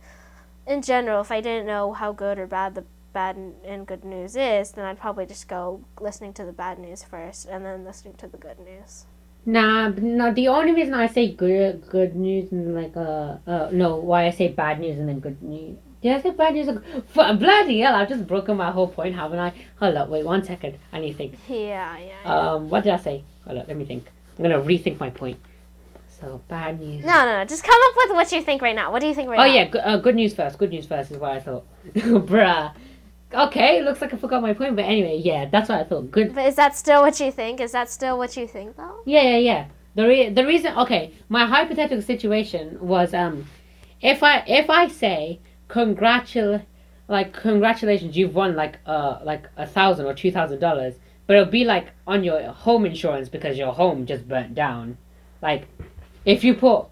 in 0.66 0.82
general, 0.82 1.20
if 1.22 1.30
I 1.30 1.40
didn't 1.40 1.66
know 1.66 1.92
how 1.92 2.12
good 2.12 2.38
or 2.38 2.46
bad 2.46 2.74
the 2.74 2.84
bad 3.12 3.36
and 3.64 3.86
good 3.86 4.04
news 4.04 4.36
is, 4.36 4.72
then 4.72 4.84
I'd 4.84 5.00
probably 5.00 5.26
just 5.26 5.48
go 5.48 5.80
listening 6.00 6.32
to 6.34 6.44
the 6.44 6.52
bad 6.52 6.78
news 6.78 7.02
first 7.02 7.46
and 7.46 7.64
then 7.64 7.84
listening 7.84 8.14
to 8.14 8.28
the 8.28 8.38
good 8.38 8.58
news. 8.60 9.06
nah 9.46 9.88
no 9.88 10.32
the 10.38 10.46
only 10.48 10.72
reason 10.78 10.92
i 11.02 11.06
say 11.06 11.22
good 11.32 11.76
good 11.88 12.14
news 12.14 12.52
and 12.52 12.74
like 12.80 12.94
uh 12.94 13.36
uh 13.52 13.70
no 13.72 13.96
why 13.96 14.26
i 14.26 14.32
say 14.40 14.48
bad 14.48 14.78
news 14.82 14.98
and 14.98 15.08
then 15.08 15.18
good 15.18 15.40
news 15.42 15.78
did 16.02 16.12
I 16.16 16.20
say 16.22 16.30
bad 16.30 16.54
news? 16.54 16.68
or- 16.68 17.34
Bloody 17.44 17.80
hell! 17.80 17.94
I've 17.94 18.08
just 18.08 18.26
broken 18.26 18.56
my 18.56 18.70
whole 18.70 18.88
point, 18.88 19.14
haven't 19.14 19.38
I? 19.38 19.52
Hold 19.80 19.96
up, 19.96 20.08
wait 20.08 20.24
one 20.24 20.42
second. 20.42 20.78
I 20.94 20.98
need 21.00 21.12
to 21.12 21.18
think. 21.18 21.34
Yeah, 21.46 21.98
yeah. 21.98 21.98
yeah. 22.24 22.52
Um, 22.52 22.70
what 22.70 22.84
did 22.84 22.92
I 22.94 22.96
say? 22.96 23.22
Hold 23.44 23.58
up, 23.58 23.68
let 23.68 23.76
me 23.76 23.84
think. 23.84 24.04
I'm 24.40 24.50
gonna 24.50 24.64
rethink 24.64 24.98
my 24.98 25.10
point. 25.10 25.38
So 26.18 26.40
bad 26.48 26.80
news. 26.80 27.04
no, 27.04 27.12
no, 27.24 27.38
no. 27.38 27.44
Just 27.44 27.62
come 27.62 27.78
up 27.88 27.94
with 27.96 28.10
what 28.16 28.32
you 28.32 28.42
think 28.42 28.62
right 28.62 28.74
now. 28.74 28.90
What 28.90 29.00
do 29.00 29.06
you 29.06 29.14
think 29.14 29.28
right 29.28 29.38
Oh 29.38 29.46
now? 29.46 29.52
yeah, 29.54 29.64
good, 29.66 29.80
uh, 29.84 29.96
good 29.98 30.14
news 30.14 30.34
first. 30.34 30.58
Good 30.58 30.70
news 30.70 30.86
first 30.86 31.10
is 31.10 31.18
what 31.18 31.32
I 31.32 31.40
thought. 31.40 31.66
Bruh. 31.94 32.72
Okay, 33.32 33.82
looks 33.82 34.00
like 34.00 34.12
I 34.12 34.16
forgot 34.16 34.42
my 34.42 34.52
point, 34.54 34.76
but 34.76 34.84
anyway, 34.86 35.18
yeah, 35.22 35.44
that's 35.50 35.68
what 35.68 35.78
I 35.80 35.84
thought. 35.84 36.10
Good. 36.10 36.34
But 36.34 36.46
is 36.46 36.56
that 36.56 36.74
still 36.76 37.02
what 37.02 37.20
you 37.20 37.30
think? 37.30 37.60
Is 37.60 37.72
that 37.72 37.88
still 37.90 38.18
what 38.18 38.36
you 38.36 38.46
think 38.46 38.76
though? 38.76 39.00
Yeah, 39.04 39.22
yeah, 39.22 39.36
yeah. 39.36 39.64
The 39.94 40.06
re- 40.08 40.30
the 40.30 40.46
reason. 40.46 40.76
Okay, 40.78 41.12
my 41.28 41.46
hypothetical 41.46 42.02
situation 42.02 42.78
was 42.80 43.12
um, 43.14 43.46
if 44.00 44.22
I 44.22 44.38
if 44.46 44.68
I 44.70 44.88
say 44.88 45.40
congratul, 45.68 46.62
like 47.08 47.32
congratulations, 47.32 48.16
you've 48.16 48.34
won 48.34 48.56
like 48.56 48.78
uh 48.86 49.18
like 49.22 49.48
a 49.56 49.66
thousand 49.66 50.06
or 50.06 50.14
two 50.14 50.30
thousand 50.32 50.60
dollars, 50.60 50.94
but 51.30 51.36
it'll 51.36 51.48
be 51.48 51.64
like 51.64 51.92
on 52.08 52.24
your 52.24 52.42
home 52.50 52.84
insurance 52.84 53.28
because 53.28 53.56
your 53.56 53.72
home 53.72 54.04
just 54.04 54.26
burnt 54.26 54.52
down. 54.52 54.98
Like, 55.40 55.68
if 56.24 56.42
you 56.42 56.54
put 56.54 56.86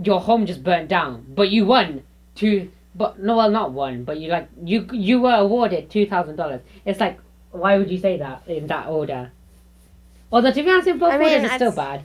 your 0.00 0.20
home 0.20 0.46
just 0.46 0.62
burnt 0.62 0.88
down, 0.88 1.26
but 1.34 1.50
you 1.50 1.66
won 1.66 2.04
two 2.36 2.70
but 2.94 3.18
no, 3.18 3.36
well, 3.36 3.50
not 3.50 3.72
one, 3.72 4.04
but 4.04 4.20
you 4.20 4.30
like 4.30 4.48
you 4.62 4.86
you 4.92 5.20
were 5.20 5.34
awarded 5.34 5.90
two 5.90 6.06
thousand 6.06 6.36
dollars. 6.36 6.60
It's 6.84 7.00
like, 7.00 7.18
why 7.50 7.78
would 7.78 7.90
you 7.90 7.98
say 7.98 8.16
that 8.18 8.46
in 8.46 8.68
that 8.68 8.86
order? 8.86 9.32
Although 10.30 10.52
to 10.52 10.62
be 10.62 10.70
honest, 10.70 10.86
in 10.86 10.98
both 10.98 11.12
I 11.12 11.18
mean, 11.18 11.26
orders, 11.26 11.44
it's 11.46 11.54
still 11.54 11.72
bad. 11.72 12.04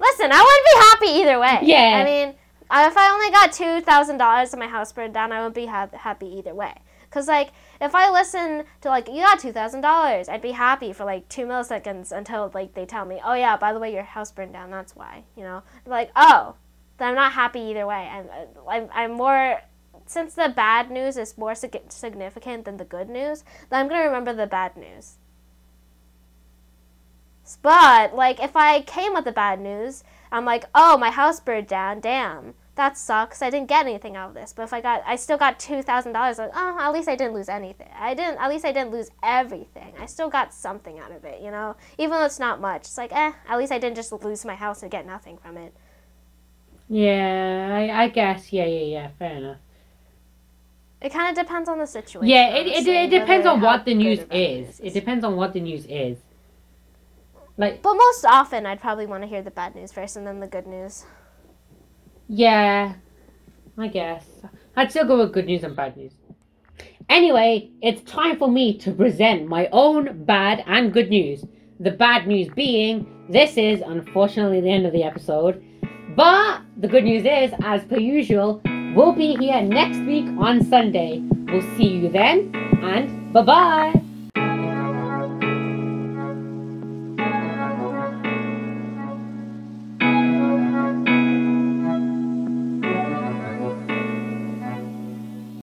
Listen, 0.00 0.30
I 0.32 0.40
wouldn't 0.40 0.64
be 0.64 1.06
happy 1.06 1.20
either 1.20 1.38
way. 1.38 1.58
Yeah. 1.70 2.00
I 2.00 2.04
mean, 2.04 2.28
if 2.30 2.96
I 2.96 3.10
only 3.10 3.30
got 3.30 3.52
two 3.52 3.82
thousand 3.82 4.16
dollars 4.16 4.54
and 4.54 4.60
my 4.60 4.68
house 4.68 4.90
burned 4.90 5.12
down, 5.12 5.32
I 5.32 5.40
wouldn't 5.40 5.54
be 5.54 5.66
ha- 5.66 5.90
happy 5.92 6.28
either 6.38 6.54
way. 6.54 6.72
Cause 7.10 7.28
like, 7.28 7.50
if 7.80 7.94
I 7.94 8.10
listen 8.10 8.64
to 8.80 8.88
like, 8.88 9.08
you 9.08 9.22
got 9.22 9.38
two 9.38 9.52
thousand 9.52 9.80
dollars, 9.80 10.28
I'd 10.28 10.42
be 10.42 10.52
happy 10.52 10.92
for 10.92 11.04
like 11.04 11.28
two 11.28 11.46
milliseconds 11.46 12.12
until 12.12 12.50
like 12.54 12.74
they 12.74 12.86
tell 12.86 13.04
me, 13.04 13.20
oh 13.24 13.34
yeah, 13.34 13.56
by 13.56 13.72
the 13.72 13.78
way, 13.78 13.92
your 13.92 14.02
house 14.02 14.32
burned 14.32 14.52
down. 14.52 14.70
That's 14.70 14.96
why. 14.96 15.24
You 15.36 15.44
know, 15.44 15.62
like, 15.84 16.10
oh, 16.16 16.54
then 16.98 17.08
I'm 17.08 17.14
not 17.14 17.32
happy 17.32 17.60
either 17.60 17.86
way. 17.86 18.08
I'm, 18.10 18.26
uh, 18.26 18.70
I'm, 18.70 18.88
I'm 18.92 19.12
more. 19.12 19.60
Since 20.08 20.34
the 20.34 20.52
bad 20.54 20.90
news 20.90 21.16
is 21.16 21.36
more 21.36 21.56
sig- 21.56 21.90
significant 21.90 22.64
than 22.64 22.76
the 22.76 22.84
good 22.84 23.08
news, 23.08 23.42
then 23.70 23.80
I'm 23.80 23.88
gonna 23.88 24.04
remember 24.04 24.32
the 24.32 24.46
bad 24.46 24.76
news. 24.76 25.16
But 27.60 28.14
like 28.14 28.40
if 28.40 28.56
I 28.56 28.82
came 28.82 29.14
with 29.14 29.24
the 29.24 29.32
bad 29.32 29.60
news, 29.60 30.04
I'm 30.30 30.44
like, 30.44 30.64
oh, 30.74 30.96
my 30.96 31.10
house 31.10 31.40
burned 31.40 31.66
down. 31.66 32.00
Damn, 32.00 32.54
that 32.76 32.96
sucks. 32.96 33.42
I 33.42 33.50
didn't 33.50 33.68
get 33.68 33.86
anything 33.86 34.16
out 34.16 34.28
of 34.28 34.34
this. 34.34 34.52
But 34.54 34.62
if 34.62 34.72
I 34.72 34.80
got, 34.80 35.02
I 35.06 35.16
still 35.16 35.38
got 35.38 35.58
two 35.58 35.82
thousand 35.82 36.12
dollars. 36.12 36.38
Like, 36.38 36.52
oh, 36.54 36.78
at 36.78 36.92
least 36.92 37.08
I 37.08 37.16
didn't 37.16 37.34
lose 37.34 37.48
anything. 37.48 37.88
I 37.98 38.14
didn't. 38.14 38.38
At 38.38 38.48
least 38.50 38.64
I 38.64 38.72
didn't 38.72 38.92
lose 38.92 39.10
everything. 39.22 39.94
I 39.98 40.06
still 40.06 40.28
got 40.28 40.54
something 40.54 40.98
out 40.98 41.10
of 41.10 41.24
it. 41.24 41.42
You 41.42 41.50
know, 41.50 41.76
even 41.98 42.12
though 42.12 42.24
it's 42.24 42.38
not 42.38 42.60
much. 42.60 42.82
It's 42.82 42.98
like, 42.98 43.12
eh, 43.12 43.32
at 43.48 43.58
least 43.58 43.72
I 43.72 43.78
didn't 43.78 43.96
just 43.96 44.12
lose 44.12 44.44
my 44.44 44.54
house 44.54 44.82
and 44.82 44.90
get 44.90 45.06
nothing 45.06 45.38
from 45.38 45.56
it. 45.56 45.74
Yeah, 46.88 47.74
I, 47.74 48.04
I 48.04 48.08
guess. 48.08 48.52
Yeah, 48.52 48.66
yeah, 48.66 48.84
yeah. 48.84 49.08
Fair 49.18 49.36
enough. 49.36 49.58
It 51.00 51.12
kind 51.12 51.28
of 51.36 51.44
depends 51.44 51.68
on 51.68 51.78
the 51.78 51.86
situation. 51.86 52.28
Yeah, 52.28 52.54
it, 52.54 52.66
it, 52.66 52.86
it 52.86 53.10
depends 53.10 53.46
on 53.46 53.60
what 53.60 53.84
the 53.84 53.94
news 53.94 54.20
is. 54.30 54.80
It 54.80 54.94
depends 54.94 55.24
on 55.24 55.36
what 55.36 55.52
the 55.52 55.60
news 55.60 55.86
is. 55.88 56.18
Like, 57.58 57.82
But 57.82 57.94
most 57.94 58.24
often, 58.24 58.66
I'd 58.66 58.80
probably 58.80 59.06
want 59.06 59.22
to 59.22 59.26
hear 59.28 59.42
the 59.42 59.50
bad 59.50 59.74
news 59.74 59.92
first 59.92 60.16
and 60.16 60.26
then 60.26 60.40
the 60.40 60.46
good 60.46 60.66
news. 60.66 61.04
Yeah, 62.28 62.94
I 63.78 63.88
guess. 63.88 64.24
I'd 64.76 64.90
still 64.90 65.06
go 65.06 65.18
with 65.18 65.32
good 65.32 65.46
news 65.46 65.64
and 65.64 65.74
bad 65.74 65.96
news. 65.96 66.12
Anyway, 67.08 67.70
it's 67.82 68.02
time 68.10 68.36
for 68.36 68.50
me 68.50 68.76
to 68.78 68.92
present 68.92 69.46
my 69.46 69.68
own 69.72 70.24
bad 70.24 70.64
and 70.66 70.92
good 70.92 71.08
news. 71.08 71.44
The 71.78 71.92
bad 71.92 72.26
news 72.26 72.48
being, 72.54 73.06
this 73.28 73.56
is 73.56 73.80
unfortunately 73.80 74.60
the 74.60 74.70
end 74.70 74.86
of 74.86 74.92
the 74.92 75.04
episode. 75.04 75.62
But 76.16 76.62
the 76.78 76.88
good 76.88 77.04
news 77.04 77.24
is, 77.24 77.52
as 77.62 77.84
per 77.84 77.98
usual, 77.98 78.60
we'll 78.94 79.12
be 79.12 79.36
here 79.36 79.62
next 79.62 79.98
week 79.98 80.26
on 80.38 80.64
Sunday. 80.64 81.22
We'll 81.46 81.76
see 81.76 81.88
you 81.88 82.08
then, 82.08 82.50
and 82.82 83.32
bye 83.32 83.42
bye. 83.42 84.05